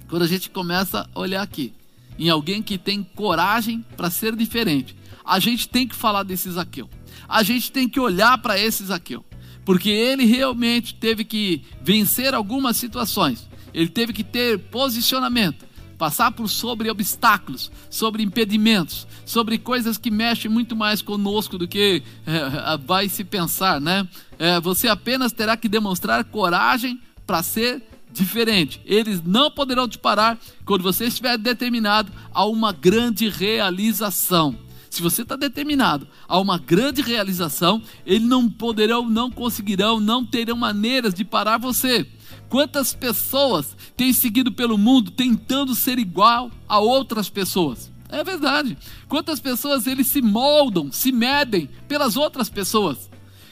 quando 0.09 0.23
a 0.23 0.29
gente 0.29 0.49
começa 0.51 1.11
a 1.13 1.19
olhar 1.19 1.43
aqui 1.43 1.73
em 2.17 2.29
alguém 2.29 2.63
que 2.63 2.79
tem 2.79 3.03
coragem 3.03 3.85
para 3.97 4.09
ser 4.09 4.37
diferente, 4.37 4.95
a 5.25 5.41
gente 5.41 5.69
tem 5.69 5.85
que 5.89 5.97
falar 5.97 6.23
desse 6.23 6.49
Zaqueu. 6.49 6.89
A 7.29 7.43
gente 7.43 7.73
tem 7.73 7.89
que 7.89 7.99
olhar 7.99 8.39
para 8.39 8.57
esse 8.57 8.85
Zaqueu, 8.85 9.25
porque 9.65 9.91
ele 9.91 10.25
realmente 10.27 10.95
teve 10.95 11.25
que 11.25 11.65
vencer 11.83 12.35
algumas 12.35 12.77
situações. 12.77 13.49
Ele 13.75 13.89
teve 13.89 14.13
que 14.13 14.23
ter 14.23 14.61
posicionamento, 14.61 15.67
passar 16.01 16.33
por 16.33 16.49
sobre 16.49 16.91
obstáculos, 16.91 17.71
sobre 17.91 18.23
impedimentos, 18.23 19.07
sobre 19.27 19.59
coisas 19.59 19.99
que 19.99 20.11
mexem 20.11 20.51
muito 20.51 20.75
mais 20.75 21.03
conosco 21.03 21.59
do 21.59 21.69
que 21.69 22.03
é, 22.27 22.79
vai 22.79 23.07
se 23.07 23.23
pensar, 23.23 23.79
né? 23.79 24.09
É, 24.39 24.59
você 24.59 24.89
apenas 24.89 25.31
terá 25.31 25.59
que 25.59 25.69
demonstrar 25.69 26.25
coragem 26.25 26.99
para 27.27 27.43
ser 27.43 27.83
diferente. 28.11 28.81
Eles 28.87 29.23
não 29.23 29.51
poderão 29.51 29.87
te 29.87 29.99
parar 29.99 30.39
quando 30.65 30.83
você 30.83 31.05
estiver 31.05 31.37
determinado 31.37 32.11
a 32.33 32.47
uma 32.47 32.73
grande 32.73 33.29
realização. 33.29 34.59
Se 34.89 35.03
você 35.03 35.21
está 35.21 35.37
determinado 35.37 36.09
a 36.27 36.41
uma 36.41 36.57
grande 36.57 37.03
realização, 37.03 37.83
eles 38.07 38.27
não 38.27 38.49
poderão, 38.49 39.07
não 39.07 39.31
conseguirão, 39.31 40.01
não 40.01 40.25
terão 40.25 40.57
maneiras 40.57 41.13
de 41.13 41.27
parar 41.27 41.59
você. 41.59 42.09
Quantas 42.51 42.93
pessoas 42.93 43.77
têm 43.97 44.13
seguido 44.13 44.51
pelo 44.53 44.77
mundo 44.77 45.11
tentando 45.13 45.75
ser 45.75 45.99
igual 45.99 46.51
a 46.69 46.79
outras 46.81 47.31
pessoas? 47.31 47.93
É 48.09 48.25
verdade. 48.25 48.77
Quantas 49.09 49.39
pessoas 49.39 49.87
eles 49.87 50.09
se 50.09 50.21
moldam, 50.21 50.91
se 50.91 51.13
medem 51.13 51.71
pelas 51.87 52.17
outras 52.17 52.51
pessoas? 52.51 53.10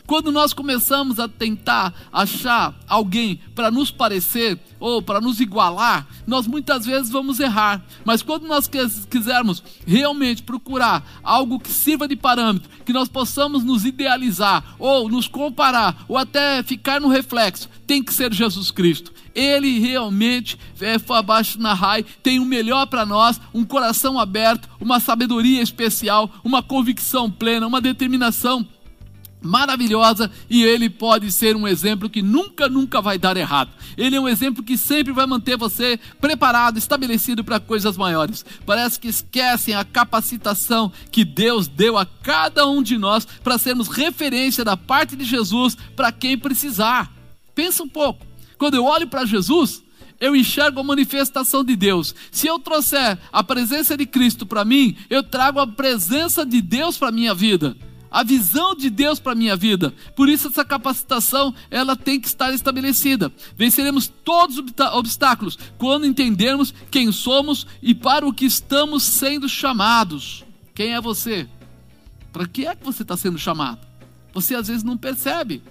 Quando 0.09 0.33
nós 0.33 0.55
começamos 0.55 1.21
a 1.21 1.29
tentar 1.29 1.93
achar 2.11 2.75
alguém 2.89 3.39
para 3.55 3.71
nos 3.71 3.91
parecer 3.91 4.59
ou 4.81 5.03
para 5.03 5.21
nos 5.21 5.39
igualar, 5.39 6.07
nós 6.27 6.47
muitas 6.47 6.87
vezes 6.87 7.11
vamos 7.11 7.39
errar. 7.39 7.85
Mas 8.07 8.23
quando 8.23 8.49
nós 8.49 8.67
quisermos 9.11 9.63
realmente 9.87 10.43
procurar 10.43 11.21
algo 11.23 11.61
que 11.61 11.71
sirva 11.71 12.09
de 12.09 12.17
parâmetro, 12.17 12.71
que 12.87 12.93
nós 12.93 13.07
possamos 13.07 13.63
nos 13.63 13.85
idealizar 13.85 14.65
ou 14.79 15.11
nos 15.11 15.29
comparar 15.29 16.07
ou 16.09 16.17
até 16.17 16.63
ficar 16.63 17.03
no 17.03 17.09
reflexo, 17.09 17.69
tem 17.87 18.03
que 18.03 18.15
ser 18.15 18.33
Jesus 18.33 18.71
Cristo. 18.71 19.13
Ele 19.35 19.79
realmente 19.79 20.59
é, 20.81 20.97
abaixo 21.15 21.61
na 21.61 21.75
raia, 21.75 22.05
tem 22.23 22.39
o 22.39 22.47
melhor 22.47 22.87
para 22.87 23.05
nós, 23.05 23.39
um 23.53 23.63
coração 23.63 24.19
aberto, 24.19 24.69
uma 24.81 25.01
sabedoria 25.01 25.61
especial, 25.61 26.31
uma 26.43 26.63
convicção 26.63 27.31
plena, 27.31 27.67
uma 27.67 27.81
determinação 27.81 28.67
maravilhosa 29.41 30.31
e 30.49 30.63
ele 30.63 30.91
pode 30.91 31.31
ser 31.31 31.57
um 31.57 31.67
exemplo 31.67 32.11
que 32.11 32.23
nunca, 32.23 32.69
nunca 32.69 33.01
vai 33.01 33.19
dar 33.19 33.37
errado. 33.37 33.71
Ele 33.97 34.17
é 34.17 34.21
um 34.21 34.29
exemplo 34.29 34.63
que 34.63 34.77
sempre 34.77 35.13
vai 35.13 35.27
manter 35.27 35.57
você 35.57 35.99
preparado, 36.21 36.79
estabelecido 36.79 37.45
para 37.45 37.61
coisas 37.61 37.97
maiores. 37.97 38.45
Parece 38.67 38.99
que 38.99 39.09
esquecem 39.09 39.75
a 39.75 39.85
capacitação 39.85 40.93
que 41.11 41.25
Deus 41.25 41.69
deu 41.69 41.97
a 41.97 42.07
cada 42.07 42.67
um 42.67 42.83
de 42.83 42.99
nós 42.99 43.27
para 43.43 43.59
sermos 43.59 43.89
referência 43.89 44.65
da 44.65 44.77
parte 44.77 45.17
de 45.17 45.25
Jesus 45.25 45.77
para 45.97 46.13
quem 46.13 46.37
precisar. 46.37 47.13
Pensa 47.55 47.83
um 47.83 47.89
pouco. 47.89 48.27
Quando 48.57 48.75
eu 48.75 48.85
olho 48.85 49.07
para 49.07 49.25
Jesus, 49.25 49.83
eu 50.21 50.35
enxergo 50.35 50.81
a 50.81 50.85
manifestação 50.85 51.63
de 51.63 51.77
Deus. 51.77 52.15
Se 52.31 52.47
eu 52.49 52.59
trouxer 52.59 53.19
a 53.33 53.45
presença 53.45 53.97
de 53.97 54.05
Cristo 54.05 54.45
para 54.45 54.65
mim, 54.65 54.97
eu 55.09 55.23
trago 55.23 55.61
a 55.61 55.67
presença 55.67 56.45
de 56.45 56.61
Deus 56.61 56.97
para 56.99 57.13
minha 57.13 57.35
vida 57.35 57.77
a 58.11 58.23
visão 58.23 58.75
de 58.75 58.91
Deus 58.91 59.19
para 59.19 59.33
a 59.33 59.37
minha 59.37 59.57
vida. 59.57 59.95
Por 60.17 60.29
isso 60.29 60.49
essa 60.49 60.65
capacitação, 60.65 61.55
ela 61.71 61.97
tem 61.97 62.21
que 62.21 62.29
estar 62.29 62.53
estabelecida. 62.53 63.33
Venceremos 63.57 64.09
todos 64.25 64.59
os 64.59 64.65
obstáculos 64.93 65.59
quando 65.77 66.07
entendermos 66.07 66.73
quem 66.91 67.11
somos 67.13 67.67
e 67.83 67.95
para 67.95 68.27
o 68.27 68.33
que 68.33 68.45
estamos 68.45 69.03
sendo 69.03 69.49
chamados. 69.49 70.45
Quem 70.75 70.95
é 70.95 71.01
você? 71.01 71.49
Para 72.33 72.47
que 72.47 72.67
é 72.67 72.75
que 72.75 72.85
você 72.85 73.03
está 73.03 73.17
sendo 73.17 73.39
chamado? 73.39 73.87
Você 74.33 74.55
às 74.55 74.69
vezes 74.69 74.85
não 74.85 74.97
percebe 74.97 75.63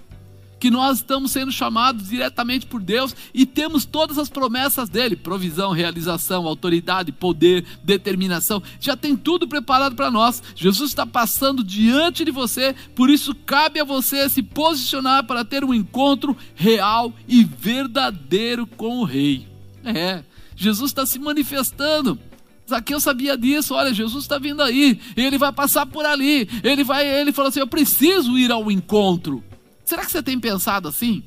que 0.58 0.70
nós 0.70 0.98
estamos 0.98 1.30
sendo 1.30 1.52
chamados 1.52 2.08
diretamente 2.08 2.66
por 2.66 2.82
Deus 2.82 3.14
e 3.32 3.46
temos 3.46 3.84
todas 3.84 4.18
as 4.18 4.28
promessas 4.28 4.88
dele: 4.88 5.16
provisão, 5.16 5.72
realização, 5.72 6.46
autoridade, 6.46 7.12
poder, 7.12 7.64
determinação. 7.82 8.62
Já 8.80 8.96
tem 8.96 9.16
tudo 9.16 9.46
preparado 9.46 9.94
para 9.94 10.10
nós. 10.10 10.42
Jesus 10.54 10.90
está 10.90 11.06
passando 11.06 11.62
diante 11.62 12.24
de 12.24 12.30
você, 12.30 12.74
por 12.94 13.10
isso 13.10 13.34
cabe 13.34 13.80
a 13.80 13.84
você 13.84 14.28
se 14.28 14.42
posicionar 14.42 15.24
para 15.24 15.44
ter 15.44 15.64
um 15.64 15.74
encontro 15.74 16.36
real 16.54 17.12
e 17.26 17.44
verdadeiro 17.44 18.66
com 18.66 18.98
o 18.98 19.04
Rei. 19.04 19.46
É, 19.84 20.22
Jesus 20.56 20.90
está 20.90 21.06
se 21.06 21.18
manifestando. 21.18 22.18
Zaqueu 22.68 23.00
sabia 23.00 23.36
disso, 23.36 23.74
olha, 23.74 23.94
Jesus 23.94 24.24
está 24.24 24.38
vindo 24.38 24.62
aí, 24.62 25.00
ele 25.16 25.38
vai 25.38 25.50
passar 25.50 25.86
por 25.86 26.04
ali, 26.04 26.46
ele 26.62 26.84
vai, 26.84 27.06
ele 27.06 27.32
falou 27.32 27.48
assim: 27.48 27.60
eu 27.60 27.66
preciso 27.66 28.36
ir 28.36 28.52
ao 28.52 28.70
encontro. 28.70 29.42
Será 29.88 30.04
que 30.04 30.12
você 30.12 30.22
tem 30.22 30.38
pensado 30.38 30.86
assim? 30.86 31.22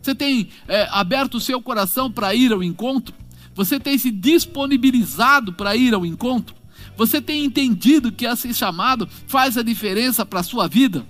Você 0.00 0.14
tem 0.14 0.48
é, 0.66 0.88
aberto 0.90 1.34
o 1.34 1.40
seu 1.40 1.60
coração 1.60 2.10
para 2.10 2.34
ir 2.34 2.50
ao 2.50 2.62
encontro? 2.64 3.14
Você 3.54 3.78
tem 3.78 3.98
se 3.98 4.10
disponibilizado 4.10 5.52
para 5.52 5.76
ir 5.76 5.92
ao 5.92 6.06
encontro? 6.06 6.56
Você 6.96 7.20
tem 7.20 7.44
entendido 7.44 8.10
que 8.10 8.24
esse 8.24 8.54
chamado 8.54 9.06
faz 9.26 9.58
a 9.58 9.62
diferença 9.62 10.24
para 10.24 10.40
a 10.40 10.42
sua 10.42 10.66
vida? 10.66 11.04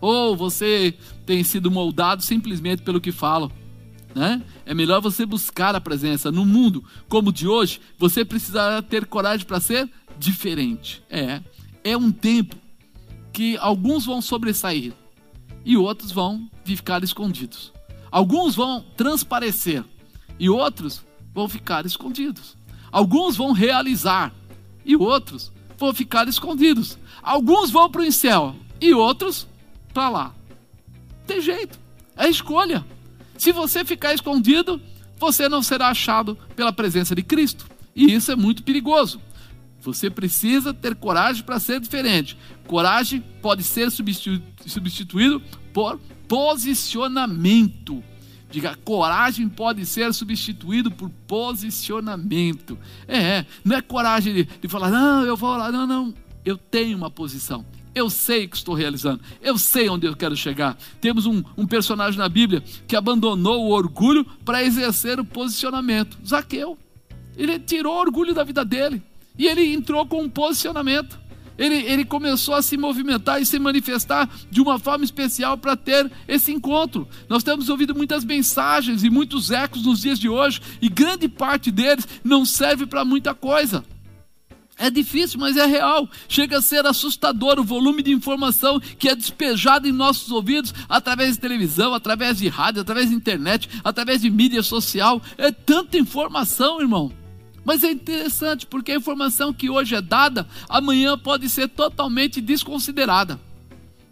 Ou 0.00 0.36
você 0.36 0.94
tem 1.26 1.42
sido 1.42 1.68
moldado 1.68 2.22
simplesmente 2.22 2.82
pelo 2.82 3.00
que 3.00 3.10
falam? 3.10 3.50
Né? 4.14 4.40
É 4.64 4.72
melhor 4.72 5.02
você 5.02 5.26
buscar 5.26 5.74
a 5.74 5.80
presença. 5.80 6.30
No 6.30 6.46
mundo 6.46 6.84
como 7.08 7.30
o 7.30 7.32
de 7.32 7.48
hoje, 7.48 7.80
você 7.98 8.24
precisará 8.24 8.80
ter 8.80 9.06
coragem 9.06 9.44
para 9.44 9.58
ser 9.58 9.90
diferente. 10.16 11.02
É, 11.10 11.42
é 11.82 11.96
um 11.96 12.12
tempo 12.12 12.54
que 13.32 13.56
alguns 13.56 14.06
vão 14.06 14.22
sobressair, 14.22 14.92
e 15.66 15.76
outros 15.76 16.12
vão 16.12 16.48
ficar 16.64 17.02
escondidos. 17.02 17.72
Alguns 18.08 18.54
vão 18.54 18.84
transparecer 18.96 19.84
e 20.38 20.48
outros 20.48 21.04
vão 21.34 21.48
ficar 21.48 21.84
escondidos. 21.84 22.56
Alguns 22.92 23.36
vão 23.36 23.50
realizar 23.50 24.32
e 24.84 24.94
outros 24.96 25.52
vão 25.76 25.92
ficar 25.92 26.28
escondidos. 26.28 26.96
Alguns 27.20 27.72
vão 27.72 27.90
para 27.90 28.02
o 28.02 28.12
céu 28.12 28.54
e 28.80 28.94
outros 28.94 29.48
para 29.92 30.08
lá. 30.08 30.34
Tem 31.26 31.40
jeito, 31.40 31.80
é 32.16 32.28
escolha. 32.28 32.86
Se 33.36 33.50
você 33.50 33.84
ficar 33.84 34.14
escondido, 34.14 34.80
você 35.18 35.48
não 35.48 35.64
será 35.64 35.88
achado 35.88 36.38
pela 36.54 36.72
presença 36.72 37.12
de 37.12 37.24
Cristo. 37.24 37.66
E 37.94 38.12
isso 38.14 38.30
é 38.30 38.36
muito 38.36 38.62
perigoso. 38.62 39.20
Você 39.80 40.08
precisa 40.10 40.72
ter 40.72 40.94
coragem 40.94 41.42
para 41.42 41.58
ser 41.58 41.80
diferente. 41.80 42.38
Coragem 42.66 43.22
pode 43.40 43.62
ser 43.62 43.90
substituído 43.90 45.42
por 45.72 45.98
posicionamento. 46.28 48.02
Diga, 48.50 48.76
coragem 48.84 49.48
pode 49.48 49.84
ser 49.84 50.14
substituído 50.14 50.90
por 50.90 51.10
posicionamento. 51.26 52.78
É, 53.08 53.44
não 53.64 53.76
é 53.76 53.82
coragem 53.82 54.32
de, 54.32 54.44
de 54.44 54.68
falar, 54.68 54.90
não, 54.90 55.24
eu 55.24 55.36
vou 55.36 55.56
lá, 55.56 55.70
não, 55.70 55.86
não. 55.86 56.14
Eu 56.44 56.56
tenho 56.56 56.96
uma 56.96 57.10
posição. 57.10 57.66
Eu 57.94 58.08
sei 58.10 58.46
que 58.46 58.56
estou 58.56 58.74
realizando. 58.74 59.20
Eu 59.40 59.58
sei 59.58 59.88
onde 59.88 60.06
eu 60.06 60.14
quero 60.14 60.36
chegar. 60.36 60.76
Temos 61.00 61.26
um, 61.26 61.42
um 61.56 61.66
personagem 61.66 62.18
na 62.18 62.28
Bíblia 62.28 62.62
que 62.86 62.94
abandonou 62.94 63.64
o 63.64 63.70
orgulho 63.70 64.24
para 64.44 64.62
exercer 64.62 65.18
o 65.18 65.24
posicionamento. 65.24 66.18
Zaqueu. 66.24 66.78
Ele 67.36 67.58
tirou 67.58 67.94
o 67.94 68.00
orgulho 68.00 68.34
da 68.34 68.44
vida 68.44 68.64
dele. 68.64 69.02
E 69.38 69.46
ele 69.46 69.72
entrou 69.72 70.06
com 70.06 70.22
um 70.22 70.28
posicionamento. 70.28 71.18
Ele, 71.58 71.76
ele 71.76 72.04
começou 72.04 72.54
a 72.54 72.62
se 72.62 72.76
movimentar 72.76 73.40
e 73.40 73.46
se 73.46 73.58
manifestar 73.58 74.28
de 74.50 74.60
uma 74.60 74.78
forma 74.78 75.04
especial 75.04 75.56
para 75.56 75.76
ter 75.76 76.10
esse 76.28 76.52
encontro. 76.52 77.08
Nós 77.28 77.42
temos 77.42 77.68
ouvido 77.68 77.94
muitas 77.94 78.24
mensagens 78.24 79.04
e 79.04 79.10
muitos 79.10 79.50
ecos 79.50 79.84
nos 79.84 80.00
dias 80.00 80.18
de 80.18 80.28
hoje, 80.28 80.60
e 80.80 80.88
grande 80.88 81.28
parte 81.28 81.70
deles 81.70 82.06
não 82.22 82.44
serve 82.44 82.86
para 82.86 83.04
muita 83.04 83.34
coisa. 83.34 83.84
É 84.78 84.90
difícil, 84.90 85.40
mas 85.40 85.56
é 85.56 85.64
real. 85.64 86.08
Chega 86.28 86.58
a 86.58 86.62
ser 86.62 86.84
assustador 86.84 87.58
o 87.58 87.64
volume 87.64 88.02
de 88.02 88.12
informação 88.12 88.78
que 88.78 89.08
é 89.08 89.14
despejado 89.14 89.88
em 89.88 89.92
nossos 89.92 90.30
ouvidos 90.30 90.74
através 90.86 91.34
de 91.34 91.40
televisão, 91.40 91.94
através 91.94 92.38
de 92.38 92.48
rádio, 92.48 92.82
através 92.82 93.08
de 93.08 93.14
internet, 93.14 93.70
através 93.82 94.20
de 94.20 94.28
mídia 94.28 94.62
social. 94.62 95.22
É 95.38 95.50
tanta 95.50 95.96
informação, 95.96 96.80
irmão. 96.80 97.10
Mas 97.66 97.82
é 97.82 97.90
interessante 97.90 98.64
porque 98.64 98.92
a 98.92 98.96
informação 98.96 99.52
que 99.52 99.68
hoje 99.68 99.96
é 99.96 100.00
dada, 100.00 100.46
amanhã 100.68 101.18
pode 101.18 101.50
ser 101.50 101.68
totalmente 101.68 102.40
desconsiderada. 102.40 103.40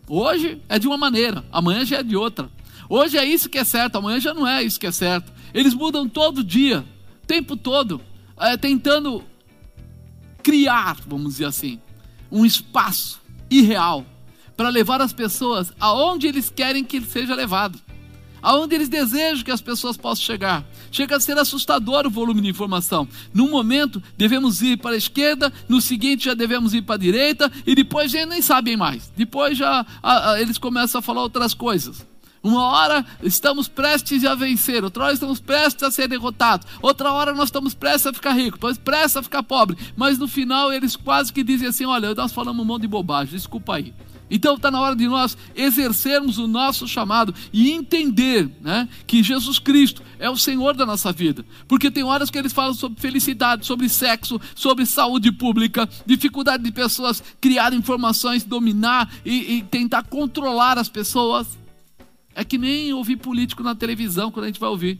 Hoje 0.09 0.61
é 0.69 0.77
de 0.77 0.88
uma 0.88 0.99
maneira, 0.99 1.45
amanhã 1.53 1.85
já 1.85 1.99
é 1.99 2.03
de 2.03 2.17
outra. 2.17 2.51
Hoje 2.88 3.17
é 3.17 3.25
isso 3.25 3.49
que 3.49 3.57
é 3.57 3.62
certo, 3.62 3.95
amanhã 3.95 4.19
já 4.19 4.35
não 4.35 4.45
é 4.45 4.61
isso 4.64 4.81
que 4.81 4.88
é 4.88 4.90
certo. 4.90 5.33
Eles 5.55 5.73
mudam 5.73 6.09
todo 6.09 6.43
dia, 6.43 6.85
tempo 7.29 7.57
todo, 7.57 8.01
é, 8.40 8.57
tentando 8.57 9.23
criar, 10.43 10.97
vamos 11.07 11.35
dizer 11.35 11.45
assim, 11.45 11.81
um 12.33 12.45
espaço 12.45 13.23
irreal 13.49 14.05
para 14.57 14.69
levar 14.69 15.01
as 15.01 15.12
pessoas 15.12 15.73
aonde 15.79 16.27
eles 16.27 16.51
querem 16.51 16.83
que 16.83 16.97
ele 16.97 17.07
seja 17.07 17.37
levado 17.37 17.81
aonde 18.45 18.75
eles 18.75 18.90
desejam 18.90 19.43
que 19.43 19.51
as 19.51 19.62
pessoas 19.62 19.97
possam 19.97 20.23
chegar. 20.23 20.62
Chega 20.94 21.16
a 21.16 21.20
ser 21.20 21.37
assustador 21.37 22.07
o 22.07 22.11
volume 22.11 22.40
de 22.40 22.48
informação. 22.48 23.09
Num 23.33 23.50
momento 23.50 24.00
devemos 24.16 24.62
ir 24.62 24.76
para 24.76 24.94
a 24.94 24.96
esquerda, 24.96 25.52
no 25.68 25.80
seguinte 25.80 26.26
já 26.26 26.35
devemos 26.35 26.72
ir 26.72 26.83
para 26.83 26.94
a 26.94 26.98
direita, 26.98 27.50
e 27.66 27.74
depois 27.74 28.12
já 28.12 28.24
nem 28.24 28.40
sabem 28.40 28.76
mais. 28.76 29.12
Depois 29.16 29.59
já 29.59 29.85
a, 30.00 30.30
a, 30.30 30.40
eles 30.40 30.57
começam 30.57 31.00
a 31.00 31.02
falar 31.02 31.22
outras 31.22 31.52
coisas. 31.52 32.07
Uma 32.40 32.62
hora 32.62 33.04
estamos 33.24 33.66
prestes 33.66 34.24
a 34.24 34.37
vencer, 34.37 34.85
outra 34.85 35.02
hora 35.02 35.14
estamos 35.14 35.40
prestes 35.40 35.83
a 35.83 35.90
ser 35.90 36.07
derrotados, 36.07 36.64
outra 36.80 37.11
hora 37.11 37.35
nós 37.35 37.48
estamos 37.48 37.74
prestes 37.74 38.07
a 38.07 38.12
ficar 38.12 38.35
ricos, 38.35 38.52
depois 38.52 38.78
prestes 38.78 39.16
a 39.16 39.22
ficar 39.24 39.42
pobre. 39.42 39.76
Mas 39.96 40.16
no 40.16 40.28
final 40.28 40.72
eles 40.72 40.94
quase 40.94 41.33
que 41.33 41.42
dizem 41.42 41.66
assim: 41.66 41.87
olha, 41.87 42.14
nós 42.14 42.33
falamos 42.33 42.62
um 42.62 42.66
monte 42.66 42.83
de 42.83 42.88
bobagem, 42.88 43.35
desculpa 43.35 43.74
aí. 43.74 43.92
Então 44.31 44.55
está 44.55 44.71
na 44.71 44.81
hora 44.81 44.97
de 44.97 45.07
nós 45.07 45.37
exercermos 45.55 46.39
o 46.39 46.47
nosso 46.47 46.89
chamado 46.89 47.35
e 47.53 47.71
entender 47.71 48.51
né, 48.61 48.89
que 49.07 49.23
Jesus 49.23 49.59
Cristo 49.59 50.03
é 50.19 50.29
o 50.31 50.37
Senhor 50.37 50.75
da 50.75 50.87
nossa 50.87 51.13
vida. 51.13 51.45
Porque 51.69 51.91
tem 51.91 52.03
horas 52.03 52.31
que 52.31 52.39
eles 52.39 52.53
falam 52.53 52.75
sobre 52.75 53.01
felicidade, 53.01 53.67
sobre 53.67 53.89
sexo, 53.89 54.41
sobre 54.55 54.87
saúde 54.87 55.31
pública, 55.31 55.89
dificuldade 56.07 56.63
de 56.63 56.73
pessoas 56.73 57.23
criar 57.41 57.73
informações, 57.75 58.45
dominar 58.45 59.13
e, 59.25 59.57
e 59.57 59.63
tentar 59.63 60.05
controlar 60.05 60.79
as 60.79 60.89
pessoas. 60.89 61.59
É 62.35 62.43
que 62.43 62.59
nem 62.59 62.93
ouvir 62.93 63.17
político 63.17 63.63
na 63.63 63.75
televisão 63.75 64.31
quando 64.31 64.45
a 64.45 64.49
gente 64.49 64.61
vai 64.61 64.71
ouvir. 64.71 64.99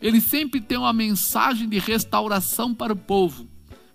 Ele 0.00 0.20
sempre 0.20 0.60
tem 0.60 0.76
uma 0.78 0.92
mensagem 0.92 1.68
de 1.68 1.78
restauração 1.78 2.74
para 2.74 2.92
o 2.92 2.96
povo. 2.96 3.48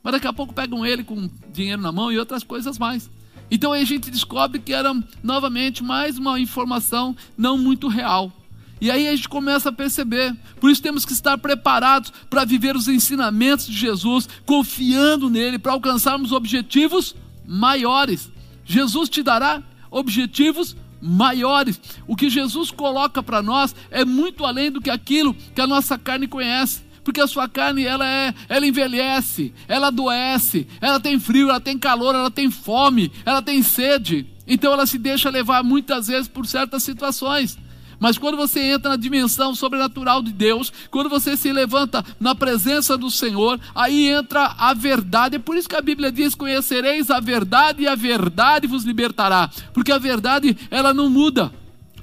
Mas 0.04 0.13
daqui 0.13 0.28
a 0.28 0.34
pouco 0.34 0.54
pegam 0.54 0.86
ele 0.86 1.04
com 1.04 1.30
dinheiro 1.54 1.82
na 1.82 1.91
mão 1.91 2.12
e 2.12 2.17
outras 2.17 2.44
coisas 2.44 2.78
mais. 2.80 3.10
Então 3.51 3.73
aí 3.73 3.81
a 3.81 3.85
gente 3.85 4.09
descobre 4.09 4.61
que 4.61 4.73
era 4.73 4.95
novamente 5.21 5.83
mais 5.83 6.17
uma 6.17 6.39
informação 6.39 7.13
não 7.37 7.57
muito 7.57 7.89
real. 7.89 8.31
E 8.79 8.89
aí 8.89 9.07
a 9.07 9.15
gente 9.15 9.27
começa 9.27 9.69
a 9.69 9.73
perceber. 9.73 10.33
Por 10.59 10.71
isso 10.71 10.81
temos 10.81 11.05
que 11.05 11.11
estar 11.11 11.37
preparados 11.37 12.11
para 12.29 12.45
viver 12.45 12.75
os 12.75 12.87
ensinamentos 12.87 13.67
de 13.67 13.77
Jesus, 13.77 14.27
confiando 14.45 15.29
nele 15.29 15.59
para 15.59 15.73
alcançarmos 15.73 16.31
objetivos 16.31 17.13
maiores. 17.45 18.31
Jesus 18.65 19.09
te 19.09 19.21
dará 19.21 19.61
objetivos 19.91 20.75
maiores. 21.01 21.79
O 22.07 22.15
que 22.15 22.29
Jesus 22.29 22.71
coloca 22.71 23.21
para 23.21 23.41
nós 23.41 23.75
é 23.91 24.05
muito 24.05 24.45
além 24.45 24.71
do 24.71 24.81
que 24.81 24.89
aquilo 24.89 25.33
que 25.33 25.61
a 25.61 25.67
nossa 25.67 25.97
carne 25.97 26.27
conhece 26.27 26.81
porque 27.03 27.21
a 27.21 27.27
sua 27.27 27.47
carne 27.47 27.85
ela 27.85 28.07
é, 28.07 28.33
ela 28.47 28.65
envelhece, 28.65 29.53
ela 29.67 29.87
adoece, 29.87 30.67
ela 30.79 30.99
tem 30.99 31.19
frio, 31.19 31.49
ela 31.49 31.59
tem 31.59 31.77
calor, 31.77 32.15
ela 32.15 32.31
tem 32.31 32.49
fome, 32.49 33.11
ela 33.25 33.41
tem 33.41 33.61
sede. 33.63 34.27
Então 34.47 34.73
ela 34.73 34.85
se 34.85 34.97
deixa 34.97 35.29
levar 35.29 35.63
muitas 35.63 36.07
vezes 36.07 36.27
por 36.27 36.45
certas 36.45 36.83
situações. 36.83 37.57
Mas 38.01 38.17
quando 38.17 38.35
você 38.35 38.59
entra 38.59 38.89
na 38.89 38.95
dimensão 38.95 39.53
sobrenatural 39.53 40.23
de 40.23 40.33
Deus, 40.33 40.73
quando 40.89 41.07
você 41.07 41.37
se 41.37 41.53
levanta 41.53 42.03
na 42.19 42.33
presença 42.33 42.97
do 42.97 43.11
Senhor, 43.11 43.59
aí 43.75 44.07
entra 44.07 44.55
a 44.57 44.73
verdade. 44.73 45.35
É 45.35 45.39
por 45.39 45.55
isso 45.55 45.69
que 45.69 45.75
a 45.75 45.81
Bíblia 45.81 46.11
diz: 46.11 46.33
"Conhecereis 46.33 47.11
a 47.11 47.19
verdade 47.19 47.83
e 47.83 47.87
a 47.87 47.93
verdade 47.93 48.65
vos 48.65 48.83
libertará", 48.83 49.51
porque 49.71 49.91
a 49.91 49.99
verdade 49.99 50.57
ela 50.71 50.95
não 50.95 51.11
muda. 51.11 51.53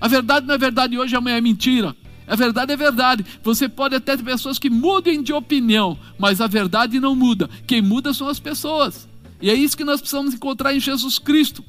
A 0.01 0.07
verdade 0.07 0.47
não 0.47 0.55
é 0.55 0.59
verdade 0.59 0.97
hoje, 0.97 1.17
amanhã 1.17 1.39
é 1.39 1.41
mentira. 1.41 1.97
A 2.29 2.37
verdade 2.37 2.73
é 2.73 2.77
verdade. 2.77 3.25
Você 3.43 3.69
pode 3.69 3.95
até 3.95 4.17
ter 4.17 4.23
pessoas 4.23 4.59
que 4.59 4.69
mudem 4.69 5.23
de 5.23 5.33
opinião, 5.33 5.99
mas 6.19 6.41
a 6.41 6.47
verdade 6.47 7.01
não 7.01 7.15
muda. 7.15 7.49
Quem 7.67 7.81
muda 7.81 8.13
são 8.13 8.29
as 8.29 8.39
pessoas. 8.39 9.09
E 9.41 9.51
é 9.51 9.55
isso 9.55 9.77
que 9.77 9.85
nós 9.85 10.01
precisamos 10.01 10.35
encontrar 10.35 10.75
em 10.75 10.81
Jesus 10.81 11.19
Cristo. 11.19 11.65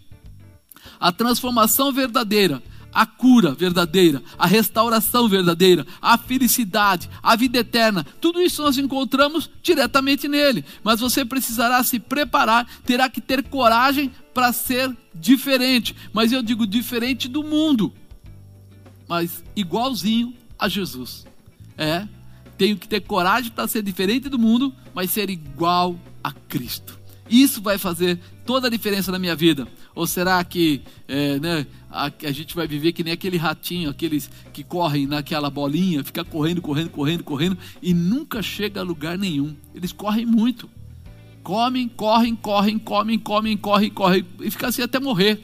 A 1.00 1.12
transformação 1.12 1.94
verdadeira, 1.94 2.62
a 2.94 3.06
cura 3.06 3.54
verdadeira, 3.54 4.22
a 4.38 4.46
restauração 4.46 5.30
verdadeira, 5.30 5.86
a 6.02 6.18
felicidade, 6.18 7.10
a 7.22 7.36
vida 7.36 7.60
eterna, 7.60 8.06
tudo 8.20 8.42
isso 8.42 8.62
nós 8.62 8.78
encontramos 8.78 9.50
diretamente 9.62 10.28
nele. 10.28 10.66
Mas 10.84 11.00
você 11.00 11.24
precisará 11.24 11.82
se 11.84 12.00
preparar, 12.00 12.68
terá 12.86 13.08
que 13.08 13.22
ter 13.22 13.44
coragem 13.44 14.12
para 14.34 14.52
ser 14.52 14.96
diferente. 15.14 15.96
Mas 16.12 16.32
eu 16.32 16.42
digo 16.42 16.68
diferente 16.68 17.28
do 17.28 17.44
mundo, 17.44 17.94
mas 19.08 19.44
igualzinho 19.56 20.34
a 20.60 20.68
Jesus. 20.68 21.26
É, 21.78 22.08
tenho 22.58 22.78
que 22.78 22.88
ter 22.88 23.00
coragem 23.00 23.52
para 23.52 23.68
ser 23.68 23.82
diferente 23.82 24.28
do 24.28 24.38
mundo, 24.38 24.74
mas 24.94 25.12
ser 25.12 25.30
igual 25.30 25.98
a 26.22 26.32
Cristo. 26.34 27.00
Isso 27.30 27.62
vai 27.62 27.78
fazer 27.78 28.20
toda 28.46 28.68
a 28.68 28.70
diferença 28.70 29.12
na 29.12 29.20
minha 29.20 29.36
vida. 29.36 29.68
Ou 29.94 30.08
será 30.08 30.44
que 30.44 30.82
é, 31.08 31.40
né, 31.40 31.68
a, 31.90 32.06
a, 32.06 32.32
gente 32.32 32.56
vai 32.56 32.68
viver 32.68 32.92
que 32.92 33.04
nem 33.04 33.14
aquele 33.14 33.38
ratinho, 33.38 33.90
aqueles 33.90 34.30
que 34.52 34.64
correm 34.64 35.06
naquela 35.06 35.50
bolinha, 35.50 36.04
fica 36.04 36.24
correndo, 36.24 36.62
correndo, 36.62 36.90
correndo, 36.90 37.24
correndo 37.24 37.58
e 37.82 37.94
nunca 37.94 38.42
chega 38.42 38.82
a 38.82 38.84
lugar 38.84 39.18
nenhum. 39.18 39.56
Eles 39.74 39.92
correm 39.92 40.26
muito. 40.26 40.70
Comem, 41.44 41.88
correm, 41.88 42.36
correm, 42.36 42.80
comem, 42.80 43.20
comem, 43.20 43.58
correm, 43.58 43.90
correm 43.90 44.26
e 44.42 44.52
fica 44.52 44.68
assim 44.68 44.82
até 44.82 45.00
morrer. 45.00 45.40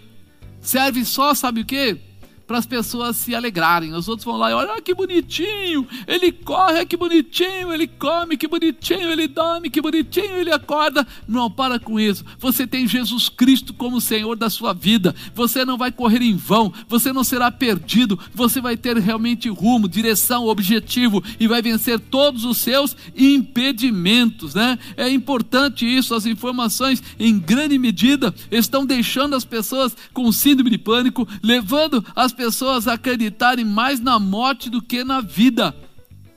Serve 0.60 1.06
só, 1.06 1.34
sabe 1.34 1.62
o 1.62 1.66
que? 1.66 2.00
Para 2.48 2.58
as 2.58 2.66
pessoas 2.66 3.16
se 3.16 3.34
alegrarem. 3.34 3.94
Os 3.94 4.08
outros 4.08 4.26
vão 4.26 4.38
lá 4.38 4.52
e 4.52 4.54
olha 4.54 4.82
que 4.82 4.94
bonitinho, 4.94 5.88
ele 6.08 6.32
corre, 6.32 6.86
que 6.86 6.98
bonitinho, 6.98 7.74
ele 7.74 7.88
come, 7.88 8.38
que 8.38 8.48
bonitinho, 8.48 9.10
ele 9.12 9.28
dorme, 9.28 9.70
que 9.70 9.82
bonitinho, 9.82 10.38
ele 10.38 10.52
acorda. 10.52 11.06
Não, 11.28 11.50
para 11.50 11.80
com 11.80 12.00
isso. 12.00 12.24
Você 12.40 12.68
tem 12.68 12.88
Jesus 12.88 13.30
Cristo 13.30 13.74
como 13.74 14.02
Senhor 14.02 14.36
da 14.36 14.50
sua 14.50 14.74
vida. 14.74 15.16
Você 15.34 15.66
não 15.66 15.78
vai 15.78 15.92
correr 15.92 16.22
em 16.22 16.36
vão, 16.36 16.72
você 16.88 17.12
não 17.12 17.24
será 17.24 17.52
perdido, 17.52 18.20
você 18.34 18.62
vai 18.62 18.78
ter 18.78 18.98
realmente 18.98 19.50
rumo, 19.50 19.90
direção, 19.90 20.46
objetivo 20.46 21.24
e 21.40 21.48
vai 21.48 21.62
vencer 21.62 22.00
todos 22.00 22.46
os 22.46 22.58
seus 22.58 22.96
impedimentos, 23.16 24.54
né? 24.54 24.78
É 24.96 25.10
importante 25.10 25.86
isso, 25.86 26.14
as 26.14 26.26
informações 26.26 27.02
em 27.20 27.40
grande 27.40 27.78
medida 27.78 28.34
estão 28.52 28.86
deixando 28.86 29.36
as 29.36 29.46
pessoas 29.46 29.96
com 30.14 30.32
síndrome 30.32 30.70
de 30.70 30.78
pânico, 30.78 31.28
levando 31.42 32.06
as 32.16 32.32
pessoas 32.36 32.88
acreditarem 32.88 33.66
mais 33.66 34.00
na 34.00 34.20
morte 34.20 34.70
do 34.70 34.82
que 34.82 35.04
na 35.04 35.22
vida. 35.22 35.76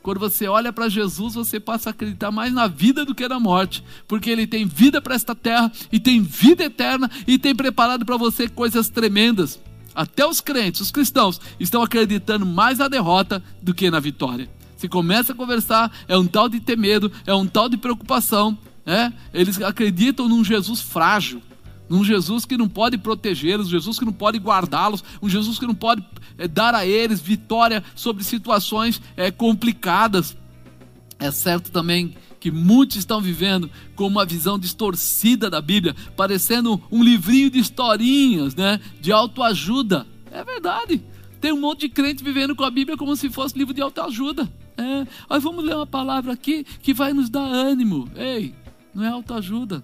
Quando 0.03 0.21
você 0.21 0.49
olha 0.49 0.73
para 0.73 0.89
Jesus, 0.89 1.35
você 1.35 1.61
passa 1.61 1.91
a 1.91 1.93
acreditar 1.93 2.31
mais 2.31 2.53
na 2.53 2.67
vida 2.67 3.05
do 3.05 3.15
que 3.15 3.29
na 3.29 3.39
morte, 3.39 3.85
porque 4.07 4.31
Ele 4.31 4.47
tem 4.47 4.65
vida 4.65 5.03
para 5.03 5.15
esta 5.15 5.35
terra 5.35 5.71
e 5.93 6.01
tem 6.01 6.23
vida 6.23 6.65
eterna 6.65 7.11
e 7.27 7.39
tem 7.39 7.55
preparado 7.55 8.07
para 8.07 8.17
você 8.17 8.49
coisas 8.49 8.89
tremendas. 8.89 9.61
Até 9.95 10.25
os 10.25 10.41
crentes, 10.41 10.81
os 10.81 10.91
cristãos, 10.91 11.41
estão 11.59 11.83
acreditando 11.83 12.47
mais 12.47 12.79
na 12.79 12.89
derrota 12.89 13.43
do 13.61 13.75
que 13.75 13.91
na 13.91 14.01
vitória. 14.01 14.49
Se 14.77 14.89
começa 14.89 15.33
a 15.33 15.35
conversar, 15.37 15.93
é 16.07 16.17
um 16.17 16.27
tal 16.27 16.49
de 16.49 16.61
ter 16.61 16.79
medo, 16.79 17.11
é 17.27 17.35
um 17.35 17.47
tal 17.47 17.69
de 17.69 17.77
preocupação. 17.77 18.57
É? 18.87 19.13
Eles 19.35 19.61
acreditam 19.61 20.29
num 20.29 20.43
Jesus 20.43 20.81
frágil, 20.81 21.43
num 21.89 22.05
Jesus 22.05 22.45
que 22.45 22.57
não 22.57 22.69
pode 22.69 22.99
protegê-los, 22.99 23.69
um 23.69 23.71
Jesus 23.71 23.99
que 23.99 24.05
não 24.05 24.13
pode 24.13 24.39
guardá-los, 24.39 25.03
um 25.23 25.29
Jesus 25.29 25.59
que 25.59 25.67
não 25.67 25.75
pode 25.75 26.05
é, 26.37 26.47
dar 26.47 26.75
a 26.75 26.87
eles 26.87 27.21
vitória 27.21 27.83
sobre 27.95 28.25
situações 28.25 29.01
é, 29.17 29.31
complicadas. 29.31 30.37
É 31.19 31.31
certo 31.31 31.71
também 31.71 32.15
que 32.39 32.51
muitos 32.51 32.97
estão 32.97 33.21
vivendo 33.21 33.71
com 33.97 34.07
uma 34.07 34.25
visão 34.25 34.59
distorcida 34.59 35.51
da 35.51 35.61
Bíblia, 35.61 35.95
parecendo 36.17 36.81
um 36.91 37.03
livrinho 37.03 37.51
de 37.51 37.59
historinhas, 37.59 38.55
né, 38.55 38.81
de 39.01 39.11
autoajuda. 39.11 40.07
É 40.31 40.45
verdade. 40.45 41.03
Tem 41.41 41.53
um 41.53 41.61
monte 41.61 41.81
de 41.81 41.89
crente 41.89 42.23
vivendo 42.23 42.55
com 42.55 42.65
a 42.65 42.71
Bíblia 42.71 42.97
como 42.97 43.15
se 43.17 43.31
fosse 43.31 43.57
livro 43.57 43.75
de 43.75 43.81
autoajuda. 43.81 44.49
É, 44.77 45.07
aí 45.29 45.41
vamos 45.41 45.65
ler 45.65 45.75
uma 45.75 45.87
palavra 45.87 46.33
aqui 46.33 46.65
que 46.81 46.95
vai 46.95 47.13
nos 47.13 47.29
dar 47.29 47.45
ânimo. 47.45 48.09
Ei, 48.15 48.55
não 48.95 49.05
é 49.05 49.09
autoajuda. 49.09 49.83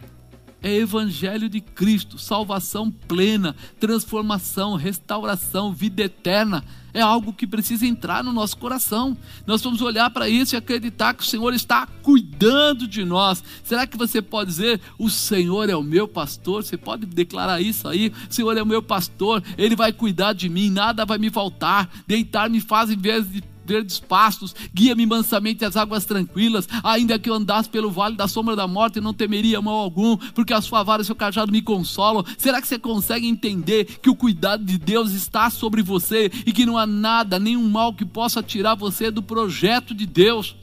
É 0.65 0.75
evangelho 0.75 1.47
de 1.47 1.61
Cristo, 1.61 2.19
salvação 2.19 2.91
plena, 2.91 3.55
transformação, 3.79 4.77
restauração, 4.77 5.75
vida 5.75 6.03
eterna. 6.03 6.65
É 6.95 7.03
algo 7.03 7.35
que 7.35 7.47
precisa 7.47 7.85
entrar 7.85 8.25
no 8.25 8.33
nosso 8.33 8.57
coração. 8.57 9.15
Nós 9.47 9.61
vamos 9.61 9.83
olhar 9.83 10.09
para 10.09 10.27
isso 10.27 10.55
e 10.55 10.57
acreditar 10.57 11.13
que 11.13 11.23
o 11.23 11.27
Senhor 11.27 11.53
está 11.53 11.87
cuidando 12.03 12.89
de 12.89 13.05
nós. 13.05 13.45
Será 13.63 13.87
que 13.87 13.99
você 13.99 14.23
pode 14.23 14.51
dizer: 14.51 14.81
O 14.99 15.11
Senhor 15.11 15.69
é 15.69 15.77
o 15.77 15.83
meu 15.83 16.09
pastor? 16.09 16.65
Você 16.65 16.79
pode 16.79 17.05
declarar 17.05 17.61
isso 17.61 17.87
aí? 17.87 18.11
O 18.31 18.33
Senhor 18.33 18.57
é 18.57 18.63
o 18.63 18.67
meu 18.67 18.83
pastor, 18.83 19.43
ele 19.59 19.77
vai 19.77 19.93
cuidar 19.93 20.33
de 20.33 20.49
mim, 20.49 20.71
nada 20.71 21.05
vai 21.05 21.19
me 21.19 21.31
faltar. 21.31 21.91
Deitar-me 22.07 22.61
faz 22.61 22.91
em 22.91 22.97
vez 22.97 23.31
de 23.31 23.43
verdes 23.65 23.99
pastos, 23.99 24.55
guia-me 24.73 25.07
mansamente 25.07 25.65
às 25.65 25.77
águas 25.77 26.05
tranquilas, 26.05 26.69
ainda 26.83 27.19
que 27.19 27.31
eu 27.31 27.35
andasse 27.35 27.69
pelo 27.69 27.91
vale 27.91 28.17
da 28.17 28.29
sombra 28.29 28.55
da 28.55 28.67
morte, 28.67 29.01
não 29.01 29.15
temeria 29.15 29.61
mal 29.61 29.77
algum, 29.77 30.17
porque 30.17 30.53
a 30.53 30.61
sua 30.61 30.83
vara 30.83 31.03
e 31.03 31.05
o 31.05 31.07
seu 31.07 31.15
cajado 31.15 31.53
me 31.53 31.63
consolam. 31.63 32.25
Será 32.39 32.61
que 32.61 32.69
você 32.69 32.79
consegue 32.79 33.27
entender 33.27 33.85
que 34.01 34.11
o 34.11 34.17
cuidado 34.17 34.65
de 34.65 34.79
Deus 34.79 35.13
está 35.13 35.51
sobre 35.51 35.83
você 35.83 36.31
e 36.47 36.53
que 36.53 36.67
não 36.67 36.79
há 36.79 36.87
nada, 36.87 37.39
nenhum 37.39 37.69
mal 37.69 37.93
que 37.95 38.05
possa 38.05 38.43
tirar 38.43 38.75
você 38.75 39.11
do 39.11 39.23
projeto 39.23 39.95
de 39.95 40.07
Deus? 40.07 40.57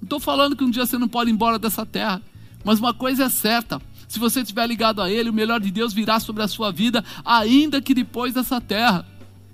Não 0.00 0.06
estou 0.06 0.20
falando 0.20 0.56
que 0.56 0.64
um 0.64 0.70
dia 0.70 0.84
você 0.84 0.98
não 0.98 1.08
pode 1.08 1.30
ir 1.30 1.32
embora 1.32 1.58
dessa 1.58 1.86
terra, 1.86 2.20
mas 2.64 2.78
uma 2.78 2.92
coisa 2.92 3.24
é 3.24 3.28
certa: 3.28 3.80
se 4.08 4.18
você 4.18 4.40
estiver 4.40 4.66
ligado 4.66 5.00
a 5.00 5.10
Ele, 5.10 5.30
o 5.30 5.32
melhor 5.32 5.60
de 5.60 5.70
Deus 5.70 5.92
virá 5.92 6.20
sobre 6.20 6.42
a 6.42 6.48
sua 6.48 6.70
vida, 6.70 7.04
ainda 7.24 7.80
que 7.80 7.94
depois 7.94 8.34
dessa 8.34 8.60
terra. 8.60 9.06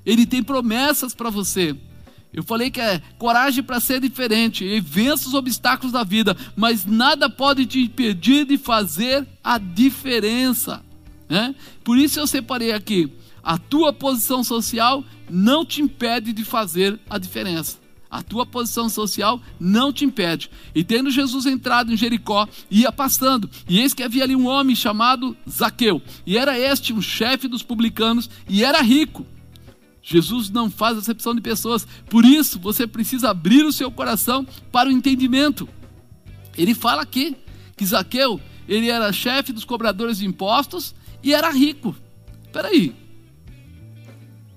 Ele 0.06 0.24
tem 0.24 0.42
promessas 0.42 1.14
para 1.14 1.28
você. 1.28 1.76
Eu 2.32 2.42
falei 2.42 2.70
que 2.70 2.80
é 2.80 3.00
coragem 3.18 3.62
para 3.62 3.80
ser 3.80 4.00
diferente 4.00 4.64
e 4.64 4.80
vença 4.80 5.28
os 5.28 5.34
obstáculos 5.34 5.92
da 5.92 6.04
vida, 6.04 6.36
mas 6.54 6.84
nada 6.84 7.30
pode 7.30 7.64
te 7.66 7.80
impedir 7.80 8.44
de 8.44 8.58
fazer 8.58 9.26
a 9.42 9.58
diferença. 9.58 10.82
Né? 11.28 11.54
Por 11.82 11.96
isso 11.96 12.20
eu 12.20 12.26
separei 12.26 12.72
aqui: 12.72 13.10
a 13.42 13.56
tua 13.56 13.92
posição 13.92 14.44
social 14.44 15.04
não 15.28 15.64
te 15.64 15.80
impede 15.80 16.32
de 16.32 16.44
fazer 16.44 16.98
a 17.08 17.18
diferença. 17.18 17.78
A 18.10 18.22
tua 18.22 18.46
posição 18.46 18.88
social 18.88 19.40
não 19.60 19.92
te 19.92 20.04
impede. 20.04 20.50
E 20.74 20.82
tendo 20.82 21.10
Jesus 21.10 21.44
entrado 21.44 21.92
em 21.92 21.96
Jericó, 21.96 22.48
ia 22.70 22.90
passando, 22.90 23.50
e 23.68 23.80
eis 23.80 23.92
que 23.92 24.02
havia 24.02 24.24
ali 24.24 24.34
um 24.34 24.46
homem 24.46 24.74
chamado 24.74 25.36
Zaqueu, 25.48 26.00
e 26.26 26.38
era 26.38 26.58
este 26.58 26.92
um 26.92 27.02
chefe 27.02 27.46
dos 27.48 27.62
publicanos, 27.62 28.30
e 28.48 28.64
era 28.64 28.80
rico. 28.80 29.26
Jesus 30.02 30.50
não 30.50 30.70
faz 30.70 30.96
acepção 30.96 31.34
de 31.34 31.40
pessoas. 31.40 31.86
Por 32.08 32.24
isso, 32.24 32.58
você 32.58 32.86
precisa 32.86 33.30
abrir 33.30 33.64
o 33.64 33.72
seu 33.72 33.90
coração 33.90 34.46
para 34.72 34.88
o 34.88 34.92
entendimento. 34.92 35.68
Ele 36.56 36.74
fala 36.74 37.02
aqui 37.02 37.36
que 37.76 37.86
Zaqueu, 37.86 38.40
ele 38.68 38.88
era 38.88 39.12
chefe 39.12 39.52
dos 39.52 39.64
cobradores 39.64 40.18
de 40.18 40.26
impostos 40.26 40.94
e 41.22 41.32
era 41.32 41.50
rico. 41.50 41.94
Espera 42.44 42.68
aí. 42.68 42.94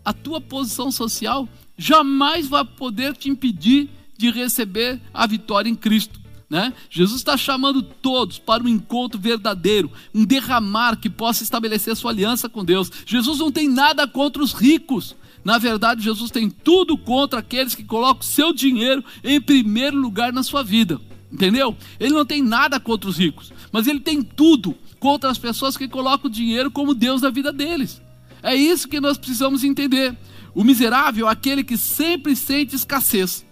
A 0.04 0.13
tua 0.13 0.41
posição 0.41 0.91
social 0.91 1.47
jamais 1.77 2.47
vai 2.47 2.65
poder 2.65 3.15
te 3.15 3.30
impedir 3.30 3.89
de 4.17 4.30
receber 4.32 4.99
a 5.13 5.27
vitória 5.27 5.69
em 5.69 5.75
Cristo. 5.75 6.19
Né? 6.49 6.73
Jesus 6.89 7.21
está 7.21 7.38
chamando 7.38 7.82
todos 7.82 8.38
para 8.38 8.62
um 8.62 8.67
encontro 8.67 9.17
verdadeiro, 9.17 9.89
um 10.13 10.25
derramar 10.25 10.97
que 10.97 11.10
possa 11.10 11.43
estabelecer 11.43 11.95
sua 11.95 12.12
aliança 12.12 12.49
com 12.49 12.65
Deus. 12.65 12.91
Jesus 13.06 13.39
não 13.39 13.51
tem 13.51 13.69
nada 13.69 14.06
contra 14.06 14.43
os 14.43 14.51
ricos, 14.51 15.15
na 15.43 15.58
verdade, 15.58 16.04
Jesus 16.04 16.30
tem 16.30 16.49
tudo 16.49 16.97
contra 16.97 17.39
aqueles 17.39 17.73
que 17.73 17.84
colocam 17.84 18.21
seu 18.21 18.54
dinheiro 18.54 19.04
em 19.23 19.41
primeiro 19.41 19.97
lugar 19.97 20.32
na 20.32 20.43
sua 20.43 20.63
vida. 20.63 20.99
Entendeu? 21.32 21.75
Ele 21.99 22.13
não 22.13 22.25
tem 22.25 22.43
nada 22.43 22.80
contra 22.80 23.10
os 23.10 23.17
ricos, 23.17 23.51
mas 23.71 23.88
ele 23.88 24.01
tem 24.01 24.21
tudo 24.21 24.75
contra 24.99 25.30
as 25.30 25.38
pessoas 25.38 25.77
que 25.77 25.88
colocam 25.88 26.30
o 26.30 26.34
dinheiro 26.34 26.69
como 26.69 26.93
Deus 26.93 27.21
na 27.21 27.30
vida 27.30 27.51
deles. 27.51 28.01
É 28.43 28.54
isso 28.54 28.88
que 28.88 28.99
nós 28.99 29.17
precisamos 29.17 29.63
entender. 29.63 30.15
O 30.54 30.63
miserável 30.63 31.27
é 31.27 31.32
aquele 31.32 31.63
que 31.63 31.77
sempre 31.77 32.36
sente 32.36 32.75
escassez. 32.75 33.45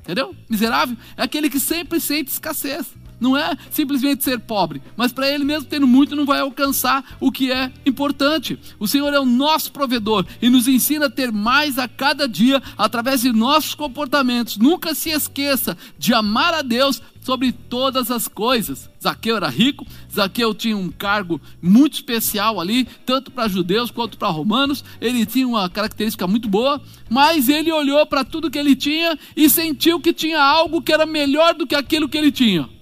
Entendeu? 0.00 0.34
Miserável 0.48 0.96
é 1.16 1.22
aquele 1.22 1.48
que 1.48 1.60
sempre 1.60 2.00
sente 2.00 2.30
escassez. 2.30 2.86
Não 3.18 3.36
é 3.36 3.56
simplesmente 3.70 4.22
ser 4.22 4.40
pobre, 4.40 4.82
mas 4.96 5.12
para 5.12 5.30
ele 5.30 5.44
mesmo 5.44 5.68
tendo 5.68 5.86
muito 5.86 6.14
não 6.14 6.26
vai 6.26 6.40
alcançar 6.40 7.16
o 7.18 7.32
que 7.32 7.50
é 7.50 7.72
importante. 7.84 8.58
O 8.78 8.86
Senhor 8.86 9.12
é 9.14 9.18
o 9.18 9.24
nosso 9.24 9.72
provedor 9.72 10.26
e 10.40 10.50
nos 10.50 10.68
ensina 10.68 11.06
a 11.06 11.10
ter 11.10 11.32
mais 11.32 11.78
a 11.78 11.88
cada 11.88 12.28
dia 12.28 12.62
através 12.76 13.22
de 13.22 13.32
nossos 13.32 13.74
comportamentos. 13.74 14.58
Nunca 14.58 14.94
se 14.94 15.10
esqueça 15.10 15.76
de 15.98 16.12
amar 16.12 16.52
a 16.52 16.62
Deus 16.62 17.00
sobre 17.26 17.50
todas 17.50 18.08
as 18.08 18.28
coisas. 18.28 18.88
Zaqueu 19.02 19.36
era 19.36 19.48
rico, 19.48 19.84
Zaqueu 20.14 20.54
tinha 20.54 20.76
um 20.76 20.90
cargo 20.90 21.40
muito 21.60 21.94
especial 21.94 22.60
ali, 22.60 22.86
tanto 23.04 23.32
para 23.32 23.48
judeus 23.48 23.90
quanto 23.90 24.16
para 24.16 24.28
romanos. 24.28 24.84
Ele 25.00 25.26
tinha 25.26 25.48
uma 25.48 25.68
característica 25.68 26.26
muito 26.28 26.48
boa, 26.48 26.80
mas 27.10 27.48
ele 27.48 27.72
olhou 27.72 28.06
para 28.06 28.24
tudo 28.24 28.50
que 28.50 28.58
ele 28.58 28.76
tinha 28.76 29.18
e 29.36 29.50
sentiu 29.50 29.98
que 29.98 30.12
tinha 30.12 30.40
algo 30.40 30.80
que 30.80 30.92
era 30.92 31.04
melhor 31.04 31.54
do 31.54 31.66
que 31.66 31.74
aquilo 31.74 32.08
que 32.08 32.16
ele 32.16 32.30
tinha. 32.30 32.75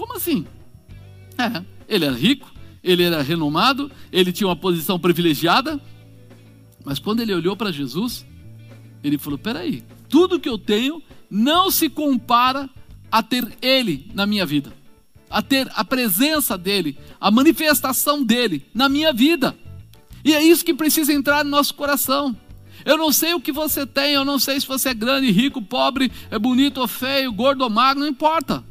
Como 0.00 0.16
assim? 0.16 0.46
É, 1.36 1.62
ele 1.86 2.06
era 2.06 2.16
rico, 2.16 2.50
ele 2.82 3.02
era 3.02 3.20
renomado, 3.20 3.92
ele 4.10 4.32
tinha 4.32 4.48
uma 4.48 4.56
posição 4.56 4.98
privilegiada, 4.98 5.78
mas 6.82 6.98
quando 6.98 7.20
ele 7.20 7.34
olhou 7.34 7.54
para 7.54 7.70
Jesus, 7.70 8.24
ele 9.04 9.18
falou: 9.18 9.38
peraí, 9.38 9.84
tudo 10.08 10.40
que 10.40 10.48
eu 10.48 10.56
tenho 10.56 11.02
não 11.30 11.70
se 11.70 11.90
compara 11.90 12.70
a 13.12 13.22
ter 13.22 13.46
Ele 13.60 14.10
na 14.14 14.24
minha 14.24 14.46
vida, 14.46 14.72
a 15.28 15.42
ter 15.42 15.70
a 15.74 15.84
presença 15.84 16.56
dEle, 16.56 16.98
a 17.20 17.30
manifestação 17.30 18.24
dEle 18.24 18.64
na 18.72 18.88
minha 18.88 19.12
vida. 19.12 19.54
E 20.24 20.32
é 20.32 20.42
isso 20.42 20.64
que 20.64 20.72
precisa 20.72 21.12
entrar 21.12 21.44
no 21.44 21.50
nosso 21.50 21.74
coração. 21.74 22.34
Eu 22.86 22.96
não 22.96 23.12
sei 23.12 23.34
o 23.34 23.40
que 23.40 23.52
você 23.52 23.86
tem, 23.86 24.14
eu 24.14 24.24
não 24.24 24.38
sei 24.38 24.58
se 24.58 24.66
você 24.66 24.88
é 24.88 24.94
grande, 24.94 25.30
rico, 25.30 25.60
pobre, 25.60 26.10
é 26.30 26.38
bonito 26.38 26.80
ou 26.80 26.88
feio, 26.88 27.30
gordo 27.30 27.64
ou 27.64 27.68
magro, 27.68 28.00
não 28.00 28.08
importa 28.08 28.69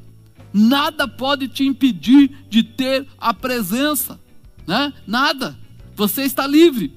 nada 0.53 1.07
pode 1.07 1.47
te 1.47 1.65
impedir 1.65 2.31
de 2.49 2.63
ter 2.63 3.07
a 3.17 3.33
presença, 3.33 4.19
né? 4.67 4.93
Nada. 5.05 5.57
Você 5.95 6.23
está 6.23 6.47
livre. 6.47 6.93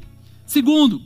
Segundo, 0.46 1.02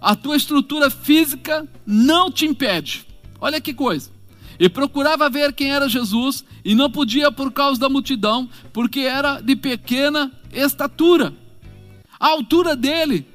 a 0.00 0.14
tua 0.14 0.36
estrutura 0.36 0.90
física 0.90 1.68
não 1.86 2.30
te 2.30 2.46
impede. 2.46 3.06
Olha 3.40 3.60
que 3.60 3.74
coisa. 3.74 4.10
E 4.58 4.68
procurava 4.68 5.28
ver 5.28 5.52
quem 5.52 5.72
era 5.72 5.88
Jesus 5.88 6.44
e 6.64 6.74
não 6.74 6.90
podia 6.90 7.30
por 7.30 7.50
causa 7.52 7.80
da 7.80 7.88
multidão, 7.88 8.48
porque 8.72 9.00
era 9.00 9.40
de 9.40 9.56
pequena 9.56 10.30
estatura. 10.52 11.34
A 12.18 12.28
altura 12.28 12.76
dele 12.76 13.26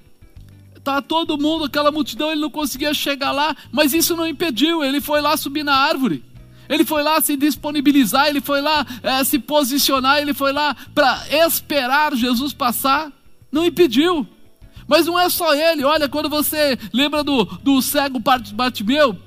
tá 0.83 1.01
todo 1.01 1.37
mundo, 1.37 1.65
aquela 1.65 1.91
multidão, 1.91 2.31
ele 2.31 2.41
não 2.41 2.49
conseguia 2.49 2.93
chegar 2.93 3.31
lá, 3.31 3.55
mas 3.71 3.93
isso 3.93 4.15
não 4.15 4.25
impediu, 4.25 4.83
ele 4.83 5.01
foi 5.01 5.21
lá 5.21 5.35
subir 5.35 5.63
na 5.63 5.75
árvore. 5.75 6.23
Ele 6.69 6.85
foi 6.85 7.01
lá 7.01 7.19
se 7.19 7.35
disponibilizar, 7.35 8.27
ele 8.27 8.39
foi 8.39 8.61
lá 8.61 8.85
é, 9.01 9.23
se 9.23 9.39
posicionar, 9.39 10.19
ele 10.19 10.35
foi 10.35 10.53
lá 10.53 10.75
para 10.93 11.25
esperar 11.45 12.15
Jesus 12.15 12.53
passar. 12.53 13.11
Não 13.51 13.65
impediu. 13.65 14.27
Mas 14.87 15.07
não 15.07 15.19
é 15.19 15.27
só 15.29 15.53
ele. 15.55 15.83
Olha, 15.83 16.07
quando 16.07 16.29
você 16.29 16.77
lembra 16.93 17.23
do, 17.23 17.43
do 17.43 17.81
cego 17.81 18.19
Bartimeu, 18.53 19.17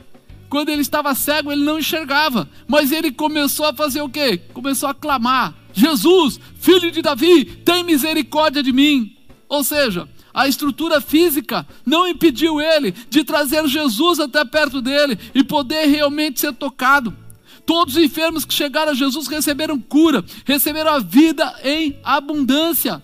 quando 0.48 0.68
ele 0.68 0.82
estava 0.82 1.14
cego, 1.14 1.50
ele 1.50 1.64
não 1.64 1.78
enxergava. 1.78 2.48
Mas 2.68 2.92
ele 2.92 3.10
começou 3.10 3.66
a 3.66 3.72
fazer 3.72 4.02
o 4.02 4.08
quê? 4.08 4.38
Começou 4.52 4.88
a 4.88 4.94
clamar: 4.94 5.54
Jesus, 5.72 6.38
filho 6.60 6.90
de 6.90 7.02
Davi, 7.02 7.44
tem 7.44 7.82
misericórdia 7.82 8.62
de 8.62 8.72
mim. 8.72 9.16
Ou 9.48 9.64
seja, 9.64 10.08
a 10.32 10.48
estrutura 10.48 11.00
física 11.00 11.66
não 11.84 12.06
impediu 12.06 12.60
ele 12.60 12.92
de 13.10 13.24
trazer 13.24 13.66
Jesus 13.66 14.18
até 14.20 14.44
perto 14.44 14.80
dele 14.80 15.18
e 15.34 15.44
poder 15.44 15.86
realmente 15.86 16.40
ser 16.40 16.52
tocado. 16.52 17.16
Todos 17.64 17.96
os 17.96 18.02
enfermos 18.02 18.44
que 18.44 18.54
chegaram 18.54 18.92
a 18.92 18.94
Jesus 18.94 19.28
receberam 19.28 19.78
cura, 19.78 20.24
receberam 20.44 20.94
a 20.94 20.98
vida 20.98 21.54
em 21.62 21.96
abundância. 22.02 23.02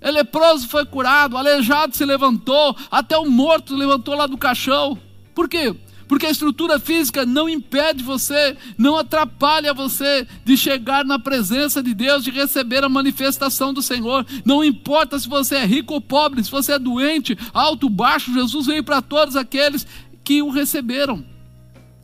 O 0.00 0.10
leproso 0.10 0.68
foi 0.68 0.86
curado, 0.86 1.34
o 1.34 1.38
aleijado 1.38 1.96
se 1.96 2.04
levantou, 2.04 2.76
até 2.90 3.18
o 3.18 3.28
morto 3.28 3.74
levantou 3.74 4.14
lá 4.14 4.26
do 4.26 4.38
caixão. 4.38 4.98
Por 5.34 5.48
quê? 5.48 5.74
Porque 6.06 6.24
a 6.24 6.30
estrutura 6.30 6.78
física 6.78 7.26
não 7.26 7.48
impede 7.48 8.02
você, 8.02 8.56
não 8.78 8.96
atrapalha 8.96 9.74
você 9.74 10.26
de 10.42 10.56
chegar 10.56 11.04
na 11.04 11.18
presença 11.18 11.82
de 11.82 11.92
Deus, 11.92 12.24
de 12.24 12.30
receber 12.30 12.82
a 12.82 12.88
manifestação 12.88 13.74
do 13.74 13.82
Senhor. 13.82 14.24
Não 14.42 14.64
importa 14.64 15.18
se 15.18 15.28
você 15.28 15.56
é 15.56 15.66
rico 15.66 15.92
ou 15.92 16.00
pobre, 16.00 16.42
se 16.42 16.50
você 16.50 16.72
é 16.72 16.78
doente, 16.78 17.36
alto, 17.52 17.90
baixo, 17.90 18.32
Jesus 18.32 18.66
veio 18.66 18.82
para 18.82 19.02
todos 19.02 19.36
aqueles 19.36 19.86
que 20.24 20.40
o 20.40 20.48
receberam. 20.48 21.22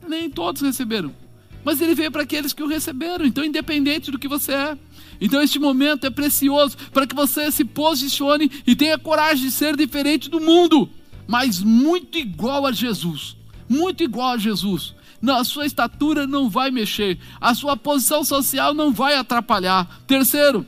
Nem 0.07 0.29
todos 0.29 0.61
receberam 0.61 1.24
mas 1.65 1.81
ele 1.81 1.95
veio 1.95 2.11
para 2.11 2.21
aqueles 2.21 2.53
que 2.53 2.63
o 2.63 2.67
receberam, 2.67 3.25
então, 3.25 3.43
independente 3.43 4.11
do 4.11 4.19
que 4.19 4.27
você 4.27 4.53
é. 4.53 4.77
Então, 5.19 5.41
este 5.41 5.59
momento 5.59 6.05
é 6.05 6.09
precioso 6.09 6.77
para 6.93 7.05
que 7.07 7.15
você 7.15 7.51
se 7.51 7.65
posicione 7.65 8.49
e 8.65 8.75
tenha 8.75 8.97
coragem 8.97 9.45
de 9.45 9.51
ser 9.51 9.75
diferente 9.75 10.29
do 10.29 10.39
mundo, 10.39 10.89
mas 11.27 11.59
muito 11.61 12.17
igual 12.17 12.65
a 12.65 12.71
Jesus. 12.71 13.35
Muito 13.67 14.03
igual 14.03 14.33
a 14.33 14.37
Jesus. 14.37 14.93
Não, 15.21 15.37
a 15.37 15.43
sua 15.43 15.65
estatura 15.65 16.27
não 16.27 16.49
vai 16.49 16.69
mexer, 16.69 17.17
a 17.41 17.55
sua 17.55 17.75
posição 17.75 18.23
social 18.23 18.73
não 18.73 18.93
vai 18.93 19.15
atrapalhar. 19.15 20.03
Terceiro, 20.05 20.65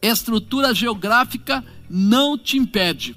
Estrutura 0.00 0.74
geográfica 0.74 1.64
não 1.88 2.36
te 2.38 2.56
impede. 2.56 3.16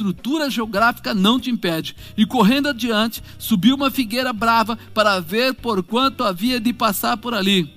Estrutura 0.00 0.48
geográfica 0.48 1.12
não 1.12 1.38
te 1.38 1.50
impede. 1.50 1.94
E 2.16 2.24
correndo 2.24 2.70
adiante, 2.70 3.22
subiu 3.38 3.76
uma 3.76 3.90
figueira 3.90 4.32
brava 4.32 4.78
para 4.94 5.20
ver 5.20 5.52
por 5.52 5.82
quanto 5.82 6.24
havia 6.24 6.58
de 6.58 6.72
passar 6.72 7.18
por 7.18 7.34
ali. 7.34 7.70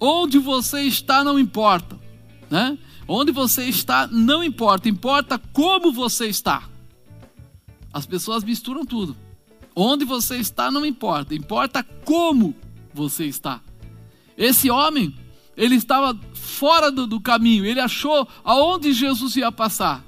Onde 0.00 0.38
você 0.38 0.80
está 0.80 1.22
não 1.22 1.38
importa, 1.38 2.00
né? 2.50 2.78
Onde 3.06 3.30
você 3.30 3.64
está 3.64 4.06
não 4.06 4.42
importa, 4.42 4.88
importa 4.88 5.38
como 5.52 5.92
você 5.92 6.26
está. 6.26 6.62
As 7.92 8.06
pessoas 8.06 8.42
misturam 8.42 8.86
tudo. 8.86 9.14
Onde 9.76 10.06
você 10.06 10.38
está 10.38 10.70
não 10.70 10.86
importa, 10.86 11.34
importa 11.34 11.84
como 12.06 12.54
você 12.94 13.26
está. 13.26 13.60
Esse 14.34 14.70
homem, 14.70 15.14
ele 15.54 15.74
estava 15.74 16.18
fora 16.32 16.90
do, 16.90 17.06
do 17.06 17.20
caminho, 17.20 17.66
ele 17.66 17.80
achou 17.80 18.26
aonde 18.42 18.94
Jesus 18.94 19.36
ia 19.36 19.52
passar, 19.52 20.02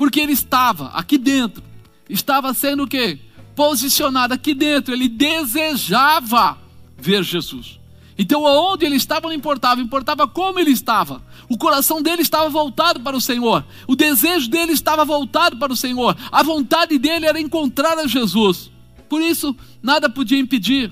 porque 0.00 0.18
ele 0.18 0.32
estava 0.32 0.86
aqui 0.94 1.18
dentro, 1.18 1.62
estava 2.08 2.54
sendo 2.54 2.84
o 2.84 2.86
quê? 2.86 3.18
Posicionado 3.54 4.32
aqui 4.32 4.54
dentro, 4.54 4.94
ele 4.94 5.10
desejava 5.10 6.56
ver 6.96 7.22
Jesus. 7.22 7.78
Então, 8.16 8.46
aonde 8.46 8.86
ele 8.86 8.96
estava 8.96 9.28
não 9.28 9.34
importava, 9.34 9.78
importava 9.78 10.26
como 10.26 10.58
ele 10.58 10.70
estava. 10.70 11.22
O 11.50 11.58
coração 11.58 12.00
dele 12.00 12.22
estava 12.22 12.48
voltado 12.48 13.00
para 13.00 13.14
o 13.14 13.20
Senhor, 13.20 13.62
o 13.86 13.94
desejo 13.94 14.48
dele 14.48 14.72
estava 14.72 15.04
voltado 15.04 15.58
para 15.58 15.70
o 15.70 15.76
Senhor, 15.76 16.16
a 16.32 16.42
vontade 16.42 16.96
dele 16.96 17.26
era 17.26 17.38
encontrar 17.38 17.98
a 17.98 18.06
Jesus. 18.06 18.70
Por 19.06 19.20
isso, 19.20 19.54
nada 19.82 20.08
podia 20.08 20.38
impedir. 20.38 20.90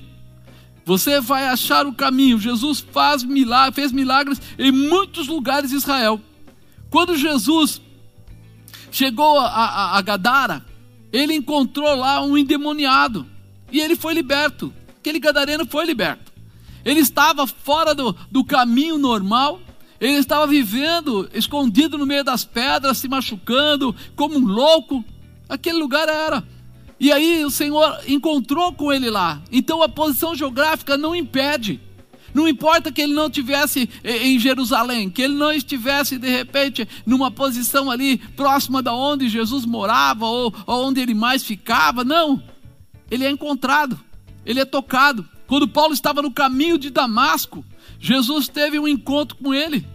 Você 0.85 1.19
vai 1.19 1.47
achar 1.47 1.87
o 1.87 1.93
caminho. 1.93 2.37
Jesus 2.37 2.79
faz 2.79 3.23
milagres, 3.23 3.73
fez 3.73 3.91
milagres 3.91 4.39
em 4.59 4.71
muitos 4.71 5.27
lugares 5.27 5.71
de 5.71 5.77
Israel. 5.77 6.21
Quando 6.91 7.17
Jesus 7.17 7.81
chegou 8.91 9.39
a, 9.39 9.47
a, 9.47 9.97
a 9.97 10.01
Gadara, 10.01 10.65
ele 11.11 11.33
encontrou 11.33 11.95
lá 11.95 12.21
um 12.21 12.37
endemoniado 12.37 13.25
e 13.71 13.79
ele 13.79 13.95
foi 13.95 14.13
liberto. 14.13 14.73
Aquele 14.99 15.19
gadareno 15.19 15.65
foi 15.65 15.85
liberto. 15.85 16.31
Ele 16.83 16.99
estava 16.99 17.47
fora 17.47 17.93
do, 17.93 18.15
do 18.31 18.43
caminho 18.43 18.97
normal, 18.97 19.59
ele 19.99 20.13
estava 20.13 20.47
vivendo 20.47 21.29
escondido 21.33 21.97
no 21.97 22.05
meio 22.05 22.23
das 22.23 22.45
pedras, 22.45 22.97
se 22.97 23.07
machucando, 23.07 23.95
como 24.15 24.37
um 24.37 24.45
louco. 24.45 25.03
Aquele 25.47 25.77
lugar 25.77 26.07
era 26.07 26.43
e 26.99 27.13
aí 27.13 27.45
o 27.45 27.49
Senhor 27.49 28.01
encontrou 28.07 28.73
com 28.73 28.91
ele 28.91 29.09
lá. 29.09 29.41
Então 29.51 29.81
a 29.81 29.87
posição 29.87 30.35
geográfica 30.35 30.97
não 30.97 31.15
impede. 31.15 31.79
Não 32.33 32.47
importa 32.47 32.91
que 32.91 33.01
ele 33.01 33.13
não 33.13 33.27
estivesse 33.27 33.89
em 34.03 34.39
Jerusalém, 34.39 35.09
que 35.09 35.21
ele 35.21 35.35
não 35.35 35.51
estivesse 35.51 36.17
de 36.17 36.29
repente 36.29 36.87
numa 37.05 37.31
posição 37.31 37.89
ali 37.89 38.17
próxima 38.17 38.81
da 38.81 38.93
onde 38.93 39.29
Jesus 39.29 39.65
morava 39.65 40.25
ou, 40.25 40.53
ou 40.65 40.87
onde 40.87 41.01
ele 41.01 41.13
mais 41.13 41.43
ficava, 41.43 42.03
não. 42.03 42.41
Ele 43.09 43.25
é 43.25 43.29
encontrado, 43.29 43.99
ele 44.45 44.59
é 44.59 44.65
tocado. 44.65 45.27
Quando 45.47 45.67
Paulo 45.67 45.93
estava 45.93 46.21
no 46.21 46.31
caminho 46.31 46.77
de 46.77 46.89
Damasco, 46.89 47.65
Jesus 47.99 48.47
teve 48.47 48.79
um 48.79 48.87
encontro 48.87 49.35
com 49.37 49.53
ele. 49.53 49.85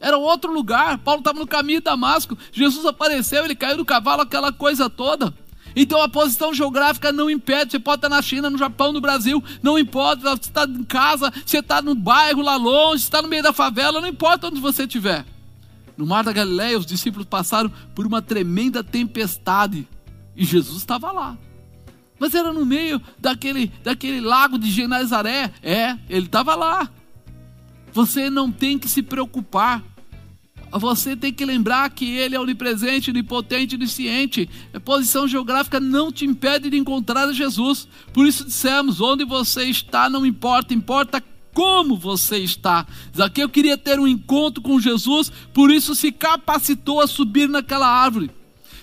Era 0.00 0.16
outro 0.16 0.52
lugar. 0.52 0.98
Paulo 0.98 1.20
estava 1.20 1.38
no 1.38 1.46
caminho 1.46 1.80
de 1.80 1.84
Damasco. 1.84 2.38
Jesus 2.52 2.86
apareceu, 2.86 3.44
ele 3.44 3.54
caiu 3.54 3.76
do 3.76 3.84
cavalo, 3.84 4.22
aquela 4.22 4.52
coisa 4.52 4.88
toda. 4.88 5.34
Então 5.80 6.02
a 6.02 6.08
posição 6.08 6.52
geográfica 6.52 7.12
não 7.12 7.30
impede. 7.30 7.70
Você 7.70 7.78
pode 7.78 7.98
estar 7.98 8.08
na 8.08 8.20
China, 8.20 8.50
no 8.50 8.58
Japão, 8.58 8.92
no 8.92 9.00
Brasil, 9.00 9.40
não 9.62 9.78
importa. 9.78 10.34
Você 10.34 10.48
está 10.48 10.64
em 10.64 10.82
casa, 10.82 11.32
você 11.46 11.58
está 11.58 11.80
no 11.80 11.94
bairro 11.94 12.42
lá 12.42 12.56
longe, 12.56 13.04
está 13.04 13.22
no 13.22 13.28
meio 13.28 13.44
da 13.44 13.52
favela, 13.52 14.00
não 14.00 14.08
importa 14.08 14.48
onde 14.48 14.60
você 14.60 14.82
estiver. 14.82 15.24
No 15.96 16.04
mar 16.04 16.24
da 16.24 16.32
Galileia, 16.32 16.76
os 16.76 16.84
discípulos 16.84 17.28
passaram 17.28 17.70
por 17.94 18.04
uma 18.04 18.20
tremenda 18.20 18.82
tempestade 18.82 19.86
e 20.36 20.44
Jesus 20.44 20.78
estava 20.78 21.12
lá. 21.12 21.38
Mas 22.18 22.34
era 22.34 22.52
no 22.52 22.66
meio 22.66 23.00
daquele, 23.16 23.72
daquele 23.84 24.20
lago 24.20 24.58
de 24.58 24.72
Genazaré. 24.72 25.52
É, 25.62 25.96
ele 26.08 26.26
estava 26.26 26.56
lá. 26.56 26.90
Você 27.92 28.28
não 28.28 28.50
tem 28.50 28.80
que 28.80 28.88
se 28.88 29.00
preocupar 29.00 29.80
você 30.72 31.16
tem 31.16 31.32
que 31.32 31.44
lembrar 31.44 31.88
que 31.90 32.16
Ele 32.16 32.34
é 32.34 32.40
onipresente, 32.40 33.10
onipotente, 33.10 33.76
onisciente. 33.76 34.48
A 34.74 34.80
posição 34.80 35.26
geográfica 35.28 35.78
não 35.78 36.10
te 36.12 36.26
impede 36.26 36.70
de 36.70 36.76
encontrar 36.76 37.32
Jesus. 37.32 37.88
Por 38.12 38.26
isso 38.26 38.44
dissemos: 38.44 39.00
onde 39.00 39.24
você 39.24 39.64
está 39.64 40.10
não 40.10 40.26
importa, 40.26 40.74
importa 40.74 41.22
como 41.54 41.96
você 41.96 42.38
está. 42.38 42.86
Zaqueu 43.16 43.48
queria 43.48 43.76
ter 43.76 43.98
um 43.98 44.06
encontro 44.06 44.62
com 44.62 44.78
Jesus, 44.78 45.32
por 45.52 45.70
isso 45.70 45.94
se 45.94 46.12
capacitou 46.12 47.00
a 47.00 47.06
subir 47.06 47.48
naquela 47.48 47.88
árvore. 47.88 48.30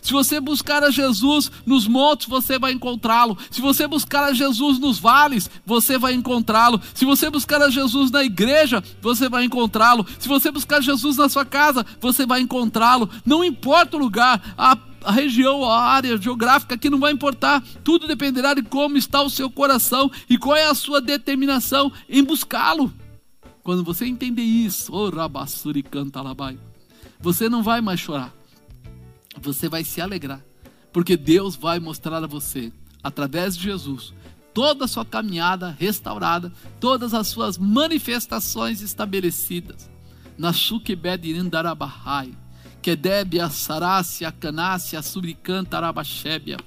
Se 0.05 0.13
você 0.13 0.39
buscar 0.39 0.83
a 0.83 0.91
Jesus 0.91 1.51
nos 1.65 1.87
montes, 1.87 2.27
você 2.27 2.59
vai 2.59 2.71
encontrá-lo. 2.71 3.35
Se 3.49 3.59
você 3.59 3.87
buscar 3.87 4.25
a 4.25 4.33
Jesus 4.35 4.77
nos 4.77 4.99
vales, 4.99 5.49
você 5.65 5.97
vai 5.97 6.13
encontrá-lo. 6.13 6.79
Se 6.93 7.03
você 7.05 7.27
buscar 7.27 7.59
a 7.59 7.71
Jesus 7.71 8.11
na 8.11 8.23
igreja, 8.23 8.83
você 9.01 9.27
vai 9.27 9.45
encontrá-lo. 9.45 10.05
Se 10.19 10.27
você 10.27 10.51
buscar 10.51 10.79
Jesus 10.79 11.17
na 11.17 11.27
sua 11.27 11.43
casa, 11.43 11.83
você 11.99 12.23
vai 12.23 12.39
encontrá-lo. 12.39 13.09
Não 13.25 13.43
importa 13.43 13.97
o 13.97 13.99
lugar, 13.99 14.53
a 14.55 14.77
a 15.03 15.11
região, 15.11 15.63
a 15.63 15.83
área 15.83 16.17
geográfica 16.17 16.75
que 16.75 16.89
não 16.89 16.99
vai 16.99 17.11
importar, 17.11 17.63
tudo 17.83 18.07
dependerá 18.07 18.55
de 18.55 18.63
como 18.63 18.97
está 18.97 19.21
o 19.21 19.29
seu 19.29 19.51
coração 19.51 20.09
e 20.27 20.35
qual 20.35 20.55
é 20.55 20.65
a 20.65 20.73
sua 20.73 20.99
determinação 20.99 21.91
em 22.09 22.23
buscá-lo. 22.23 22.91
Quando 23.63 23.83
você 23.83 24.05
entender 24.05 24.41
isso, 24.41 24.91
oh, 24.91 25.11
rabassuri 25.11 25.83
canta 25.83 26.23
labai, 26.23 26.57
você 27.19 27.47
não 27.47 27.61
vai 27.61 27.81
mais 27.81 27.99
chorar 27.99 28.33
você 29.41 29.67
vai 29.69 29.83
se 29.83 30.01
alegrar, 30.01 30.43
porque 30.91 31.17
Deus 31.17 31.55
vai 31.55 31.79
mostrar 31.79 32.23
a 32.23 32.27
você, 32.27 32.71
através 33.03 33.55
de 33.55 33.63
Jesus, 33.63 34.13
toda 34.53 34.85
a 34.85 34.87
sua 34.87 35.05
caminhada 35.05 35.75
restaurada, 35.77 36.51
todas 36.79 37.13
as 37.13 37.27
suas 37.27 37.57
manifestações 37.57 38.81
estabelecidas. 38.81 39.89
Na 40.37 40.51
Shukebedirindarabahai, 40.51 42.33
Kedebia, 42.85 43.49
Sarácia, 43.49 44.31
Canácia, 44.31 45.01
Arabachébia. 45.71 46.57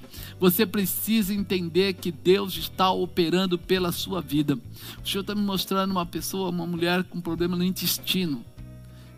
Você 0.40 0.66
precisa 0.66 1.32
entender 1.32 1.94
que 1.94 2.10
Deus 2.10 2.56
está 2.56 2.90
operando 2.90 3.56
pela 3.56 3.92
sua 3.92 4.20
vida. 4.20 4.58
O 5.00 5.08
Senhor 5.08 5.20
está 5.20 5.32
me 5.32 5.42
mostrando 5.42 5.92
uma 5.92 6.04
pessoa, 6.04 6.50
uma 6.50 6.66
mulher 6.66 7.04
com 7.04 7.20
problema 7.20 7.56
no 7.56 7.62
intestino. 7.62 8.44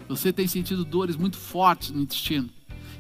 Você 0.09 0.31
tem 0.31 0.47
sentido 0.47 0.85
dores 0.85 1.17
muito 1.17 1.39
fortes 1.39 1.91
no 1.91 2.03
intestino. 2.03 2.51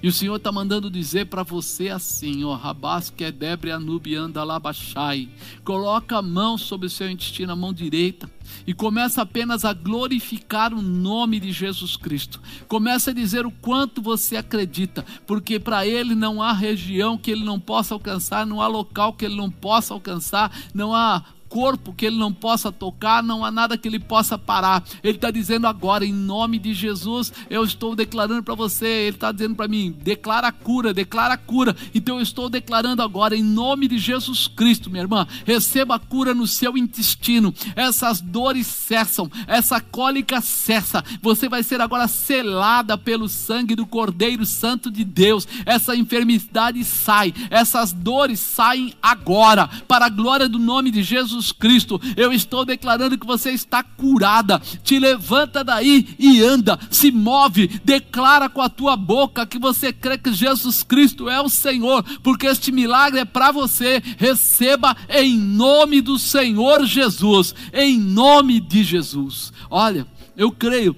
E 0.02 0.08
o 0.08 0.12
Senhor 0.12 0.36
está 0.36 0.50
mandando 0.50 0.90
dizer 0.90 1.26
para 1.26 1.42
você 1.42 1.90
assim, 1.90 2.42
ó, 2.42 2.54
Rabas 2.54 3.10
Kedebre 3.10 3.70
Anubi 3.70 4.16
Andalabashai. 4.16 5.28
Coloca 5.62 6.16
a 6.16 6.22
mão 6.22 6.56
sobre 6.56 6.86
o 6.86 6.90
seu 6.90 7.10
intestino, 7.10 7.52
a 7.52 7.56
mão 7.56 7.70
direita, 7.70 8.30
e 8.66 8.72
começa 8.72 9.20
apenas 9.20 9.62
a 9.64 9.74
glorificar 9.74 10.72
o 10.72 10.80
nome 10.80 11.38
de 11.38 11.52
Jesus 11.52 11.96
Cristo. 11.96 12.40
Começa 12.66 13.10
a 13.10 13.14
dizer 13.14 13.44
o 13.44 13.50
quanto 13.50 14.00
você 14.00 14.36
acredita, 14.36 15.04
porque 15.26 15.60
para 15.60 15.86
ele 15.86 16.14
não 16.14 16.42
há 16.42 16.52
região 16.52 17.18
que 17.18 17.30
ele 17.30 17.44
não 17.44 17.60
possa 17.60 17.92
alcançar, 17.92 18.46
não 18.46 18.62
há 18.62 18.66
local 18.66 19.12
que 19.12 19.26
ele 19.26 19.36
não 19.36 19.50
possa 19.50 19.92
alcançar, 19.92 20.50
não 20.72 20.94
há 20.94 21.22
corpo 21.50 21.92
que 21.92 22.06
ele 22.06 22.16
não 22.16 22.32
possa 22.32 22.70
tocar, 22.70 23.22
não 23.22 23.44
há 23.44 23.50
nada 23.50 23.76
que 23.76 23.88
ele 23.88 23.98
possa 23.98 24.38
parar. 24.38 24.84
Ele 25.02 25.16
está 25.16 25.32
dizendo 25.32 25.66
agora, 25.66 26.06
em 26.06 26.12
nome 26.12 26.60
de 26.60 26.72
Jesus, 26.72 27.32
eu 27.50 27.64
estou 27.64 27.96
declarando 27.96 28.42
para 28.44 28.54
você. 28.54 28.86
Ele 28.86 29.16
está 29.16 29.32
dizendo 29.32 29.56
para 29.56 29.68
mim: 29.68 29.94
declara 30.00 30.46
a 30.46 30.52
cura, 30.52 30.94
declara 30.94 31.34
a 31.34 31.36
cura. 31.36 31.76
Então 31.92 32.16
eu 32.16 32.22
estou 32.22 32.48
declarando 32.48 33.02
agora, 33.02 33.36
em 33.36 33.42
nome 33.42 33.88
de 33.88 33.98
Jesus 33.98 34.46
Cristo, 34.46 34.88
minha 34.88 35.02
irmã, 35.02 35.26
receba 35.44 35.96
a 35.96 35.98
cura 35.98 36.32
no 36.32 36.46
seu 36.46 36.78
intestino. 36.78 37.52
Essas 37.74 38.20
dores 38.20 38.68
cessam, 38.68 39.28
essa 39.48 39.80
cólica 39.80 40.40
cessa. 40.40 41.04
Você 41.20 41.48
vai 41.48 41.64
ser 41.64 41.80
agora 41.80 42.06
selada 42.06 42.96
pelo 42.96 43.28
sangue 43.28 43.74
do 43.74 43.84
Cordeiro 43.84 44.46
Santo 44.46 44.88
de 44.88 45.04
Deus. 45.04 45.48
Essa 45.66 45.96
enfermidade 45.96 46.84
sai, 46.84 47.34
essas 47.50 47.92
dores 47.92 48.38
saem 48.38 48.94
agora, 49.02 49.68
para 49.88 50.06
a 50.06 50.08
glória 50.08 50.48
do 50.48 50.58
nome 50.58 50.92
de 50.92 51.02
Jesus 51.02 51.39
Jesus 51.40 51.52
Cristo. 51.52 52.00
Eu 52.16 52.32
estou 52.32 52.64
declarando 52.64 53.18
que 53.18 53.26
você 53.26 53.50
está 53.50 53.82
curada. 53.82 54.60
Te 54.82 54.98
levanta 54.98 55.64
daí 55.64 56.14
e 56.18 56.42
anda, 56.42 56.78
se 56.90 57.10
move, 57.10 57.68
declara 57.82 58.48
com 58.48 58.60
a 58.60 58.68
tua 58.68 58.96
boca 58.96 59.46
que 59.46 59.58
você 59.58 59.92
crê 59.92 60.18
que 60.18 60.32
Jesus 60.32 60.82
Cristo 60.82 61.28
é 61.28 61.40
o 61.40 61.48
Senhor, 61.48 62.04
porque 62.22 62.46
este 62.46 62.70
milagre 62.70 63.20
é 63.20 63.24
para 63.24 63.50
você. 63.50 64.02
Receba 64.18 64.96
em 65.08 65.36
nome 65.36 66.00
do 66.00 66.18
Senhor 66.18 66.84
Jesus, 66.84 67.54
em 67.72 67.98
nome 67.98 68.60
de 68.60 68.84
Jesus. 68.84 69.52
Olha, 69.70 70.06
eu 70.36 70.52
creio 70.52 70.94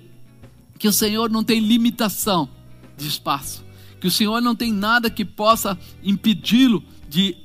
que 0.79 0.89
o 0.89 0.93
Senhor 0.93 1.31
não 1.31 1.45
tem 1.45 1.61
limitação 1.61 2.49
de 2.97 3.07
espaço, 3.07 3.65
que 4.01 4.07
o 4.09 4.11
Senhor 4.11 4.41
não 4.41 4.55
tem 4.55 4.73
nada 4.73 5.09
que 5.09 5.25
possa 5.25 5.79
impedi-lo 6.03 6.83
de 7.09 7.37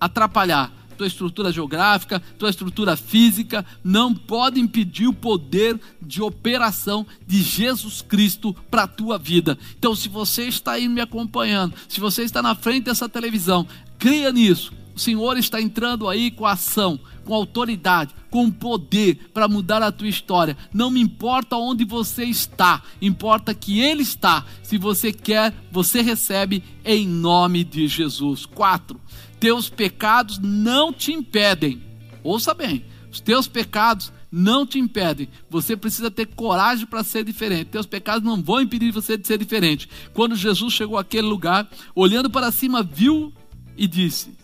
atrapalhar 0.00 0.79
tua 1.00 1.06
estrutura 1.06 1.50
geográfica, 1.50 2.20
tua 2.38 2.50
estrutura 2.50 2.94
física, 2.94 3.64
não 3.82 4.14
pode 4.14 4.60
impedir 4.60 5.06
o 5.06 5.14
poder 5.14 5.80
de 6.02 6.20
operação 6.20 7.06
de 7.26 7.42
Jesus 7.42 8.02
Cristo 8.02 8.54
para 8.70 8.82
a 8.82 8.86
tua 8.86 9.16
vida. 9.18 9.58
Então, 9.78 9.94
se 9.94 10.10
você 10.10 10.44
está 10.44 10.72
aí 10.72 10.86
me 10.88 11.00
acompanhando, 11.00 11.74
se 11.88 12.00
você 12.00 12.22
está 12.22 12.42
na 12.42 12.54
frente 12.54 12.84
dessa 12.84 13.08
televisão, 13.08 13.66
creia 13.98 14.30
nisso. 14.30 14.74
O 14.94 15.00
Senhor 15.00 15.38
está 15.38 15.58
entrando 15.58 16.06
aí 16.06 16.30
com 16.30 16.44
ação, 16.44 17.00
com 17.24 17.32
autoridade, 17.32 18.14
com 18.28 18.50
poder 18.50 19.30
para 19.32 19.48
mudar 19.48 19.82
a 19.82 19.90
tua 19.90 20.08
história. 20.08 20.54
Não 20.70 20.90
me 20.90 21.00
importa 21.00 21.56
onde 21.56 21.86
você 21.86 22.24
está, 22.24 22.82
importa 23.00 23.54
que 23.54 23.80
Ele 23.80 24.02
está. 24.02 24.44
Se 24.62 24.76
você 24.76 25.14
quer, 25.14 25.54
você 25.72 26.02
recebe 26.02 26.62
em 26.84 27.08
nome 27.08 27.64
de 27.64 27.88
Jesus. 27.88 28.44
4. 28.44 29.00
Teus 29.40 29.70
pecados 29.70 30.38
não 30.38 30.92
te 30.92 31.12
impedem. 31.12 31.82
Ouça 32.22 32.52
bem, 32.52 32.84
os 33.10 33.20
teus 33.20 33.48
pecados 33.48 34.12
não 34.30 34.66
te 34.66 34.78
impedem. 34.78 35.28
Você 35.48 35.76
precisa 35.76 36.10
ter 36.10 36.26
coragem 36.26 36.86
para 36.86 37.02
ser 37.02 37.24
diferente. 37.24 37.70
Teus 37.70 37.86
pecados 37.86 38.22
não 38.22 38.40
vão 38.40 38.60
impedir 38.60 38.92
você 38.92 39.16
de 39.16 39.26
ser 39.26 39.38
diferente. 39.38 39.88
Quando 40.12 40.36
Jesus 40.36 40.72
chegou 40.74 40.98
àquele 40.98 41.26
lugar, 41.26 41.68
olhando 41.94 42.30
para 42.30 42.52
cima, 42.52 42.82
viu 42.82 43.32
e 43.76 43.88
disse: 43.88 44.36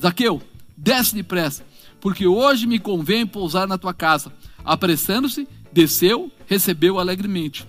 Zaqueu, 0.00 0.42
desce 0.76 1.14
depressa, 1.14 1.64
porque 2.00 2.26
hoje 2.26 2.66
me 2.66 2.78
convém 2.78 3.26
pousar 3.26 3.68
na 3.68 3.78
tua 3.78 3.94
casa. 3.94 4.32
Apressando-se, 4.64 5.46
desceu, 5.72 6.32
recebeu 6.46 6.98
alegremente. 6.98 7.66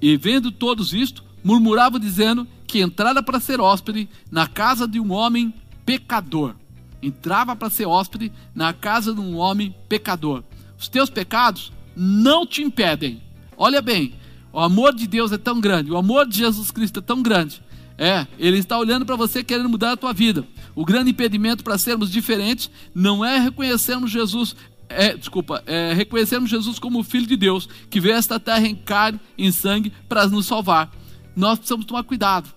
E 0.00 0.16
vendo 0.16 0.50
todos 0.50 0.92
isto, 0.92 1.22
murmurava 1.44 2.00
dizendo 2.00 2.46
que 2.66 2.80
entrara 2.80 3.22
para 3.22 3.40
ser 3.40 3.60
hóspede 3.60 4.08
na 4.30 4.46
casa 4.46 4.88
de 4.88 4.98
um 4.98 5.12
homem 5.12 5.52
pecador. 5.90 6.54
Entrava 7.02 7.56
para 7.56 7.68
ser 7.68 7.86
hóspede 7.86 8.30
na 8.54 8.72
casa 8.72 9.12
de 9.12 9.20
um 9.20 9.36
homem 9.36 9.74
pecador. 9.88 10.44
Os 10.78 10.86
teus 10.86 11.10
pecados 11.10 11.72
não 11.96 12.46
te 12.46 12.62
impedem. 12.62 13.20
Olha 13.56 13.82
bem, 13.82 14.14
o 14.52 14.60
amor 14.60 14.94
de 14.94 15.08
Deus 15.08 15.32
é 15.32 15.38
tão 15.38 15.60
grande, 15.60 15.90
o 15.90 15.96
amor 15.96 16.28
de 16.28 16.38
Jesus 16.38 16.70
Cristo 16.70 17.00
é 17.00 17.02
tão 17.02 17.20
grande. 17.20 17.60
É, 17.98 18.24
ele 18.38 18.58
está 18.58 18.78
olhando 18.78 19.04
para 19.04 19.16
você 19.16 19.42
querendo 19.42 19.68
mudar 19.68 19.92
a 19.92 19.96
tua 19.96 20.12
vida. 20.12 20.46
O 20.74 20.84
grande 20.84 21.10
impedimento 21.10 21.64
para 21.64 21.76
sermos 21.76 22.08
diferentes 22.08 22.70
não 22.94 23.24
é 23.24 23.38
reconhecermos 23.38 24.12
Jesus, 24.12 24.54
é, 24.88 25.16
desculpa, 25.16 25.62
é 25.66 25.92
reconhecermos 25.92 26.48
Jesus 26.48 26.78
como 26.78 27.00
o 27.00 27.04
Filho 27.04 27.26
de 27.26 27.36
Deus, 27.36 27.68
que 27.90 28.00
veio 28.00 28.14
a 28.14 28.18
esta 28.18 28.38
terra 28.38 28.66
em 28.66 28.76
carne, 28.76 29.18
em 29.36 29.50
sangue, 29.50 29.92
para 30.08 30.28
nos 30.28 30.46
salvar. 30.46 30.88
Nós 31.34 31.58
precisamos 31.58 31.84
tomar 31.84 32.04
cuidado. 32.04 32.48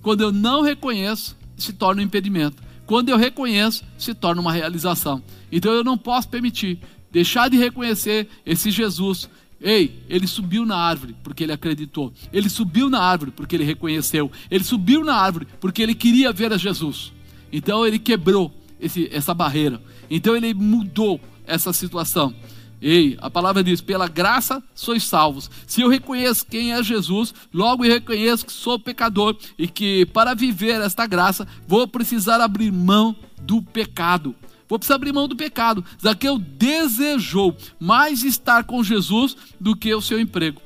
Quando 0.00 0.22
eu 0.22 0.32
não 0.32 0.62
reconheço, 0.62 1.36
se 1.60 1.72
torna 1.72 2.00
um 2.00 2.04
impedimento. 2.04 2.69
Quando 2.90 3.08
eu 3.08 3.16
reconheço, 3.16 3.84
se 3.96 4.12
torna 4.12 4.40
uma 4.40 4.52
realização. 4.52 5.22
Então 5.52 5.72
eu 5.72 5.84
não 5.84 5.96
posso 5.96 6.28
permitir 6.28 6.76
deixar 7.12 7.48
de 7.48 7.56
reconhecer 7.56 8.28
esse 8.44 8.72
Jesus 8.72 9.30
Ei, 9.60 10.02
ele 10.08 10.26
subiu 10.26 10.66
na 10.66 10.74
árvore 10.74 11.14
porque 11.22 11.44
ele 11.44 11.52
acreditou. 11.52 12.12
Ele 12.32 12.48
subiu 12.48 12.90
na 12.90 13.00
árvore 13.00 13.30
porque 13.30 13.54
ele 13.54 13.62
reconheceu. 13.62 14.28
Ele 14.50 14.64
subiu 14.64 15.04
na 15.04 15.14
árvore 15.14 15.46
porque 15.60 15.82
ele 15.82 15.94
queria 15.94 16.32
ver 16.32 16.52
a 16.52 16.56
Jesus. 16.56 17.12
Então 17.52 17.86
ele 17.86 18.00
quebrou 18.00 18.52
esse, 18.80 19.08
essa 19.12 19.32
barreira. 19.32 19.80
Então 20.10 20.34
ele 20.34 20.52
mudou 20.52 21.20
essa 21.46 21.72
situação. 21.72 22.34
Ei, 22.80 23.18
a 23.20 23.30
palavra 23.30 23.62
diz: 23.62 23.80
pela 23.80 24.08
graça 24.08 24.62
sois 24.74 25.04
salvos. 25.04 25.50
Se 25.66 25.82
eu 25.82 25.88
reconheço 25.88 26.46
quem 26.46 26.72
é 26.72 26.82
Jesus, 26.82 27.34
logo 27.52 27.84
eu 27.84 27.92
reconheço 27.92 28.46
que 28.46 28.52
sou 28.52 28.78
pecador 28.78 29.36
e 29.58 29.68
que 29.68 30.06
para 30.06 30.34
viver 30.34 30.80
esta 30.80 31.06
graça 31.06 31.46
vou 31.66 31.86
precisar 31.86 32.40
abrir 32.40 32.72
mão 32.72 33.14
do 33.42 33.62
pecado. 33.62 34.34
Vou 34.68 34.78
precisar 34.78 34.94
abrir 34.94 35.12
mão 35.12 35.26
do 35.26 35.36
pecado. 35.36 35.84
Zaqueu 36.00 36.38
desejou 36.38 37.56
mais 37.78 38.22
estar 38.22 38.64
com 38.64 38.84
Jesus 38.84 39.36
do 39.60 39.74
que 39.76 39.92
o 39.92 40.00
seu 40.00 40.20
emprego, 40.20 40.62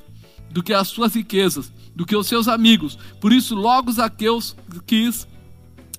do 0.51 0.61
que 0.61 0.73
as 0.73 0.87
suas 0.87 1.15
riquezas, 1.15 1.73
do 1.95 2.05
que 2.05 2.15
os 2.15 2.27
seus 2.27 2.47
amigos. 2.47 2.97
Por 3.19 3.33
isso, 3.33 3.55
logo 3.55 3.91
Zaqueu 3.91 4.39
quis 4.85 5.27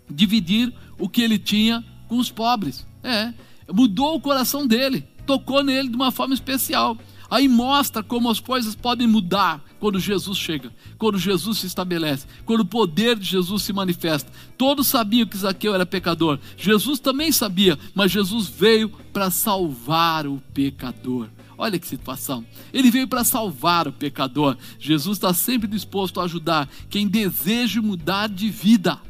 dividir 0.08 0.72
o 0.98 1.08
que 1.08 1.20
ele 1.20 1.38
tinha 1.38 1.84
com 2.08 2.16
os 2.18 2.30
pobres. 2.30 2.86
É, 3.02 3.34
mudou 3.72 4.14
o 4.14 4.20
coração 4.20 4.66
dele, 4.66 5.04
tocou 5.26 5.62
nele 5.62 5.88
de 5.88 5.96
uma 5.96 6.10
forma 6.10 6.34
especial. 6.34 6.96
Aí 7.28 7.48
mostra 7.48 8.02
como 8.02 8.30
as 8.30 8.38
coisas 8.38 8.74
podem 8.74 9.06
mudar 9.06 9.62
quando 9.80 9.98
Jesus 9.98 10.38
chega, 10.38 10.72
quando 10.96 11.18
Jesus 11.18 11.58
se 11.58 11.66
estabelece, 11.66 12.26
quando 12.44 12.60
o 12.60 12.64
poder 12.64 13.18
de 13.18 13.24
Jesus 13.24 13.62
se 13.62 13.72
manifesta. 13.72 14.30
Todos 14.56 14.86
sabiam 14.86 15.26
que 15.26 15.36
Zaqueu 15.36 15.74
era 15.74 15.84
pecador. 15.84 16.38
Jesus 16.56 17.00
também 17.00 17.32
sabia, 17.32 17.78
mas 17.94 18.12
Jesus 18.12 18.46
veio 18.46 18.88
para 19.12 19.30
salvar 19.30 20.26
o 20.26 20.40
pecador. 20.54 21.28
Olha 21.58 21.78
que 21.78 21.86
situação. 21.86 22.44
Ele 22.72 22.90
veio 22.90 23.08
para 23.08 23.24
salvar 23.24 23.88
o 23.88 23.92
pecador. 23.92 24.56
Jesus 24.78 25.16
está 25.16 25.32
sempre 25.32 25.66
disposto 25.66 26.20
a 26.20 26.24
ajudar 26.24 26.68
quem 26.88 27.08
deseja 27.08 27.80
mudar 27.80 28.28
de 28.28 28.50
vida. 28.50 29.00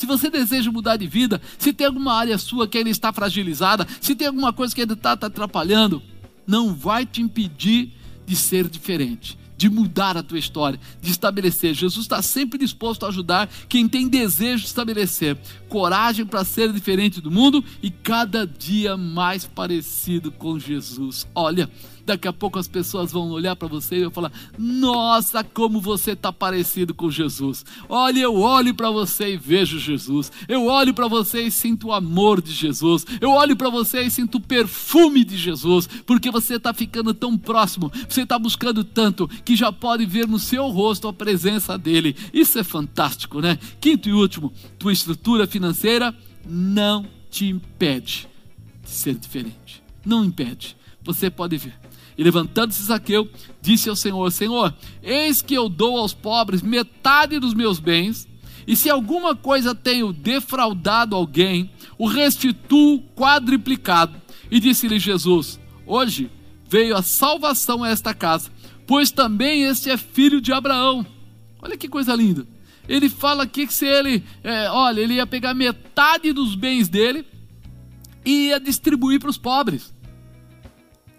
Se 0.00 0.06
você 0.06 0.30
deseja 0.30 0.72
mudar 0.72 0.96
de 0.96 1.06
vida, 1.06 1.42
se 1.58 1.74
tem 1.74 1.86
alguma 1.86 2.14
área 2.14 2.38
sua 2.38 2.66
que 2.66 2.78
ainda 2.78 2.88
está 2.88 3.12
fragilizada, 3.12 3.86
se 4.00 4.14
tem 4.14 4.28
alguma 4.28 4.50
coisa 4.50 4.74
que 4.74 4.80
ainda 4.80 4.94
está 4.94 5.14
te 5.14 5.26
atrapalhando, 5.26 6.02
não 6.46 6.72
vai 6.74 7.04
te 7.04 7.20
impedir 7.20 7.92
de 8.24 8.34
ser 8.34 8.66
diferente 8.66 9.38
de 9.58 9.68
mudar 9.68 10.16
a 10.16 10.22
tua 10.22 10.38
história, 10.38 10.80
de 11.02 11.10
estabelecer. 11.10 11.74
Jesus 11.74 12.06
está 12.06 12.22
sempre 12.22 12.58
disposto 12.58 13.04
a 13.04 13.10
ajudar 13.10 13.46
quem 13.68 13.86
tem 13.86 14.08
desejo 14.08 14.62
de 14.62 14.68
estabelecer 14.68 15.36
coragem 15.68 16.24
para 16.24 16.44
ser 16.44 16.72
diferente 16.72 17.20
do 17.20 17.30
mundo 17.30 17.62
e 17.82 17.90
cada 17.90 18.46
dia 18.46 18.96
mais 18.96 19.44
parecido 19.44 20.32
com 20.32 20.58
Jesus. 20.58 21.28
Olha, 21.34 21.70
Daqui 22.10 22.26
a 22.26 22.32
pouco 22.32 22.58
as 22.58 22.66
pessoas 22.66 23.12
vão 23.12 23.30
olhar 23.30 23.54
para 23.54 23.68
você 23.68 23.98
e 23.98 24.02
vão 24.02 24.10
falar: 24.10 24.32
Nossa, 24.58 25.44
como 25.44 25.80
você 25.80 26.10
está 26.10 26.32
parecido 26.32 26.92
com 26.92 27.08
Jesus. 27.08 27.64
Olha, 27.88 28.18
eu 28.18 28.34
olho 28.34 28.74
para 28.74 28.90
você 28.90 29.34
e 29.34 29.36
vejo 29.36 29.78
Jesus. 29.78 30.32
Eu 30.48 30.66
olho 30.66 30.92
para 30.92 31.06
você 31.06 31.42
e 31.42 31.52
sinto 31.52 31.86
o 31.86 31.92
amor 31.92 32.42
de 32.42 32.50
Jesus. 32.50 33.06
Eu 33.20 33.30
olho 33.30 33.54
para 33.54 33.70
você 33.70 34.02
e 34.02 34.10
sinto 34.10 34.38
o 34.38 34.40
perfume 34.40 35.22
de 35.22 35.36
Jesus, 35.36 35.86
porque 36.04 36.32
você 36.32 36.56
está 36.56 36.74
ficando 36.74 37.14
tão 37.14 37.38
próximo, 37.38 37.92
você 38.08 38.22
está 38.22 38.36
buscando 38.36 38.82
tanto 38.82 39.28
que 39.44 39.54
já 39.54 39.70
pode 39.70 40.04
ver 40.04 40.26
no 40.26 40.40
seu 40.40 40.66
rosto 40.66 41.06
a 41.06 41.12
presença 41.12 41.78
dele. 41.78 42.16
Isso 42.32 42.58
é 42.58 42.64
fantástico, 42.64 43.40
né? 43.40 43.56
Quinto 43.80 44.08
e 44.08 44.12
último, 44.12 44.52
tua 44.80 44.92
estrutura 44.92 45.46
financeira 45.46 46.12
não 46.44 47.06
te 47.30 47.46
impede 47.46 48.28
de 48.82 48.90
ser 48.90 49.14
diferente. 49.14 49.80
Não 50.04 50.24
impede. 50.24 50.76
Você 51.02 51.30
pode 51.30 51.56
ver. 51.56 51.74
E 52.20 52.22
levantando-se 52.22 52.82
Zaqueu, 52.82 53.30
disse 53.62 53.88
ao 53.88 53.96
Senhor: 53.96 54.30
Senhor, 54.30 54.74
eis 55.02 55.40
que 55.40 55.54
eu 55.54 55.70
dou 55.70 55.96
aos 55.96 56.12
pobres 56.12 56.60
metade 56.60 57.38
dos 57.38 57.54
meus 57.54 57.80
bens, 57.80 58.28
e 58.66 58.76
se 58.76 58.90
alguma 58.90 59.34
coisa 59.34 59.74
tenho 59.74 60.12
defraudado 60.12 61.16
alguém, 61.16 61.70
o 61.96 62.06
restituo 62.06 63.00
quadriplicado. 63.16 64.20
E 64.50 64.60
disse-lhe 64.60 64.98
Jesus: 64.98 65.58
Hoje 65.86 66.30
veio 66.68 66.94
a 66.94 67.00
salvação 67.00 67.82
a 67.82 67.88
esta 67.88 68.12
casa, 68.12 68.50
pois 68.86 69.10
também 69.10 69.62
este 69.62 69.88
é 69.88 69.96
filho 69.96 70.42
de 70.42 70.52
Abraão. 70.52 71.06
Olha 71.62 71.74
que 71.74 71.88
coisa 71.88 72.14
linda. 72.14 72.46
Ele 72.86 73.08
fala 73.08 73.44
aqui 73.44 73.66
que 73.66 73.72
se 73.72 73.86
ele, 73.86 74.22
é, 74.44 74.68
olha, 74.68 75.00
ele 75.00 75.14
ia 75.14 75.26
pegar 75.26 75.54
metade 75.54 76.34
dos 76.34 76.54
bens 76.54 76.86
dele 76.86 77.24
e 78.26 78.48
ia 78.48 78.60
distribuir 78.60 79.18
para 79.18 79.30
os 79.30 79.38
pobres. 79.38 79.90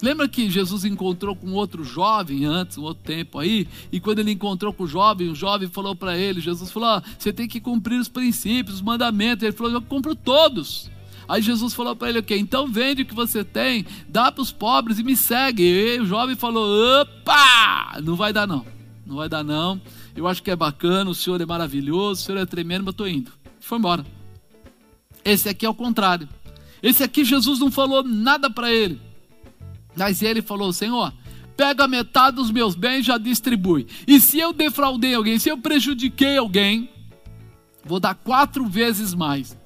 Lembra 0.01 0.27
que 0.27 0.49
Jesus 0.49 0.83
encontrou 0.83 1.35
com 1.35 1.51
outro 1.53 1.83
jovem 1.83 2.45
antes, 2.45 2.77
um 2.77 2.83
outro 2.83 3.03
tempo 3.03 3.37
aí, 3.37 3.67
e 3.91 3.99
quando 3.99 4.19
ele 4.19 4.31
encontrou 4.31 4.73
com 4.73 4.83
o 4.83 4.87
jovem, 4.87 5.29
o 5.29 5.35
jovem 5.35 5.67
falou 5.67 5.95
para 5.95 6.17
ele, 6.17 6.41
Jesus 6.41 6.71
falou: 6.71 6.89
ah, 6.89 7.03
você 7.17 7.31
tem 7.31 7.47
que 7.47 7.61
cumprir 7.61 7.99
os 7.99 8.09
princípios, 8.09 8.77
os 8.77 8.81
mandamentos. 8.81 9.43
Ele 9.43 9.51
falou: 9.51 9.71
eu 9.71 9.81
cumpro 9.81 10.15
todos. 10.15 10.89
Aí 11.27 11.41
Jesus 11.41 11.73
falou 11.73 11.95
para 11.95 12.09
ele: 12.09 12.19
ok, 12.19 12.37
então 12.37 12.67
vende 12.67 13.03
o 13.03 13.05
que 13.05 13.13
você 13.13 13.43
tem, 13.43 13.85
dá 14.09 14.31
para 14.31 14.41
os 14.41 14.51
pobres 14.51 14.97
e 14.97 15.03
me 15.03 15.15
segue. 15.15 15.63
E 15.63 15.99
o 15.99 16.05
jovem 16.05 16.35
falou: 16.35 16.67
opa, 17.01 17.99
não 18.03 18.15
vai 18.15 18.33
dar 18.33 18.47
não, 18.47 18.65
não 19.05 19.17
vai 19.17 19.29
dar 19.29 19.43
não. 19.43 19.79
Eu 20.15 20.27
acho 20.27 20.41
que 20.41 20.51
é 20.51 20.55
bacana, 20.55 21.09
o 21.09 21.15
senhor 21.15 21.39
é 21.39 21.45
maravilhoso, 21.45 22.21
o 22.21 22.25
senhor 22.25 22.37
é 22.39 22.45
tremendo, 22.45 22.83
mas 22.85 22.95
eu 22.97 23.07
indo. 23.07 23.31
Foi 23.59 23.77
embora. 23.77 24.05
Esse 25.23 25.47
aqui 25.47 25.65
é 25.65 25.69
o 25.69 25.75
contrário. 25.75 26.27
Esse 26.81 27.03
aqui 27.03 27.23
Jesus 27.23 27.59
não 27.59 27.69
falou 27.69 28.03
nada 28.03 28.49
para 28.49 28.73
ele. 28.73 28.99
Mas 29.95 30.21
ele 30.21 30.41
falou: 30.41 30.71
Senhor, 30.73 31.13
pega 31.55 31.87
metade 31.87 32.37
dos 32.37 32.51
meus 32.51 32.75
bens 32.75 32.99
e 32.99 33.03
já 33.03 33.17
distribui. 33.17 33.87
E 34.07 34.19
se 34.19 34.39
eu 34.39 34.53
defraudei 34.53 35.13
alguém, 35.13 35.37
se 35.37 35.49
eu 35.49 35.57
prejudiquei 35.57 36.37
alguém, 36.37 36.89
vou 37.85 37.99
dar 37.99 38.15
quatro 38.15 38.65
vezes 38.65 39.13
mais. 39.13 39.57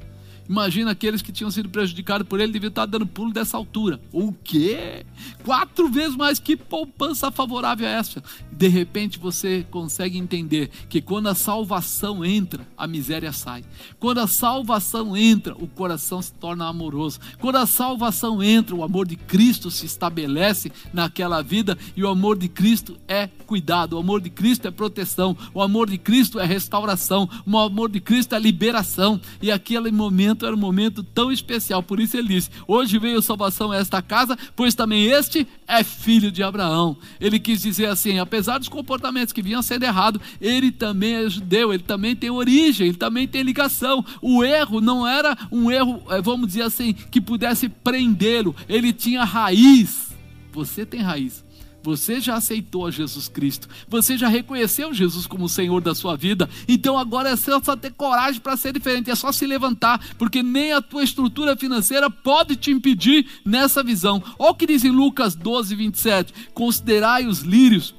Imagina 0.47 0.91
aqueles 0.91 1.21
que 1.21 1.31
tinham 1.31 1.49
sido 1.49 1.69
prejudicados 1.69 2.27
por 2.27 2.39
ele, 2.39 2.51
deviam 2.51 2.69
estar 2.69 2.85
dando 2.85 3.05
pulo 3.05 3.33
dessa 3.33 3.57
altura. 3.57 3.99
O 4.11 4.31
quê? 4.31 5.05
Quatro 5.43 5.89
vezes 5.89 6.15
mais 6.15 6.39
que 6.39 6.55
poupança 6.55 7.31
favorável 7.31 7.87
a 7.87 7.91
essa. 7.91 8.23
De 8.51 8.67
repente 8.67 9.17
você 9.17 9.65
consegue 9.71 10.17
entender 10.17 10.69
que 10.89 11.01
quando 11.01 11.27
a 11.27 11.35
salvação 11.35 12.23
entra, 12.23 12.67
a 12.77 12.85
miséria 12.85 13.31
sai. 13.31 13.63
Quando 13.99 14.19
a 14.19 14.27
salvação 14.27 15.17
entra, 15.17 15.55
o 15.55 15.67
coração 15.67 16.21
se 16.21 16.33
torna 16.33 16.67
amoroso. 16.67 17.19
Quando 17.39 17.57
a 17.57 17.65
salvação 17.65 18.43
entra, 18.43 18.75
o 18.75 18.83
amor 18.83 19.07
de 19.07 19.15
Cristo 19.15 19.71
se 19.71 19.85
estabelece 19.85 20.71
naquela 20.93 21.41
vida 21.41 21.77
e 21.95 22.03
o 22.03 22.07
amor 22.07 22.37
de 22.37 22.47
Cristo 22.47 22.97
é 23.07 23.27
cuidado, 23.45 23.93
o 23.93 23.99
amor 23.99 24.21
de 24.21 24.29
Cristo 24.29 24.67
é 24.67 24.71
proteção, 24.71 25.35
o 25.53 25.61
amor 25.61 25.89
de 25.89 25.97
Cristo 25.97 26.39
é 26.39 26.45
restauração, 26.45 27.29
o 27.45 27.57
amor 27.57 27.89
de 27.89 27.99
Cristo 27.99 28.35
é 28.35 28.39
liberação. 28.39 29.19
E 29.41 29.51
aquele 29.51 29.91
momento 29.91 30.34
era 30.43 30.55
um 30.55 30.59
momento 30.59 31.03
tão 31.03 31.31
especial, 31.31 31.83
por 31.83 31.99
isso 31.99 32.17
ele 32.17 32.29
disse: 32.29 32.49
Hoje 32.67 32.97
veio 32.97 33.21
salvação 33.21 33.71
a 33.71 33.77
esta 33.77 34.01
casa, 34.01 34.35
pois 34.55 34.73
também 34.73 35.05
este 35.05 35.47
é 35.67 35.83
filho 35.83 36.31
de 36.31 36.41
Abraão. 36.41 36.97
Ele 37.21 37.39
quis 37.39 37.61
dizer 37.61 37.85
assim: 37.85 38.17
apesar 38.17 38.57
dos 38.57 38.67
comportamentos 38.67 39.31
que 39.31 39.43
vinham 39.43 39.61
sendo 39.61 39.83
errados, 39.83 40.21
ele 40.41 40.71
também 40.71 41.13
é 41.13 41.29
judeu, 41.29 41.71
ele 41.71 41.83
também 41.83 42.15
tem 42.15 42.31
origem, 42.31 42.87
ele 42.87 42.97
também 42.97 43.27
tem 43.27 43.43
ligação. 43.43 44.03
O 44.19 44.43
erro 44.43 44.81
não 44.81 45.07
era 45.07 45.37
um 45.51 45.69
erro, 45.69 46.01
eh, 46.09 46.21
vamos 46.21 46.47
dizer 46.47 46.63
assim, 46.63 46.93
que 46.93 47.21
pudesse 47.21 47.69
prendê-lo, 47.69 48.55
ele 48.67 48.91
tinha 48.91 49.23
raiz. 49.23 50.09
Você 50.51 50.85
tem 50.85 51.01
raiz. 51.01 51.44
Você 51.85 52.19
já 52.19 52.33
aceitou 52.33 52.87
a 52.87 52.89
Jesus 52.89 53.27
Cristo. 53.27 53.69
Você 53.87 54.17
já 54.17 54.27
reconheceu 54.27 54.91
Jesus 54.91 55.27
como 55.27 55.45
o 55.45 55.49
Senhor 55.49 55.79
da 55.81 55.93
sua 55.93 56.17
vida. 56.17 56.49
Então 56.67 56.97
agora 56.97 57.29
é 57.29 57.35
só 57.35 57.75
ter 57.75 57.91
coragem 57.91 58.41
para 58.41 58.57
ser 58.57 58.73
diferente. 58.73 59.11
É 59.11 59.15
só 59.15 59.31
se 59.31 59.45
levantar, 59.45 60.03
porque 60.17 60.41
nem 60.41 60.73
a 60.73 60.81
tua 60.81 61.03
estrutura 61.03 61.55
financeira 61.55 62.09
pode 62.09 62.55
te 62.55 62.71
impedir 62.71 63.27
nessa 63.45 63.83
visão. 63.83 64.23
Olha 64.39 64.49
o 64.49 64.55
que 64.55 64.65
diz 64.65 64.83
em 64.83 64.89
Lucas 64.89 65.35
12, 65.35 65.75
27. 65.75 66.33
Considerai 66.55 67.27
os 67.27 67.41
lírios, 67.41 67.93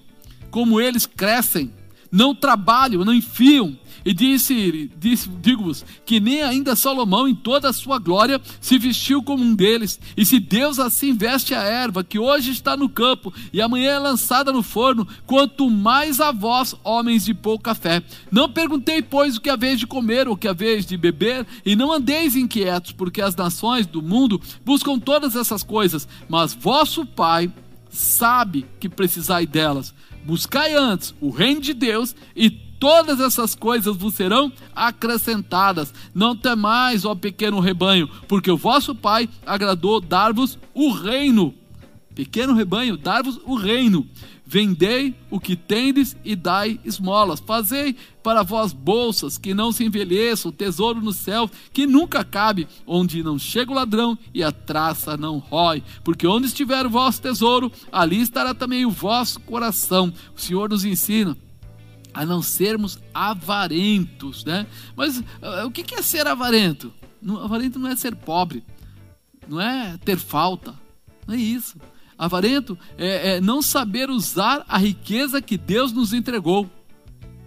como 0.50 0.80
eles 0.80 1.06
crescem. 1.06 1.70
Não 2.10 2.34
trabalham, 2.34 3.04
não 3.04 3.14
enfiam 3.14 3.78
e 4.04 4.12
disse, 4.12 4.90
disse 4.98 5.28
digo-vos, 5.28 5.84
que 6.04 6.20
nem 6.20 6.42
ainda 6.42 6.76
Salomão, 6.76 7.28
em 7.28 7.34
toda 7.34 7.68
a 7.68 7.72
sua 7.72 7.98
glória, 7.98 8.40
se 8.60 8.78
vestiu 8.78 9.22
como 9.22 9.42
um 9.42 9.54
deles. 9.54 9.98
E 10.16 10.24
se 10.24 10.38
Deus 10.38 10.78
assim 10.78 11.16
veste 11.16 11.54
a 11.54 11.62
erva, 11.62 12.04
que 12.04 12.18
hoje 12.18 12.50
está 12.50 12.76
no 12.76 12.88
campo 12.88 13.32
e 13.52 13.60
amanhã 13.60 13.92
é 13.92 13.98
lançada 13.98 14.52
no 14.52 14.62
forno, 14.62 15.06
quanto 15.26 15.70
mais 15.70 16.20
a 16.20 16.32
vós, 16.32 16.74
homens 16.84 17.24
de 17.24 17.34
pouca 17.34 17.74
fé. 17.74 18.02
Não 18.30 18.50
perguntei, 18.50 19.02
pois, 19.02 19.36
o 19.36 19.40
que 19.40 19.50
haveis 19.50 19.78
de 19.78 19.86
comer 19.86 20.28
ou 20.28 20.34
o 20.34 20.36
que 20.36 20.48
haveis 20.48 20.86
de 20.86 20.96
beber, 20.96 21.46
e 21.64 21.76
não 21.76 21.92
andeis 21.92 22.36
inquietos, 22.36 22.92
porque 22.92 23.20
as 23.20 23.34
nações 23.34 23.86
do 23.86 24.02
mundo 24.02 24.40
buscam 24.64 24.98
todas 24.98 25.36
essas 25.36 25.62
coisas, 25.62 26.08
mas 26.28 26.54
vosso 26.54 27.04
Pai 27.06 27.52
sabe 27.88 28.66
que 28.78 28.88
precisai 28.88 29.46
delas. 29.46 29.94
Buscai 30.24 30.74
antes 30.74 31.14
o 31.20 31.30
reino 31.30 31.60
de 31.60 31.72
Deus 31.72 32.14
e 32.34 32.50
todas 32.78 33.20
essas 33.20 33.54
coisas 33.54 33.96
vos 33.96 34.14
serão 34.14 34.52
acrescentadas. 34.74 35.92
Não 36.14 36.36
temais, 36.36 37.04
ó 37.04 37.14
pequeno 37.14 37.60
rebanho, 37.60 38.08
porque 38.28 38.50
o 38.50 38.56
vosso 38.56 38.94
Pai 38.94 39.28
agradou 39.44 40.00
dar-vos 40.00 40.58
o 40.74 40.92
reino. 40.92 41.54
Pequeno 42.14 42.54
rebanho, 42.54 42.96
dar-vos 42.96 43.38
o 43.44 43.54
reino. 43.54 44.08
Vendei 44.48 45.12
o 45.28 45.40
que 45.40 45.56
tendes 45.56 46.16
e 46.24 46.36
dai 46.36 46.78
esmolas. 46.84 47.40
Fazei 47.40 47.96
para 48.22 48.44
vós 48.44 48.72
bolsas 48.72 49.36
que 49.36 49.52
não 49.52 49.72
se 49.72 49.84
envelheçam, 49.84 50.52
tesouro 50.52 51.00
no 51.00 51.12
céu 51.12 51.50
que 51.72 51.84
nunca 51.84 52.24
cabe, 52.24 52.68
onde 52.86 53.24
não 53.24 53.38
chega 53.38 53.72
o 53.72 53.74
ladrão 53.74 54.16
e 54.32 54.44
a 54.44 54.52
traça 54.52 55.16
não 55.16 55.38
rói. 55.38 55.82
Porque 56.04 56.26
onde 56.28 56.46
estiver 56.46 56.86
o 56.86 56.90
vosso 56.90 57.20
tesouro, 57.20 57.72
ali 57.90 58.20
estará 58.20 58.54
também 58.54 58.86
o 58.86 58.90
vosso 58.90 59.40
coração. 59.40 60.12
O 60.34 60.40
Senhor 60.40 60.70
nos 60.70 60.84
ensina 60.84 61.36
a 62.16 62.24
não 62.24 62.40
sermos 62.40 62.98
avarentos, 63.12 64.42
né? 64.42 64.66
Mas 64.96 65.18
uh, 65.18 65.66
o 65.66 65.70
que 65.70 65.94
é 65.94 66.00
ser 66.00 66.26
avarento? 66.26 66.92
Avarento 67.42 67.78
não 67.78 67.90
é 67.90 67.94
ser 67.94 68.16
pobre, 68.16 68.64
não 69.46 69.60
é 69.60 69.98
ter 69.98 70.16
falta, 70.18 70.74
não 71.26 71.34
é 71.34 71.38
isso. 71.38 71.76
Avarento 72.16 72.78
é, 72.96 73.36
é 73.36 73.40
não 73.40 73.60
saber 73.60 74.08
usar 74.08 74.64
a 74.66 74.78
riqueza 74.78 75.42
que 75.42 75.58
Deus 75.58 75.92
nos 75.92 76.14
entregou. 76.14 76.70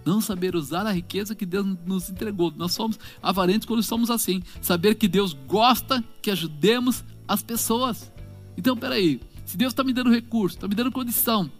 Não 0.06 0.20
saber 0.20 0.54
usar 0.54 0.86
a 0.86 0.92
riqueza 0.92 1.34
que 1.34 1.44
Deus 1.44 1.66
nos 1.84 2.08
entregou. 2.08 2.52
Nós 2.56 2.72
somos 2.72 2.98
avarentos 3.20 3.66
quando 3.66 3.82
somos 3.82 4.08
assim. 4.08 4.40
Saber 4.62 4.94
que 4.94 5.08
Deus 5.08 5.32
gosta 5.48 6.02
que 6.22 6.30
ajudemos 6.30 7.04
as 7.26 7.42
pessoas. 7.42 8.10
Então, 8.56 8.76
peraí. 8.76 9.20
Se 9.44 9.56
Deus 9.56 9.72
está 9.72 9.82
me 9.82 9.92
dando 9.92 10.10
recurso, 10.10 10.56
está 10.56 10.68
me 10.68 10.76
dando 10.76 10.92
condição, 10.92 11.50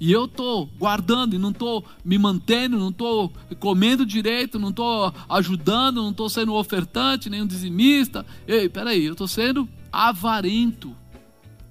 e 0.00 0.12
eu 0.12 0.26
estou 0.26 0.66
guardando 0.78 1.34
e 1.34 1.38
não 1.38 1.50
estou 1.50 1.84
me 2.04 2.16
mantendo, 2.18 2.78
não 2.78 2.90
estou 2.90 3.32
comendo 3.58 4.06
direito, 4.06 4.58
não 4.58 4.70
estou 4.70 5.12
ajudando, 5.28 6.02
não 6.02 6.10
estou 6.10 6.28
sendo 6.28 6.54
ofertante, 6.54 7.28
nem 7.28 7.42
um 7.42 7.46
dizimista. 7.46 8.24
Ei, 8.46 8.68
peraí, 8.68 9.04
eu 9.04 9.12
estou 9.12 9.26
sendo 9.26 9.68
avarento. 9.92 10.94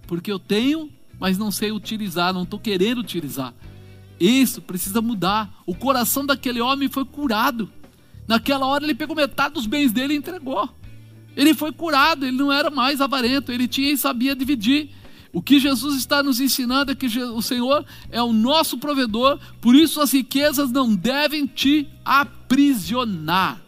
Porque 0.05 0.31
eu 0.31 0.39
tenho, 0.39 0.89
mas 1.19 1.37
não 1.37 1.51
sei 1.51 1.71
utilizar, 1.71 2.33
não 2.33 2.43
estou 2.43 2.59
querendo 2.59 2.99
utilizar. 2.99 3.53
Isso 4.19 4.61
precisa 4.61 5.01
mudar. 5.01 5.61
O 5.65 5.73
coração 5.73 6.25
daquele 6.25 6.59
homem 6.59 6.89
foi 6.89 7.05
curado. 7.05 7.69
Naquela 8.27 8.65
hora 8.65 8.83
ele 8.83 8.95
pegou 8.95 9.15
metade 9.15 9.53
dos 9.53 9.65
bens 9.65 9.93
dele 9.93 10.13
e 10.13 10.17
entregou. 10.17 10.69
Ele 11.35 11.53
foi 11.53 11.71
curado, 11.71 12.25
ele 12.25 12.35
não 12.35 12.51
era 12.51 12.69
mais 12.69 12.99
avarento, 12.99 13.51
ele 13.51 13.67
tinha 13.67 13.91
e 13.91 13.97
sabia 13.97 14.35
dividir. 14.35 14.89
O 15.37 15.41
que 15.43 15.59
Jesus 15.59 15.95
está 15.95 16.23
nos 16.23 16.39
ensinando 16.39 16.91
é 16.91 16.95
que 16.95 17.05
o 17.05 17.43
Senhor 17.43 17.85
é 18.09 18.19
o 18.19 18.33
nosso 18.33 18.75
provedor, 18.79 19.39
por 19.61 19.75
isso 19.75 20.01
as 20.01 20.11
riquezas 20.11 20.71
não 20.71 20.95
devem 20.95 21.45
te 21.45 21.87
aprisionar. 22.03 23.61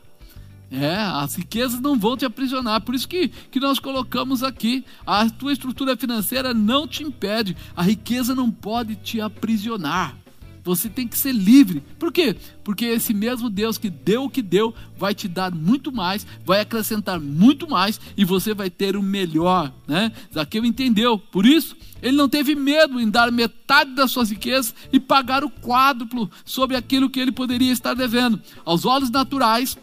É, 0.72 0.96
as 0.96 1.36
riquezas 1.36 1.80
não 1.80 1.96
vão 1.96 2.18
te 2.18 2.26
aprisionar. 2.26 2.82
Por 2.82 2.96
isso 2.96 3.08
que, 3.08 3.28
que 3.28 3.60
nós 3.60 3.78
colocamos 3.78 4.42
aqui: 4.42 4.84
a 5.06 5.30
tua 5.30 5.54
estrutura 5.54 5.96
financeira 5.96 6.56
não 6.56 6.88
te 6.88 7.04
impede, 7.04 7.56
a 7.76 7.84
riqueza 7.84 8.34
não 8.34 8.50
pode 8.50 8.96
te 8.96 9.22
aprisionar. 9.22 10.18
Você 10.64 10.90
tem 10.90 11.08
que 11.08 11.18
ser 11.18 11.32
livre. 11.32 11.82
Por 11.98 12.12
quê? 12.12 12.36
Porque 12.64 12.86
esse 12.86 13.14
mesmo 13.14 13.50
Deus 13.50 13.78
que 13.78 13.90
deu 13.90 14.26
o 14.26 14.30
que 14.30 14.42
deu 14.42 14.74
vai 14.98 15.16
te 15.16 15.28
dar 15.28 15.54
muito 15.54 15.92
mais, 15.92 16.26
vai 16.46 16.62
acrescentar 16.62 17.20
muito 17.20 17.68
mais 17.68 18.00
e 18.18 18.26
você 18.26 18.54
vai 18.54 18.70
ter 18.70 18.96
o 18.96 19.04
melhor, 19.04 19.74
né? 19.88 20.12
Zaqueu 20.34 20.66
entendeu. 20.66 21.18
Por 21.18 21.46
isso, 21.46 21.76
ele 22.02 22.18
não 22.18 22.30
teve 22.30 22.56
medo 22.56 23.00
em 23.00 23.10
dar 23.10 23.32
metade 23.32 23.96
das 23.96 24.12
suas 24.12 24.30
riquezas 24.30 24.74
e 24.92 25.00
pagar 25.00 25.44
o 25.44 25.50
quádruplo 25.50 26.30
sobre 26.46 26.76
aquilo 26.76 27.10
que 27.10 27.20
ele 27.20 27.32
poderia 27.32 27.72
estar 27.72 27.94
devendo. 27.94 28.42
Aos 28.66 28.86
olhos 28.86 29.10
naturais, 29.10 29.78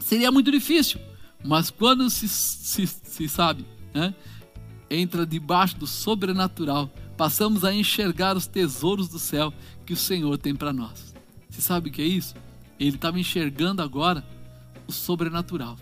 seria 0.00 0.32
muito 0.32 0.50
difícil, 0.50 1.00
mas 1.44 1.70
quando 1.70 2.08
se, 2.08 2.28
se, 2.28 2.86
se 2.86 3.28
sabe, 3.28 3.64
né? 3.92 4.14
entra 4.90 5.26
debaixo 5.26 5.76
do 5.76 5.86
sobrenatural, 5.86 6.90
passamos 7.16 7.64
a 7.64 7.74
enxergar 7.74 8.36
os 8.36 8.46
tesouros 8.46 9.08
do 9.08 9.18
céu 9.18 9.52
que 9.88 9.94
o 9.94 9.96
Senhor 9.96 10.36
tem 10.36 10.54
para 10.54 10.70
nós. 10.70 11.14
Você 11.48 11.62
sabe 11.62 11.88
o 11.88 11.92
que 11.92 12.02
é 12.02 12.04
isso? 12.04 12.34
Ele 12.78 12.96
estava 12.96 13.18
enxergando 13.18 13.80
agora 13.80 14.22
o 14.86 14.92
sobrenatural. 14.92 15.78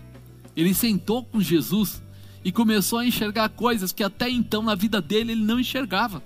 Ele 0.55 0.73
sentou 0.73 1.25
com 1.25 1.41
Jesus 1.41 2.01
e 2.41 2.49
começou 2.49 2.99
a 2.99 3.05
enxergar 3.05 3.49
coisas 3.49 3.91
que 3.91 4.01
até 4.01 4.29
então 4.29 4.63
na 4.63 4.75
vida 4.75 5.01
dele 5.01 5.33
ele 5.33 5.43
não 5.43 5.59
enxergava. 5.59 6.23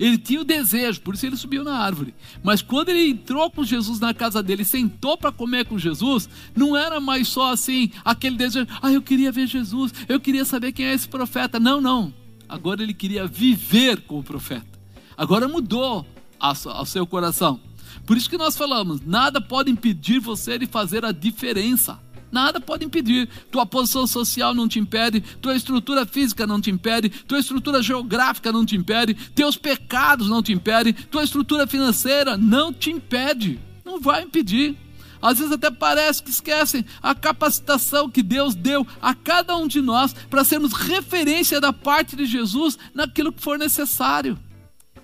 Ele 0.00 0.16
tinha 0.16 0.40
o 0.40 0.44
desejo, 0.44 1.02
por 1.02 1.12
isso 1.12 1.26
ele 1.26 1.36
subiu 1.36 1.62
na 1.62 1.76
árvore. 1.76 2.14
Mas 2.42 2.62
quando 2.62 2.88
ele 2.88 3.10
entrou 3.10 3.50
com 3.50 3.62
Jesus 3.62 4.00
na 4.00 4.14
casa 4.14 4.42
dele, 4.42 4.64
sentou 4.64 5.18
para 5.18 5.30
comer 5.30 5.66
com 5.66 5.78
Jesus, 5.78 6.30
não 6.56 6.74
era 6.74 6.98
mais 6.98 7.28
só 7.28 7.52
assim, 7.52 7.90
aquele 8.06 8.36
desejo, 8.36 8.66
ah, 8.80 8.90
eu 8.90 9.02
queria 9.02 9.30
ver 9.30 9.46
Jesus, 9.46 9.92
eu 10.08 10.18
queria 10.18 10.46
saber 10.46 10.72
quem 10.72 10.86
é 10.86 10.94
esse 10.94 11.06
profeta. 11.06 11.60
Não, 11.60 11.78
não. 11.78 12.10
Agora 12.48 12.82
ele 12.82 12.94
queria 12.94 13.26
viver 13.26 14.00
com 14.00 14.18
o 14.18 14.24
profeta. 14.24 14.78
Agora 15.14 15.46
mudou 15.46 16.06
ao 16.40 16.86
seu 16.86 17.06
coração. 17.06 17.60
Por 18.06 18.16
isso 18.16 18.30
que 18.30 18.38
nós 18.38 18.56
falamos: 18.56 19.00
nada 19.04 19.40
pode 19.40 19.70
impedir 19.70 20.18
você 20.18 20.58
de 20.58 20.66
fazer 20.66 21.04
a 21.04 21.12
diferença. 21.12 21.98
Nada 22.30 22.60
pode 22.60 22.84
impedir. 22.84 23.28
Tua 23.50 23.64
posição 23.64 24.06
social 24.06 24.54
não 24.54 24.68
te 24.68 24.78
impede, 24.78 25.20
tua 25.20 25.56
estrutura 25.56 26.04
física 26.04 26.46
não 26.46 26.60
te 26.60 26.70
impede, 26.70 27.08
tua 27.08 27.38
estrutura 27.38 27.82
geográfica 27.82 28.52
não 28.52 28.66
te 28.66 28.76
impede, 28.76 29.14
teus 29.34 29.56
pecados 29.56 30.28
não 30.28 30.42
te 30.42 30.52
impedem, 30.52 30.92
tua 30.92 31.24
estrutura 31.24 31.66
financeira 31.66 32.36
não 32.36 32.72
te 32.72 32.90
impede. 32.90 33.58
Não 33.84 33.98
vai 33.98 34.22
impedir. 34.22 34.76
Às 35.20 35.38
vezes 35.38 35.52
até 35.52 35.70
parece 35.70 36.22
que 36.22 36.30
esquecem 36.30 36.84
a 37.02 37.14
capacitação 37.14 38.08
que 38.08 38.22
Deus 38.22 38.54
deu 38.54 38.86
a 39.02 39.14
cada 39.14 39.56
um 39.56 39.66
de 39.66 39.80
nós 39.80 40.14
para 40.30 40.44
sermos 40.44 40.72
referência 40.72 41.60
da 41.60 41.72
parte 41.72 42.14
de 42.14 42.24
Jesus 42.24 42.78
naquilo 42.94 43.32
que 43.32 43.42
for 43.42 43.58
necessário. 43.58 44.38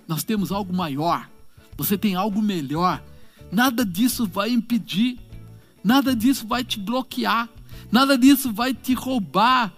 Nós 0.07 0.25
temos 0.25 0.53
algo 0.53 0.75
maior, 0.75 1.29
você 1.77 1.97
tem 1.97 2.15
algo 2.15 2.43
melhor. 2.43 3.03
Nada 3.51 3.85
disso 3.85 4.27
vai 4.27 4.51
impedir, 4.51 5.19
nada 5.83 6.15
disso 6.15 6.47
vai 6.47 6.65
te 6.65 6.79
bloquear, 6.79 7.49
Nada 7.91 8.17
disso 8.19 8.53
vai 8.53 8.75
te 8.75 8.95
roubar. 8.95 9.73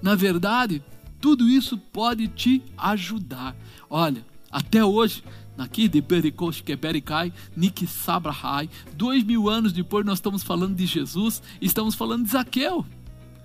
Na 0.00 0.14
verdade, 0.14 0.82
tudo 1.20 1.48
isso 1.48 1.76
pode 1.76 2.28
te 2.28 2.62
ajudar. 2.76 3.54
Olha, 3.90 4.24
até 4.50 4.84
hoje, 4.84 5.22
aqui 5.56 5.88
de 5.88 6.00
Berikosh 6.00 6.60
Keberikai, 6.60 7.32
Nik 7.56 7.86
Sabrahai, 7.86 8.70
dois 8.94 9.22
mil 9.24 9.48
anos 9.48 9.72
depois 9.72 10.06
nós 10.06 10.18
estamos 10.18 10.42
falando 10.42 10.76
de 10.76 10.86
Jesus, 10.86 11.42
estamos 11.60 11.94
falando 11.94 12.24
de 12.24 12.30
Zaqueu. 12.30 12.86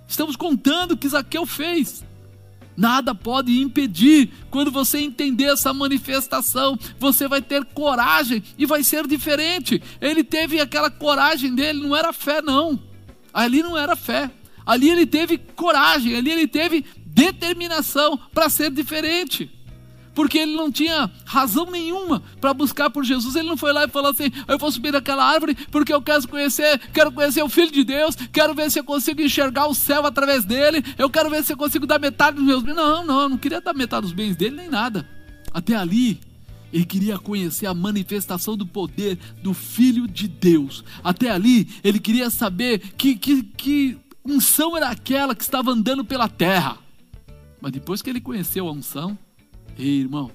Estamos 0.08 0.36
contando 0.36 0.92
o 0.92 0.98
que 0.98 1.10
Zaqueu 1.10 1.46
fez. 1.46 2.06
Nada 2.76 3.14
pode 3.14 3.60
impedir. 3.60 4.30
Quando 4.50 4.72
você 4.72 5.00
entender 5.00 5.46
essa 5.46 5.74
manifestação, 5.74 6.78
você 7.00 7.28
vai 7.28 7.42
ter 7.42 7.64
coragem 7.66 8.44
e 8.58 8.66
vai 8.66 8.84
ser 8.84 9.08
diferente. 9.08 9.82
Ele 10.02 10.24
teve 10.24 10.60
aquela 10.60 10.90
coragem 10.90 11.54
dele, 11.54 11.82
não 11.82 11.96
era 11.96 12.12
fé, 12.12 12.42
não. 12.42 12.80
Ali 13.34 13.62
não 13.62 13.78
era 13.78 13.96
fé. 13.96 14.30
Ali 14.66 14.90
ele 14.90 15.06
teve 15.06 15.38
coragem, 15.38 16.16
ali 16.16 16.32
ele 16.32 16.48
teve 16.48 16.86
determinação 17.06 18.18
para 18.34 18.50
ser 18.50 18.72
diferente. 18.72 19.52
Porque 20.14 20.38
ele 20.38 20.56
não 20.56 20.72
tinha 20.72 21.10
razão 21.26 21.70
nenhuma 21.72 22.22
para 22.40 22.54
buscar 22.54 22.90
por 22.90 23.04
Jesus. 23.04 23.36
Ele 23.36 23.48
não 23.48 23.58
foi 23.58 23.74
lá 23.74 23.86
e 23.86 23.90
falou 23.90 24.12
assim: 24.12 24.32
Eu 24.48 24.58
vou 24.58 24.72
subir 24.72 24.92
naquela 24.92 25.26
árvore 25.26 25.56
porque 25.72 25.94
eu 25.94 26.02
quero 26.02 26.28
conhecer, 26.28 26.80
quero 26.94 27.12
conhecer 27.12 27.42
o 27.42 27.50
Filho 27.50 27.72
de 27.72 27.84
Deus, 27.84 28.16
quero 28.32 28.54
ver 28.54 28.70
se 28.70 28.80
eu 28.80 28.84
consigo 28.84 29.22
enxergar 29.22 29.68
o 29.68 29.74
céu 29.74 30.06
através 30.06 30.46
dele, 30.46 30.84
eu 30.98 31.10
quero 31.10 31.30
ver 31.30 31.44
se 31.44 31.54
eu 31.54 31.58
consigo 31.58 31.88
dar 31.88 32.00
metade 32.00 32.38
dos 32.38 32.46
meus 32.46 32.62
bens. 32.64 32.76
Não, 32.76 33.06
não, 33.06 33.22
eu 33.22 33.30
não 33.30 33.38
queria 33.38 33.60
dar 33.60 33.74
metade 33.74 34.04
dos 34.04 34.14
bens 34.14 34.36
dele 34.36 34.56
nem 34.56 34.70
nada. 34.70 35.08
Até 35.52 35.76
ali, 35.76 36.20
ele 36.72 36.86
queria 36.86 37.20
conhecer 37.20 37.68
a 37.68 37.74
manifestação 37.74 38.58
do 38.58 38.66
poder 38.66 39.18
do 39.44 39.54
Filho 39.54 40.08
de 40.08 40.28
Deus. 40.28 40.84
Até 41.04 41.30
ali, 41.30 41.70
ele 41.84 42.00
queria 42.00 42.30
saber 42.32 42.80
que, 42.98 43.16
que, 43.16 43.44
que 43.44 43.98
unção 44.26 44.76
era 44.76 44.90
aquela 44.90 45.36
que 45.36 45.44
estava 45.44 45.72
andando 45.72 46.04
pela 46.04 46.28
terra. 46.28 46.78
Mas 47.62 47.72
depois 47.72 48.02
que 48.02 48.10
ele 48.10 48.20
conheceu 48.20 48.68
a 48.68 48.72
unção, 48.72 49.18
ei, 49.78 50.02
irmão, 50.02 50.32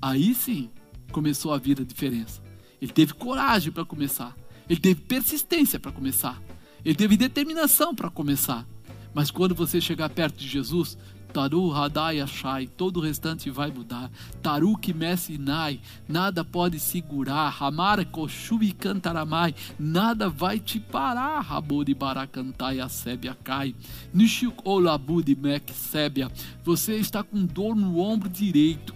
aí 0.00 0.34
sim 0.34 0.70
começou 1.12 1.52
a 1.52 1.58
vir 1.58 1.80
a 1.80 1.84
diferença. 1.84 2.42
Ele 2.80 2.92
teve 2.92 3.14
coragem 3.14 3.72
para 3.72 3.84
começar. 3.84 4.36
Ele 4.68 4.80
teve 4.80 5.00
persistência 5.02 5.78
para 5.78 5.92
começar. 5.92 6.42
Ele 6.84 6.94
teve 6.94 7.16
determinação 7.16 7.94
para 7.94 8.10
começar. 8.10 8.66
Mas 9.14 9.30
quando 9.30 9.54
você 9.54 9.80
chegar 9.80 10.08
perto 10.10 10.36
de 10.36 10.48
Jesus, 10.48 10.98
Taru 11.34 11.72
Hadai 11.72 12.20
Ashai, 12.20 12.68
todo 12.68 12.98
o 12.98 13.00
restante 13.00 13.50
vai 13.50 13.68
mudar. 13.68 14.08
Taru 14.40 14.76
Kimesinai, 14.78 15.80
nada 16.08 16.44
pode 16.44 16.78
segurar. 16.78 17.50
Hamara 17.50 18.04
Koshubi 18.04 18.70
Cantaramai, 18.70 19.52
nada 19.76 20.28
vai 20.28 20.60
te 20.60 20.78
parar. 20.78 21.40
Rabodi 21.40 21.92
Barakantai 21.92 22.78
Asebia 22.78 23.36
Kai. 23.42 23.74
Nishuk 24.14 24.62
Olabudi 24.64 25.34
Mek 25.34 25.72
Sebia, 25.72 26.30
você 26.62 26.94
está 26.98 27.24
com 27.24 27.44
dor 27.44 27.74
no 27.74 27.98
ombro 27.98 28.28
direito. 28.28 28.94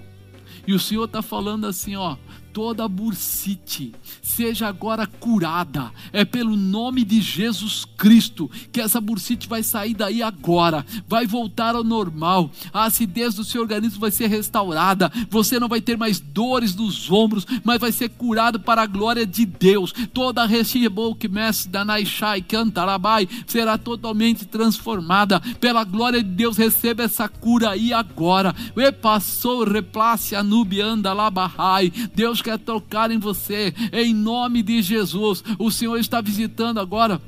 E 0.65 0.73
o 0.73 0.79
Senhor 0.79 1.07
está 1.07 1.21
falando 1.21 1.67
assim, 1.67 1.97
ó, 1.97 2.17
toda 2.59 2.89
bursite 2.89 3.95
seja 4.21 4.67
agora 4.67 5.07
curada. 5.07 5.93
É 6.13 6.25
pelo 6.25 6.57
nome 6.57 7.05
de 7.05 7.21
Jesus 7.21 7.85
Cristo 7.85 8.51
que 8.73 8.81
essa 8.81 9.01
bursite 9.01 9.49
vai 9.49 9.63
sair 9.63 9.95
daí 9.95 10.25
agora, 10.25 10.85
vai 11.07 11.25
voltar 11.25 11.77
ao 11.77 11.85
normal. 11.85 12.51
A 12.73 12.87
acidez 12.87 13.37
do 13.37 13.45
seu 13.45 13.63
organismo 13.63 14.01
vai 14.01 14.11
ser 14.11 14.27
restaurada. 14.27 15.09
Você 15.31 15.61
não 15.61 15.69
vai 15.69 15.81
ter 15.81 15.97
mais 15.97 16.19
dores 16.19 16.75
nos 16.75 17.09
ombros, 17.09 17.47
mas 17.63 17.81
vai 17.81 17.93
ser 17.93 18.09
curado 18.09 18.59
para 18.59 18.83
a 18.83 18.87
glória 18.87 19.25
de 19.25 19.47
Deus. 19.47 19.93
Toda 20.13 20.43
a 20.43 20.49
que 21.17 21.29
mestre 21.29 21.71
da 21.71 21.85
Naishai 21.85 22.43
Cantarabai 22.43 23.29
será 23.47 23.79
totalmente 23.79 24.45
transformada 24.47 25.41
pela 25.61 25.85
glória 25.85 26.21
de 26.21 26.31
Deus. 26.31 26.57
Receba 26.57 27.05
essa 27.05 27.29
cura 27.29 27.71
aí 27.71 27.93
agora. 27.93 28.53
E 28.77 28.91
passou 28.91 29.63
replace 29.63 30.35
anubianda 30.35 31.13
labahai. 31.13 31.93
Deus 32.15 32.43
quer 32.49 32.59
tocar 32.59 33.11
em 33.11 33.19
você, 33.19 33.75
em 33.93 34.15
nome 34.15 34.63
de 34.63 34.81
Jesus. 34.81 35.45
O 35.59 35.71
Senhor 35.71 35.99
está 35.99 36.23
visitando 36.23 36.81
agora 36.81 37.21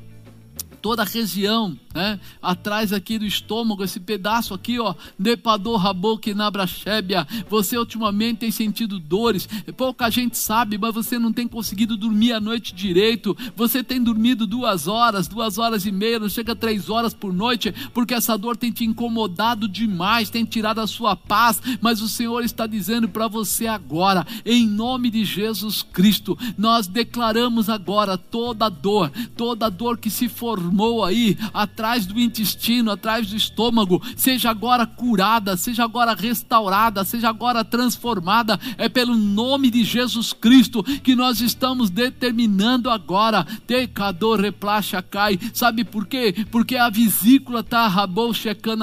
toda 0.80 1.02
a 1.02 1.06
região 1.06 1.76
né? 1.94 2.20
Atrás 2.40 2.92
aqui 2.92 3.18
do 3.18 3.24
estômago, 3.24 3.82
esse 3.82 3.98
pedaço 3.98 4.54
aqui, 4.54 4.78
ó, 4.78 4.94
Nepador 5.18 5.76
Raboque 5.76 6.32
Nabrachébia. 6.34 7.26
Você 7.48 7.76
ultimamente 7.76 8.38
tem 8.38 8.50
sentido 8.50 8.98
dores. 8.98 9.48
Pouca 9.76 10.08
gente 10.08 10.38
sabe, 10.38 10.78
mas 10.78 10.94
você 10.94 11.18
não 11.18 11.32
tem 11.32 11.48
conseguido 11.48 11.96
dormir 11.96 12.32
a 12.32 12.40
noite 12.40 12.74
direito. 12.74 13.36
Você 13.56 13.82
tem 13.82 14.02
dormido 14.02 14.46
duas 14.46 14.86
horas, 14.86 15.26
duas 15.26 15.58
horas 15.58 15.84
e 15.84 15.90
meia, 15.90 16.20
não 16.20 16.28
chega 16.28 16.54
três 16.54 16.88
horas 16.88 17.12
por 17.12 17.32
noite, 17.32 17.74
porque 17.92 18.14
essa 18.14 18.38
dor 18.38 18.56
tem 18.56 18.70
te 18.70 18.84
incomodado 18.84 19.66
demais, 19.66 20.30
tem 20.30 20.44
tirado 20.44 20.80
a 20.80 20.86
sua 20.86 21.16
paz. 21.16 21.60
Mas 21.80 22.00
o 22.00 22.08
Senhor 22.08 22.44
está 22.44 22.68
dizendo 22.68 23.08
para 23.08 23.26
você 23.26 23.66
agora, 23.66 24.24
em 24.46 24.64
nome 24.66 25.10
de 25.10 25.24
Jesus 25.24 25.82
Cristo, 25.82 26.38
nós 26.56 26.86
declaramos 26.86 27.68
agora 27.68 28.16
toda 28.16 28.68
dor, 28.68 29.10
toda 29.36 29.68
dor 29.68 29.98
que 29.98 30.08
se 30.08 30.28
formou 30.28 30.69
aí 31.04 31.36
atrás 31.52 32.06
do 32.06 32.18
intestino, 32.18 32.90
atrás 32.90 33.28
do 33.28 33.36
estômago, 33.36 34.02
seja 34.16 34.50
agora 34.50 34.86
curada, 34.86 35.56
seja 35.56 35.84
agora 35.84 36.14
restaurada, 36.14 37.04
seja 37.04 37.28
agora 37.28 37.64
transformada. 37.64 38.58
É 38.76 38.88
pelo 38.88 39.14
nome 39.14 39.70
de 39.70 39.84
Jesus 39.84 40.32
Cristo 40.32 40.82
que 40.82 41.14
nós 41.14 41.40
estamos 41.40 41.90
determinando 41.90 42.90
agora. 42.90 43.44
Tecador 43.66 44.40
replacha 44.40 45.02
cai. 45.02 45.38
Sabe 45.52 45.84
por 45.84 46.06
quê? 46.06 46.34
Porque 46.50 46.76
a 46.76 46.88
vesícula 46.88 47.62
tá 47.62 47.86
rabou 47.86 48.32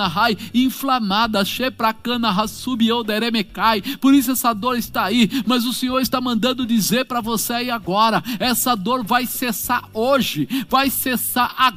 rai 0.07 0.37
inflamada, 0.53 1.43
shepracana 1.43 2.31
rasubiou 2.31 3.03
deremecai. 3.03 3.81
Por 3.81 4.13
isso 4.13 4.31
essa 4.31 4.53
dor 4.53 4.77
está 4.77 5.05
aí, 5.05 5.29
mas 5.45 5.65
o 5.65 5.73
Senhor 5.73 5.99
está 5.99 6.19
mandando 6.19 6.65
dizer 6.65 7.05
para 7.05 7.21
você 7.21 7.53
aí 7.53 7.71
agora, 7.71 8.23
essa 8.39 8.75
dor 8.75 9.03
vai 9.03 9.25
cessar 9.25 9.89
hoje, 9.93 10.47
vai 10.69 10.89
cessar 10.89 11.53
agora, 11.57 11.76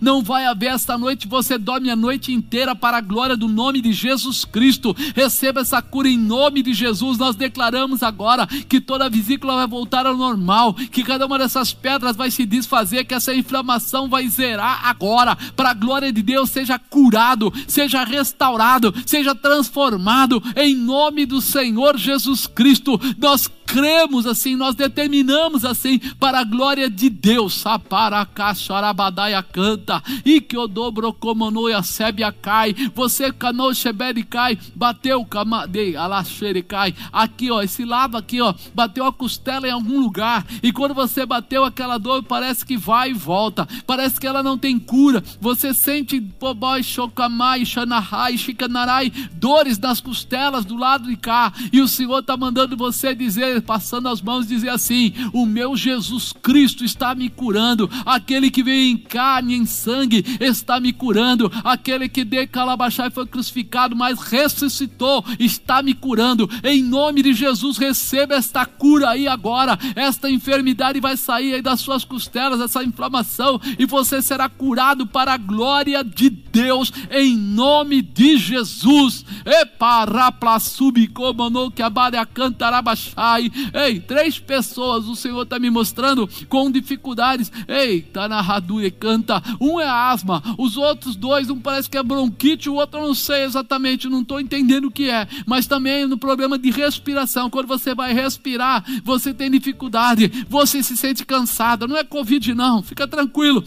não 0.00 0.22
vai 0.22 0.46
haver 0.46 0.72
esta 0.72 0.98
noite, 0.98 1.26
você 1.26 1.56
dorme 1.58 1.90
a 1.90 1.96
noite 1.96 2.32
inteira 2.32 2.74
para 2.74 2.98
a 2.98 3.00
glória 3.00 3.36
do 3.36 3.48
nome 3.48 3.80
de 3.80 3.92
Jesus 3.92 4.44
Cristo. 4.44 4.94
Receba 5.14 5.60
essa 5.60 5.80
cura 5.80 6.08
em 6.08 6.18
nome 6.18 6.62
de 6.62 6.72
Jesus. 6.72 7.18
Nós 7.18 7.36
declaramos 7.36 8.02
agora 8.02 8.46
que 8.46 8.80
toda 8.80 9.06
a 9.06 9.08
vesícula 9.08 9.56
vai 9.56 9.66
voltar 9.66 10.06
ao 10.06 10.16
normal, 10.16 10.74
que 10.74 11.02
cada 11.02 11.26
uma 11.26 11.38
dessas 11.38 11.72
pedras 11.72 12.16
vai 12.16 12.30
se 12.30 12.44
desfazer, 12.44 13.04
que 13.04 13.14
essa 13.14 13.34
inflamação 13.34 14.08
vai 14.08 14.28
zerar 14.28 14.86
agora. 14.86 15.36
Para 15.56 15.70
a 15.70 15.74
glória 15.74 16.12
de 16.12 16.22
Deus, 16.22 16.50
seja 16.50 16.78
curado, 16.78 17.52
seja 17.66 18.04
restaurado, 18.04 18.94
seja 19.06 19.34
transformado 19.34 20.42
em 20.56 20.74
nome 20.74 21.26
do 21.26 21.40
Senhor 21.40 21.96
Jesus 21.96 22.46
Cristo. 22.46 23.00
Nós 23.18 23.48
cremos 23.68 24.26
assim, 24.26 24.56
nós 24.56 24.74
determinamos 24.74 25.64
assim, 25.64 25.98
para 26.18 26.40
a 26.40 26.44
glória 26.44 26.88
de 26.88 27.10
Deus. 27.10 27.62
Saparacacharabadaia 29.28 29.42
canta, 29.42 30.02
e 30.24 30.40
que 30.40 30.56
o 30.56 30.66
dobro 30.66 31.12
comonoia 31.12 31.82
sebia 31.82 32.32
cai, 32.32 32.74
você 32.94 33.30
canou 33.30 33.70
cai, 34.28 34.58
bateu 34.74 35.24
camadei, 35.24 35.94
cai. 36.66 36.94
Aqui 37.12 37.50
ó, 37.50 37.62
esse 37.62 37.84
lado 37.84 38.16
aqui 38.16 38.40
ó, 38.40 38.54
bateu 38.74 39.04
a 39.04 39.12
costela 39.12 39.68
em 39.68 39.70
algum 39.70 40.00
lugar, 40.00 40.46
e 40.62 40.72
quando 40.72 40.94
você 40.94 41.26
bateu 41.26 41.64
aquela 41.64 41.98
dor, 41.98 42.22
parece 42.22 42.64
que 42.64 42.76
vai 42.76 43.10
e 43.10 43.14
volta, 43.14 43.68
parece 43.86 44.18
que 44.18 44.26
ela 44.26 44.42
não 44.42 44.56
tem 44.56 44.78
cura. 44.78 45.22
Você 45.40 45.74
sente 45.74 46.20
poboi, 46.20 46.82
chocamai, 46.82 47.64
xanahai, 47.64 48.38
chicanarai, 48.38 49.10
dores 49.32 49.78
nas 49.78 50.00
costelas 50.00 50.64
do 50.64 50.76
lado 50.76 51.08
de 51.08 51.16
cá, 51.16 51.52
e 51.72 51.80
o 51.80 51.88
Senhor 51.88 52.20
está 52.20 52.36
mandando 52.36 52.76
você 52.76 53.14
dizer 53.14 53.62
passando 53.62 54.08
as 54.08 54.22
mãos 54.22 54.46
dizer 54.46 54.70
assim: 54.70 55.12
O 55.32 55.44
meu 55.44 55.76
Jesus 55.76 56.32
Cristo 56.32 56.84
está 56.84 57.14
me 57.14 57.28
curando, 57.28 57.90
aquele 58.06 58.50
que 58.50 58.62
veio 58.62 58.92
em 58.92 58.96
carne 59.18 59.56
em 59.56 59.66
sangue 59.66 60.24
está 60.38 60.78
me 60.78 60.92
curando, 60.92 61.50
aquele 61.64 62.08
que 62.08 62.24
de 62.24 62.46
Calabachai 62.46 63.10
foi 63.10 63.26
crucificado, 63.26 63.96
mas 63.96 64.20
ressuscitou, 64.20 65.24
está 65.40 65.82
me 65.82 65.92
curando. 65.92 66.48
Em 66.62 66.84
nome 66.84 67.24
de 67.24 67.32
Jesus, 67.32 67.78
receba 67.78 68.36
esta 68.36 68.64
cura 68.64 69.10
aí 69.10 69.26
agora. 69.26 69.76
Esta 69.96 70.30
enfermidade 70.30 71.00
vai 71.00 71.16
sair 71.16 71.54
aí 71.54 71.60
das 71.60 71.80
suas 71.80 72.04
costelas, 72.04 72.60
essa 72.60 72.84
inflamação, 72.84 73.60
e 73.76 73.86
você 73.86 74.22
será 74.22 74.48
curado 74.48 75.04
para 75.04 75.32
a 75.32 75.36
glória 75.36 76.04
de 76.04 76.30
Deus, 76.30 76.92
em 77.10 77.36
nome 77.36 78.00
de 78.02 78.36
Jesus. 78.36 79.24
Cantarabachai 82.24 83.50
Ei, 83.74 83.98
três 83.98 84.38
pessoas 84.38 85.06
o 85.06 85.16
Senhor 85.16 85.42
está 85.42 85.58
me 85.58 85.70
mostrando 85.70 86.28
com 86.48 86.70
dificuldades. 86.70 87.50
Ei, 87.66 88.02
tá 88.02 88.28
na 88.28 88.38
e 88.80 88.90
Um 89.60 89.80
é 89.80 89.88
asma, 89.88 90.42
os 90.58 90.76
outros 90.76 91.16
dois, 91.16 91.50
um 91.50 91.60
parece 91.60 91.88
que 91.88 91.96
é 91.96 92.02
bronquite, 92.02 92.68
o 92.68 92.74
outro 92.74 93.00
eu 93.00 93.06
não 93.06 93.14
sei 93.14 93.44
exatamente, 93.44 94.08
não 94.08 94.22
estou 94.22 94.40
entendendo 94.40 94.86
o 94.86 94.90
que 94.90 95.10
é. 95.10 95.26
Mas 95.46 95.66
também 95.66 96.06
no 96.06 96.18
problema 96.18 96.58
de 96.58 96.70
respiração, 96.70 97.50
quando 97.50 97.66
você 97.66 97.94
vai 97.94 98.12
respirar, 98.12 98.84
você 99.04 99.32
tem 99.32 99.50
dificuldade, 99.50 100.46
você 100.48 100.82
se 100.82 100.96
sente 100.96 101.24
cansado. 101.24 101.86
Não 101.86 101.96
é 101.96 102.04
Covid, 102.04 102.54
não, 102.54 102.82
fica 102.82 103.06
tranquilo 103.06 103.64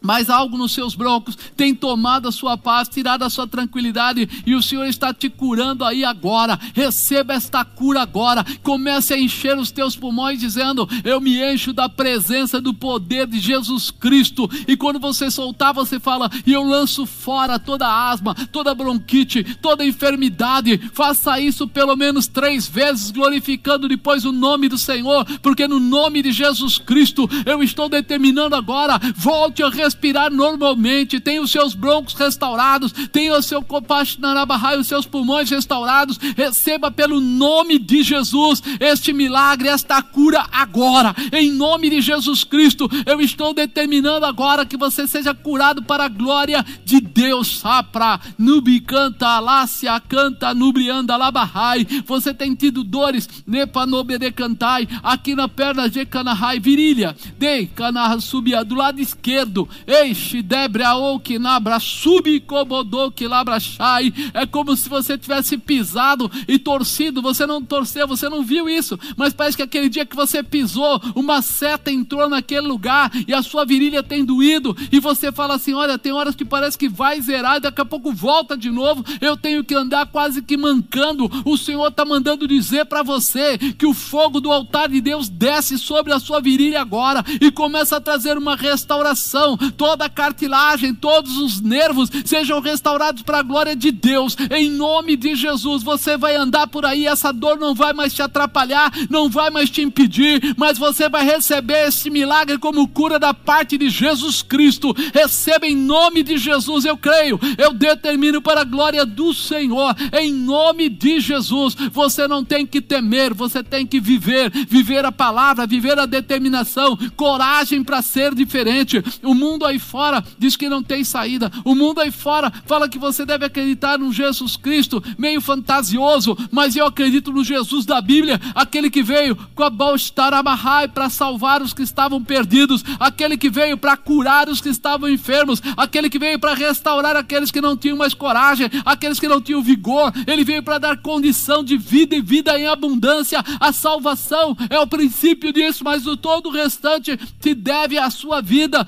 mas 0.00 0.30
algo 0.30 0.56
nos 0.56 0.72
seus 0.72 0.94
broncos 0.94 1.36
tem 1.56 1.74
tomado 1.74 2.28
a 2.28 2.32
sua 2.32 2.56
paz, 2.56 2.88
tirado 2.88 3.24
a 3.24 3.30
sua 3.30 3.46
tranquilidade, 3.46 4.28
e 4.46 4.54
o 4.54 4.62
Senhor 4.62 4.86
está 4.86 5.12
te 5.12 5.28
curando 5.28 5.84
aí 5.84 6.04
agora. 6.04 6.58
Receba 6.74 7.34
esta 7.34 7.64
cura 7.64 8.02
agora. 8.02 8.44
Comece 8.62 9.14
a 9.14 9.18
encher 9.18 9.58
os 9.58 9.70
teus 9.70 9.96
pulmões, 9.96 10.40
dizendo: 10.40 10.88
Eu 11.04 11.20
me 11.20 11.42
encho 11.42 11.72
da 11.72 11.88
presença 11.88 12.60
do 12.60 12.72
poder 12.72 13.26
de 13.26 13.38
Jesus 13.38 13.90
Cristo. 13.90 14.48
E 14.66 14.76
quando 14.76 14.98
você 14.98 15.30
soltar, 15.30 15.74
você 15.74 15.98
fala: 15.98 16.30
E 16.46 16.52
eu 16.52 16.62
lanço 16.62 17.06
fora 17.06 17.58
toda 17.58 18.10
asma, 18.10 18.34
toda 18.52 18.74
bronquite, 18.74 19.44
toda 19.60 19.84
enfermidade. 19.84 20.78
Faça 20.92 21.40
isso 21.40 21.66
pelo 21.66 21.96
menos 21.96 22.26
três 22.26 22.66
vezes, 22.66 23.10
glorificando 23.10 23.88
depois 23.88 24.24
o 24.24 24.32
nome 24.32 24.68
do 24.68 24.78
Senhor, 24.78 25.24
porque 25.40 25.66
no 25.66 25.80
nome 25.80 26.22
de 26.22 26.32
Jesus 26.32 26.78
Cristo 26.78 27.28
eu 27.44 27.62
estou 27.62 27.88
determinando 27.88 28.54
agora. 28.54 29.00
Volte 29.14 29.62
a 29.62 29.68
respirar 29.86 30.32
normalmente, 30.32 31.20
tenha 31.20 31.40
os 31.40 31.50
seus 31.50 31.74
broncos 31.74 32.14
restaurados, 32.14 32.92
tenha 33.12 33.36
o 33.36 33.42
seu 33.42 33.62
e 33.62 34.76
os 34.78 34.86
seus 34.86 35.06
pulmões 35.06 35.48
restaurados, 35.48 36.18
receba 36.36 36.90
pelo 36.90 37.20
nome 37.20 37.78
de 37.78 38.02
Jesus 38.02 38.62
este 38.80 39.12
milagre, 39.12 39.68
esta 39.68 40.02
cura 40.02 40.44
agora, 40.50 41.14
em 41.32 41.52
nome 41.52 41.90
de 41.90 42.00
Jesus 42.00 42.42
Cristo. 42.42 42.90
Eu 43.06 43.20
estou 43.20 43.54
determinando 43.54 44.26
agora 44.26 44.66
que 44.66 44.76
você 44.76 45.06
seja 45.06 45.32
curado 45.32 45.82
para 45.82 46.04
a 46.04 46.08
glória 46.08 46.64
de 46.84 47.00
Deus. 47.00 47.58
Sapra, 47.58 48.20
nubi 48.36 48.80
canta, 48.80 49.38
lácia 49.38 49.98
canta, 50.00 50.52
nubrianda 50.52 51.16
labahai. 51.16 51.86
Você 52.06 52.34
tem 52.34 52.54
tido 52.54 52.82
dores, 52.82 53.28
nepa 53.46 53.86
de 54.18 54.32
cantai, 54.32 54.88
aqui 55.02 55.34
na 55.34 55.48
perna 55.48 55.88
de 55.88 56.04
canahai, 56.04 56.58
virilha, 56.58 57.14
de 57.38 57.66
canahai 57.66 58.16
subia 58.20 58.64
do 58.64 58.74
lado 58.74 59.00
esquerdo, 59.00 59.68
Eixe 59.86 60.42
debra 60.42 60.86
que 61.22 61.38
nabra 61.38 61.80
subi 61.80 62.38
cobodô 62.38 63.10
que 63.10 63.26
labra 63.26 63.58
shai. 63.58 64.12
É 64.32 64.46
como 64.46 64.76
se 64.76 64.88
você 64.88 65.18
tivesse 65.18 65.58
pisado 65.58 66.30
e 66.46 66.58
torcido. 66.58 67.20
Você 67.22 67.46
não 67.46 67.62
torceu, 67.62 68.06
você 68.06 68.28
não 68.28 68.44
viu 68.44 68.68
isso. 68.68 68.98
Mas 69.16 69.32
parece 69.32 69.56
que 69.56 69.62
aquele 69.62 69.88
dia 69.88 70.06
que 70.06 70.14
você 70.14 70.42
pisou, 70.42 71.00
uma 71.14 71.42
seta 71.42 71.90
entrou 71.90 72.28
naquele 72.28 72.66
lugar 72.66 73.10
e 73.26 73.34
a 73.34 73.42
sua 73.42 73.64
virilha 73.64 74.02
tem 74.02 74.24
doído. 74.24 74.76
E 74.92 75.00
você 75.00 75.32
fala 75.32 75.54
assim: 75.54 75.74
olha, 75.74 75.98
tem 75.98 76.12
horas 76.12 76.36
que 76.36 76.44
parece 76.44 76.78
que 76.78 76.88
vai 76.88 77.20
zerar 77.20 77.56
e 77.56 77.60
daqui 77.60 77.80
a 77.80 77.84
pouco 77.84 78.12
volta 78.12 78.56
de 78.56 78.70
novo. 78.70 79.04
Eu 79.20 79.36
tenho 79.36 79.64
que 79.64 79.74
andar 79.74 80.06
quase 80.06 80.42
que 80.42 80.56
mancando. 80.56 81.30
O 81.44 81.56
Senhor 81.56 81.88
está 81.88 82.04
mandando 82.04 82.46
dizer 82.46 82.86
para 82.86 83.02
você 83.02 83.58
que 83.58 83.86
o 83.86 83.94
fogo 83.94 84.40
do 84.40 84.52
altar 84.52 84.88
de 84.88 85.00
Deus 85.00 85.28
desce 85.28 85.78
sobre 85.78 86.12
a 86.12 86.20
sua 86.20 86.40
virilha 86.40 86.80
agora 86.80 87.24
e 87.40 87.50
começa 87.50 87.96
a 87.96 88.00
trazer 88.00 88.38
uma 88.38 88.56
restauração 88.56 89.58
toda 89.72 90.04
a 90.04 90.10
cartilagem, 90.10 90.94
todos 90.94 91.36
os 91.38 91.60
nervos 91.60 92.10
sejam 92.24 92.60
restaurados 92.60 93.22
para 93.22 93.38
a 93.38 93.42
glória 93.42 93.76
de 93.76 93.90
Deus. 93.90 94.36
Em 94.50 94.70
nome 94.70 95.16
de 95.16 95.34
Jesus, 95.34 95.82
você 95.82 96.16
vai 96.16 96.36
andar 96.36 96.66
por 96.66 96.84
aí, 96.84 97.06
essa 97.06 97.32
dor 97.32 97.58
não 97.58 97.74
vai 97.74 97.92
mais 97.92 98.12
te 98.12 98.22
atrapalhar, 98.22 98.92
não 99.08 99.28
vai 99.28 99.50
mais 99.50 99.70
te 99.70 99.82
impedir, 99.82 100.54
mas 100.56 100.78
você 100.78 101.08
vai 101.08 101.24
receber 101.24 101.88
esse 101.88 102.10
milagre 102.10 102.58
como 102.58 102.86
cura 102.88 103.18
da 103.18 103.32
parte 103.32 103.78
de 103.78 103.88
Jesus 103.88 104.42
Cristo. 104.42 104.94
Receba 105.12 105.66
em 105.66 105.76
nome 105.76 106.22
de 106.22 106.36
Jesus, 106.36 106.84
eu 106.84 106.96
creio, 106.96 107.38
eu 107.58 107.72
determino 107.72 108.42
para 108.42 108.60
a 108.62 108.64
glória 108.64 109.04
do 109.06 109.32
Senhor, 109.32 109.94
em 110.12 110.32
nome 110.32 110.88
de 110.88 111.20
Jesus. 111.20 111.74
Você 111.92 112.26
não 112.28 112.44
tem 112.44 112.66
que 112.66 112.80
temer, 112.80 113.32
você 113.32 113.62
tem 113.62 113.86
que 113.86 114.00
viver, 114.00 114.50
viver 114.50 115.04
a 115.04 115.12
palavra, 115.12 115.66
viver 115.66 115.98
a 115.98 116.06
determinação, 116.06 116.96
coragem 117.16 117.82
para 117.82 118.02
ser 118.02 118.34
diferente. 118.34 119.02
O 119.22 119.34
mundo 119.34 119.55
aí 119.64 119.78
fora 119.78 120.22
diz 120.38 120.56
que 120.56 120.68
não 120.68 120.82
tem 120.82 121.04
saída. 121.04 121.50
O 121.64 121.74
mundo 121.74 122.00
aí 122.00 122.10
fora 122.10 122.52
fala 122.66 122.88
que 122.88 122.98
você 122.98 123.24
deve 123.24 123.44
acreditar 123.44 123.98
no 123.98 124.12
Jesus 124.12 124.56
Cristo, 124.56 125.02
meio 125.16 125.40
fantasioso, 125.40 126.36
mas 126.50 126.76
eu 126.76 126.86
acredito 126.86 127.32
no 127.32 127.44
Jesus 127.44 127.86
da 127.86 128.00
Bíblia, 128.00 128.40
aquele 128.54 128.90
que 128.90 129.02
veio 129.02 129.36
com 129.54 129.62
a 129.62 129.70
Baustarabahai 129.70 130.88
para 130.88 131.08
salvar 131.08 131.62
os 131.62 131.72
que 131.72 131.82
estavam 131.82 132.22
perdidos, 132.22 132.82
aquele 132.98 133.36
que 133.36 133.48
veio 133.48 133.78
para 133.78 133.96
curar 133.96 134.48
os 134.48 134.60
que 134.60 134.68
estavam 134.68 135.08
enfermos, 135.08 135.62
aquele 135.76 136.10
que 136.10 136.18
veio 136.18 136.38
para 136.38 136.54
restaurar 136.54 137.16
aqueles 137.16 137.50
que 137.50 137.60
não 137.60 137.76
tinham 137.76 137.96
mais 137.96 138.14
coragem, 138.14 138.68
aqueles 138.84 139.20
que 139.20 139.28
não 139.28 139.40
tinham 139.40 139.62
vigor. 139.62 140.12
Ele 140.26 140.44
veio 140.44 140.62
para 140.62 140.78
dar 140.78 140.98
condição 140.98 141.62
de 141.62 141.76
vida 141.76 142.16
e 142.16 142.20
vida 142.20 142.58
em 142.58 142.66
abundância. 142.66 143.42
A 143.60 143.72
salvação 143.72 144.56
é 144.68 144.78
o 144.78 144.86
princípio 144.86 145.52
disso, 145.52 145.84
mas 145.84 146.06
o 146.06 146.16
todo 146.16 146.48
o 146.48 146.52
restante 146.52 147.18
se 147.40 147.54
deve 147.54 147.98
à 147.98 148.10
sua 148.10 148.40
vida. 148.40 148.84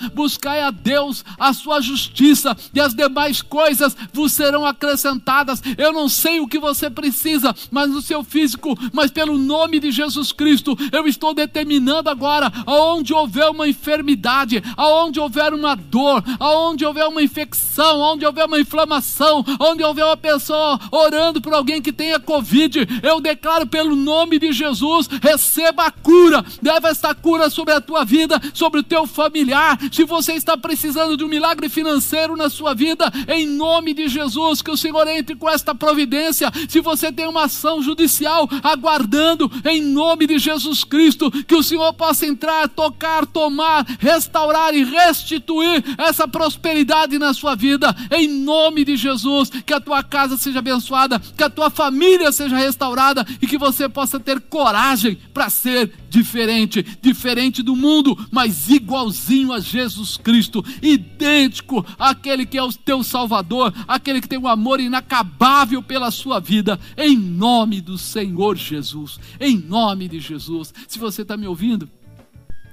Buscai 0.58 0.62
a 0.62 0.70
Deus 0.70 1.24
a 1.38 1.52
sua 1.52 1.80
justiça 1.80 2.56
e 2.74 2.80
as 2.80 2.94
demais 2.94 3.40
coisas 3.40 3.96
vos 4.12 4.32
serão 4.32 4.66
acrescentadas. 4.66 5.62
Eu 5.76 5.92
não 5.92 6.08
sei 6.08 6.40
o 6.40 6.48
que 6.48 6.58
você 6.58 6.90
precisa, 6.90 7.54
mas 7.70 7.90
no 7.90 8.02
seu 8.02 8.24
físico, 8.24 8.76
mas 8.92 9.10
pelo 9.10 9.38
nome 9.38 9.78
de 9.78 9.92
Jesus 9.92 10.32
Cristo, 10.32 10.76
eu 10.90 11.06
estou 11.06 11.32
determinando 11.32 12.10
agora, 12.10 12.52
aonde 12.66 13.14
houver 13.14 13.50
uma 13.50 13.68
enfermidade, 13.68 14.62
aonde 14.76 15.20
houver 15.20 15.54
uma 15.54 15.76
dor, 15.76 16.24
aonde 16.40 16.84
houver 16.84 17.06
uma 17.06 17.22
infecção, 17.22 18.02
aonde 18.02 18.26
houver 18.26 18.46
uma 18.46 18.60
inflamação, 18.60 19.44
onde 19.60 19.84
houver 19.84 20.04
uma 20.04 20.16
pessoa 20.16 20.78
orando 20.90 21.40
por 21.40 21.54
alguém 21.54 21.80
que 21.80 21.92
tenha 21.92 22.18
Covid, 22.18 22.86
eu 23.02 23.20
declaro 23.20 23.66
pelo 23.66 23.94
nome 23.94 24.38
de 24.38 24.52
Jesus, 24.52 25.08
receba 25.22 25.84
a 25.84 25.90
cura, 25.90 26.44
leva 26.62 26.88
esta 26.88 27.14
cura 27.14 27.48
sobre 27.50 27.74
a 27.74 27.80
tua 27.80 28.04
vida, 28.04 28.40
sobre 28.54 28.80
o 28.80 28.84
teu 28.84 29.06
familiar. 29.06 29.78
Se 29.92 30.04
você 30.04 30.32
está 30.32 30.47
precisando 30.56 31.16
de 31.16 31.24
um 31.24 31.28
milagre 31.28 31.68
financeiro 31.68 32.36
na 32.36 32.48
sua 32.48 32.74
vida, 32.74 33.12
em 33.28 33.46
nome 33.46 33.92
de 33.92 34.08
Jesus, 34.08 34.62
que 34.62 34.70
o 34.70 34.76
Senhor 34.76 35.06
entre 35.08 35.36
com 35.36 35.48
esta 35.48 35.74
providência. 35.74 36.50
Se 36.68 36.80
você 36.80 37.12
tem 37.12 37.26
uma 37.26 37.44
ação 37.44 37.82
judicial 37.82 38.48
aguardando, 38.62 39.50
em 39.64 39.80
nome 39.82 40.26
de 40.26 40.38
Jesus 40.38 40.84
Cristo, 40.84 41.30
que 41.30 41.54
o 41.54 41.62
Senhor 41.62 41.92
possa 41.94 42.26
entrar, 42.26 42.68
tocar, 42.68 43.26
tomar, 43.26 43.86
restaurar 43.98 44.74
e 44.74 44.84
restituir 44.84 45.84
essa 45.98 46.26
prosperidade 46.26 47.18
na 47.18 47.34
sua 47.34 47.54
vida, 47.54 47.94
em 48.10 48.28
nome 48.28 48.84
de 48.84 48.96
Jesus, 48.96 49.50
que 49.50 49.74
a 49.74 49.80
tua 49.80 50.02
casa 50.02 50.36
seja 50.36 50.60
abençoada, 50.60 51.18
que 51.18 51.42
a 51.42 51.50
tua 51.50 51.70
família 51.70 52.30
seja 52.32 52.56
restaurada 52.56 53.26
e 53.40 53.46
que 53.46 53.58
você 53.58 53.88
possa 53.88 54.20
ter 54.20 54.40
coragem 54.40 55.18
para 55.32 55.50
ser 55.50 55.92
diferente, 56.08 56.82
diferente 57.00 57.62
do 57.62 57.76
mundo, 57.76 58.16
mas 58.30 58.68
igualzinho 58.68 59.52
a 59.52 59.60
Jesus 59.60 60.16
Cristo, 60.16 60.64
idêntico 60.82 61.84
àquele 61.98 62.46
que 62.46 62.58
é 62.58 62.62
o 62.62 62.72
teu 62.72 63.02
Salvador, 63.02 63.72
aquele 63.86 64.20
que 64.20 64.28
tem 64.28 64.38
um 64.38 64.48
amor 64.48 64.80
inacabável 64.80 65.82
pela 65.82 66.10
sua 66.10 66.40
vida, 66.40 66.78
em 66.96 67.16
nome 67.16 67.80
do 67.80 67.98
Senhor 67.98 68.56
Jesus, 68.56 69.18
em 69.40 69.56
nome 69.56 70.08
de 70.08 70.20
Jesus. 70.20 70.72
Se 70.86 70.98
você 70.98 71.22
está 71.22 71.36
me 71.36 71.46
ouvindo 71.46 71.88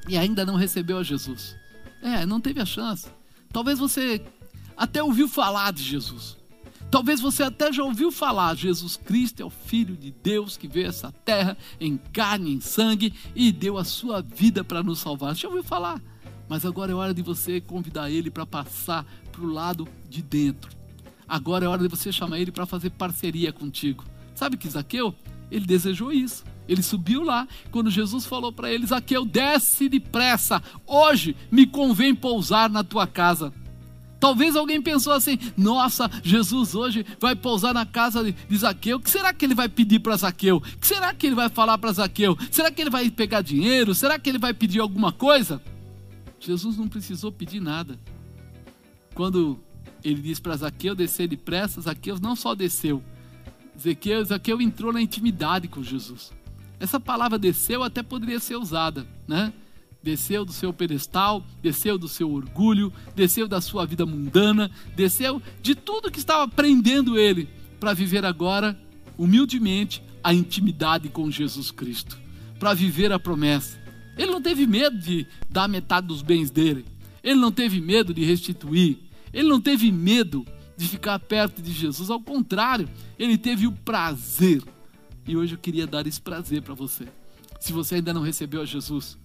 e 0.08 0.18
ainda 0.18 0.46
não 0.46 0.56
recebeu 0.56 0.98
a 0.98 1.04
Jesus, 1.04 1.56
é, 2.02 2.26
não 2.26 2.40
teve 2.40 2.62
a 2.62 2.66
chance. 2.66 3.08
Talvez 3.52 3.80
você 3.80 4.22
até 4.78 5.02
ouviu 5.02 5.28
falar 5.28 5.72
de 5.72 5.84
Jesus. 5.84 6.38
Talvez 6.96 7.20
você 7.20 7.44
até 7.44 7.74
já 7.74 7.84
ouviu 7.84 8.10
falar: 8.10 8.56
Jesus 8.56 8.96
Cristo 8.96 9.42
é 9.42 9.46
o 9.46 9.50
Filho 9.50 9.98
de 9.98 10.12
Deus 10.12 10.56
que 10.56 10.66
veio 10.66 10.86
a 10.86 10.90
essa 10.90 11.12
terra 11.12 11.58
em 11.78 11.98
carne, 11.98 12.54
em 12.54 12.62
sangue 12.62 13.14
e 13.36 13.52
deu 13.52 13.78
a 13.78 13.84
sua 13.84 14.22
vida 14.22 14.64
para 14.64 14.82
nos 14.82 15.00
salvar. 15.00 15.36
Já 15.36 15.50
ouviu 15.50 15.62
falar? 15.62 16.02
Mas 16.48 16.66
agora 16.66 16.94
é 16.94 16.96
hora 16.96 17.14
de 17.14 17.22
você 17.22 17.60
convidar 17.60 18.10
ele 18.10 18.32
para 18.32 18.46
passar 18.46 19.06
para 19.30 19.42
o 19.42 19.52
lado 19.52 19.86
de 20.08 20.22
dentro. 20.22 20.72
Agora 21.28 21.66
é 21.66 21.68
hora 21.68 21.82
de 21.82 21.90
você 21.90 22.14
chamar 22.14 22.40
ele 22.40 22.50
para 22.50 22.66
fazer 22.66 22.92
parceria 22.92 23.52
contigo. 23.52 24.06
Sabe 24.34 24.56
que 24.56 24.70
Zaqueu? 24.70 25.14
Ele 25.52 25.66
desejou 25.66 26.14
isso. 26.14 26.46
Ele 26.66 26.82
subiu 26.82 27.24
lá, 27.24 27.46
quando 27.72 27.92
Jesus 27.92 28.26
falou 28.26 28.54
para 28.54 28.72
ele: 28.72 28.86
Zaqueu, 28.86 29.26
desce 29.26 29.90
depressa, 29.90 30.64
hoje 30.88 31.36
me 31.52 31.68
convém 31.68 32.16
pousar 32.16 32.70
na 32.70 32.86
tua 32.86 33.06
casa. 33.06 33.52
Talvez 34.26 34.56
alguém 34.56 34.82
pensou 34.82 35.14
assim: 35.14 35.38
nossa, 35.56 36.10
Jesus 36.24 36.74
hoje 36.74 37.06
vai 37.20 37.36
pousar 37.36 37.76
na 37.76 37.86
casa 37.86 38.24
de 38.24 38.58
Zaqueu. 38.58 38.98
O 38.98 39.00
que 39.00 39.08
será 39.08 39.32
que 39.32 39.46
ele 39.46 39.54
vai 39.54 39.70
pedir 39.70 40.00
para 40.00 40.18
Zaqueu? 40.18 40.58
O 40.58 40.62
que 40.62 40.88
será 40.88 41.14
que 41.14 41.28
ele 41.28 41.36
vai 41.36 41.48
falar 41.48 41.78
para 41.78 41.92
Zaqueu? 41.92 42.36
Será 42.50 42.72
que 42.72 42.82
ele 42.82 42.90
vai 42.90 43.12
pegar 43.12 43.42
dinheiro? 43.42 43.94
Será 43.94 44.18
que 44.18 44.28
ele 44.28 44.40
vai 44.40 44.52
pedir 44.52 44.80
alguma 44.80 45.12
coisa? 45.12 45.62
Jesus 46.40 46.76
não 46.76 46.88
precisou 46.88 47.32
pedir 47.32 47.60
nada. 47.60 48.00
Quando 49.14 49.60
ele 50.04 50.20
disse 50.24 50.42
para 50.42 50.58
Zaqueu 50.58 50.96
descer 50.96 51.28
depressa, 51.28 51.82
Zaqueu 51.82 52.18
não 52.20 52.36
só 52.36 52.56
desceu, 52.56 53.04
Zaqueu, 53.80 54.26
Zaqueu 54.26 54.60
entrou 54.60 54.92
na 54.92 55.04
intimidade 55.04 55.68
com 55.68 55.84
Jesus. 55.84 56.34
Essa 56.80 57.00
palavra 57.00 57.38
desceu 57.38 57.84
até 57.84 58.02
poderia 58.02 58.40
ser 58.40 58.56
usada, 58.56 59.06
né? 59.28 59.54
Desceu 60.06 60.46
do 60.46 60.54
seu 60.54 60.72
pedestal, 60.72 61.44
desceu 61.64 61.98
do 61.98 62.08
seu 62.08 62.32
orgulho, 62.32 62.94
desceu 63.16 63.48
da 63.48 63.60
sua 63.60 63.88
vida 63.88 64.06
mundana, 64.06 64.70
desceu 64.96 65.42
de 65.64 65.74
tudo 65.74 66.12
que 66.12 66.20
estava 66.20 66.48
prendendo 66.48 67.18
ele 67.18 67.50
para 67.80 67.92
viver 67.92 68.24
agora, 68.24 68.80
humildemente, 69.18 70.04
a 70.24 70.32
intimidade 70.32 71.10
com 71.10 71.32
Jesus 71.32 71.72
Cristo, 71.72 72.20
para 72.60 72.76
viver 72.76 73.12
a 73.12 73.18
promessa. 73.18 73.80
Ele 74.16 74.32
não 74.32 74.40
teve 74.40 74.68
medo 74.68 74.96
de 74.96 75.26
dar 75.50 75.68
metade 75.68 76.06
dos 76.06 76.22
bens 76.22 76.52
dele. 76.52 76.86
ele 77.24 77.40
não 77.40 77.52
teve 77.52 77.82
medo 77.82 78.14
de 78.14 78.24
restituir, 78.24 79.00
ele 79.34 79.50
não 79.50 79.60
teve 79.60 79.92
medo 79.92 80.46
de 80.78 80.88
ficar 80.88 81.18
perto 81.18 81.64
de 81.64 81.72
Jesus, 81.72 82.12
ao 82.12 82.22
contrário, 82.22 82.88
ele 83.18 83.40
teve 83.40 83.66
o 83.66 83.72
prazer. 83.72 84.62
E 85.28 85.36
hoje 85.36 85.56
eu 85.56 85.60
queria 85.60 85.88
dar 85.88 86.06
esse 86.06 86.22
prazer 86.22 86.62
para 86.62 86.76
você. 86.76 87.08
Se 87.60 87.74
você 87.74 87.96
ainda 87.96 88.14
não 88.14 88.22
recebeu 88.22 88.62
a 88.62 88.66
Jesus, 88.66 89.18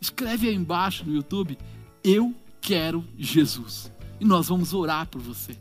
escreve 0.00 0.48
aí 0.48 0.54
embaixo 0.54 1.04
no 1.04 1.14
YouTube: 1.14 1.58
Eu 2.02 2.34
quero 2.60 3.04
Jesus. 3.16 3.92
E 4.20 4.24
nós 4.24 4.48
vamos 4.48 4.72
orar 4.74 5.06
por 5.06 5.20
você. 5.20 5.56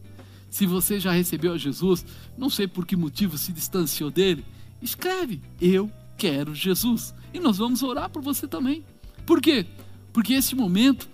Se 0.49 0.65
você 0.65 0.99
já 0.99 1.11
recebeu 1.11 1.53
a 1.53 1.57
Jesus, 1.57 2.05
não 2.38 2.49
sei 2.49 2.67
por 2.67 2.85
que 2.85 2.95
motivo 2.95 3.38
se 3.38 3.51
distanciou 3.51 4.09
dele, 4.09 4.45
escreve: 4.81 5.41
Eu 5.61 5.91
quero 6.17 6.55
Jesus. 6.55 7.13
E 7.33 7.39
nós 7.39 7.57
vamos 7.57 7.83
orar 7.83 8.09
por 8.09 8.21
você 8.21 8.47
também. 8.47 8.83
Por 9.25 9.41
quê? 9.41 9.65
Porque 10.13 10.33
esse 10.33 10.55
momento 10.55 11.07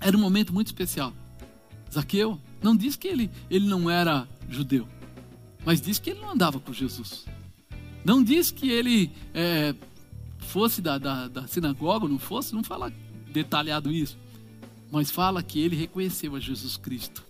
era 0.00 0.16
um 0.16 0.20
momento 0.20 0.52
muito 0.52 0.66
especial. 0.66 1.12
Zaqueu 1.92 2.40
não 2.62 2.76
diz 2.76 2.96
que 2.96 3.08
ele, 3.08 3.30
ele 3.48 3.66
não 3.66 3.90
era 3.90 4.28
judeu, 4.48 4.86
mas 5.64 5.80
diz 5.80 5.98
que 5.98 6.10
ele 6.10 6.20
não 6.20 6.30
andava 6.30 6.60
com 6.60 6.72
Jesus. 6.72 7.24
Não 8.04 8.22
diz 8.22 8.50
que 8.50 8.70
ele 8.70 9.10
é, 9.34 9.74
fosse 10.50 10.82
da, 10.82 10.98
da, 10.98 11.28
da 11.28 11.46
sinagoga, 11.46 12.08
não 12.08 12.18
fosse, 12.18 12.54
não 12.54 12.64
fala 12.64 12.92
detalhado 13.32 13.92
isso. 13.92 14.18
Mas 14.90 15.10
fala 15.10 15.42
que 15.42 15.60
ele 15.60 15.76
reconheceu 15.76 16.34
a 16.34 16.40
Jesus 16.40 16.76
Cristo 16.76 17.24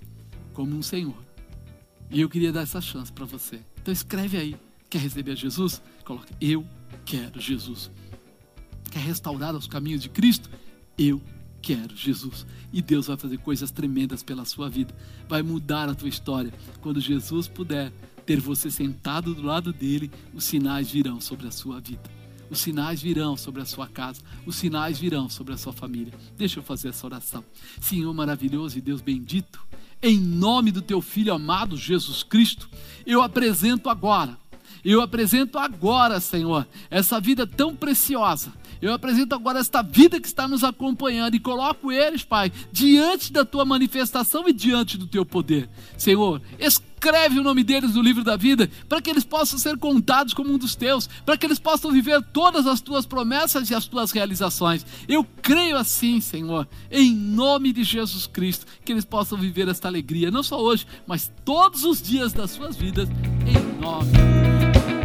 como 0.54 0.74
um 0.74 0.82
Senhor. 0.82 1.16
E 2.10 2.20
eu 2.20 2.28
queria 2.30 2.50
dar 2.50 2.62
essa 2.62 2.80
chance 2.80 3.12
para 3.12 3.26
você. 3.26 3.60
Então 3.80 3.92
escreve 3.92 4.38
aí. 4.38 4.56
Quer 4.88 5.00
receber 5.00 5.36
Jesus? 5.36 5.82
Coloca, 6.02 6.28
eu 6.40 6.66
quero 7.04 7.38
Jesus. 7.38 7.90
Quer 8.90 9.00
restaurar 9.00 9.54
os 9.54 9.66
caminhos 9.66 10.02
de 10.02 10.08
Cristo? 10.08 10.50
Eu 10.98 11.20
quero 11.60 11.94
Jesus. 11.94 12.46
E 12.72 12.80
Deus 12.80 13.06
vai 13.06 13.18
fazer 13.18 13.36
coisas 13.38 13.70
tremendas 13.70 14.22
pela 14.22 14.46
sua 14.46 14.70
vida. 14.70 14.94
Vai 15.28 15.42
mudar 15.42 15.88
a 15.88 15.94
tua 15.94 16.08
história. 16.08 16.52
Quando 16.80 17.00
Jesus 17.00 17.46
puder 17.46 17.92
ter 18.24 18.40
você 18.40 18.70
sentado 18.70 19.34
do 19.34 19.42
lado 19.42 19.72
dele, 19.72 20.10
os 20.34 20.44
sinais 20.44 20.90
virão 20.90 21.20
sobre 21.20 21.46
a 21.46 21.50
sua 21.50 21.80
vida. 21.80 22.19
Os 22.50 22.58
sinais 22.58 23.00
virão 23.00 23.36
sobre 23.36 23.62
a 23.62 23.64
sua 23.64 23.86
casa, 23.86 24.20
os 24.44 24.56
sinais 24.56 24.98
virão 24.98 25.28
sobre 25.28 25.54
a 25.54 25.56
sua 25.56 25.72
família. 25.72 26.12
Deixa 26.36 26.58
eu 26.58 26.62
fazer 26.62 26.88
essa 26.88 27.06
oração. 27.06 27.44
Senhor 27.80 28.12
maravilhoso 28.12 28.76
e 28.76 28.80
Deus 28.80 29.00
bendito, 29.00 29.60
em 30.02 30.18
nome 30.18 30.72
do 30.72 30.82
teu 30.82 31.00
filho 31.00 31.32
amado 31.32 31.76
Jesus 31.76 32.22
Cristo, 32.22 32.68
eu 33.06 33.22
apresento 33.22 33.88
agora 33.88 34.36
eu 34.84 35.00
apresento 35.00 35.58
agora, 35.58 36.20
Senhor, 36.20 36.66
essa 36.90 37.20
vida 37.20 37.46
tão 37.46 37.76
preciosa. 37.76 38.52
Eu 38.80 38.94
apresento 38.94 39.34
agora 39.34 39.58
esta 39.58 39.82
vida 39.82 40.20
que 40.20 40.26
está 40.26 40.48
nos 40.48 40.64
acompanhando 40.64 41.34
e 41.34 41.40
coloco 41.40 41.92
eles, 41.92 42.24
Pai, 42.24 42.50
diante 42.72 43.32
da 43.32 43.44
tua 43.44 43.64
manifestação 43.64 44.48
e 44.48 44.52
diante 44.52 44.96
do 44.96 45.06
teu 45.06 45.24
poder. 45.24 45.68
Senhor, 45.98 46.40
escreve 46.58 47.38
o 47.38 47.42
nome 47.42 47.62
deles 47.62 47.94
no 47.94 48.00
livro 48.00 48.24
da 48.24 48.36
vida, 48.36 48.70
para 48.88 49.02
que 49.02 49.10
eles 49.10 49.24
possam 49.24 49.58
ser 49.58 49.76
contados 49.76 50.32
como 50.32 50.52
um 50.52 50.58
dos 50.58 50.74
teus, 50.74 51.08
para 51.26 51.36
que 51.36 51.44
eles 51.44 51.58
possam 51.58 51.92
viver 51.92 52.22
todas 52.32 52.66
as 52.66 52.80
tuas 52.80 53.04
promessas 53.04 53.68
e 53.68 53.74
as 53.74 53.86
tuas 53.86 54.12
realizações. 54.12 54.84
Eu 55.06 55.26
creio 55.42 55.76
assim, 55.76 56.20
Senhor, 56.20 56.66
em 56.90 57.14
nome 57.14 57.72
de 57.72 57.84
Jesus 57.84 58.26
Cristo, 58.26 58.66
que 58.84 58.92
eles 58.92 59.04
possam 59.04 59.36
viver 59.36 59.68
esta 59.68 59.88
alegria, 59.88 60.30
não 60.30 60.42
só 60.42 60.58
hoje, 60.58 60.86
mas 61.06 61.30
todos 61.44 61.84
os 61.84 62.00
dias 62.00 62.32
das 62.32 62.50
suas 62.50 62.76
vidas, 62.76 63.08
em 63.46 63.80
nome 63.80 64.12
de 64.12 64.99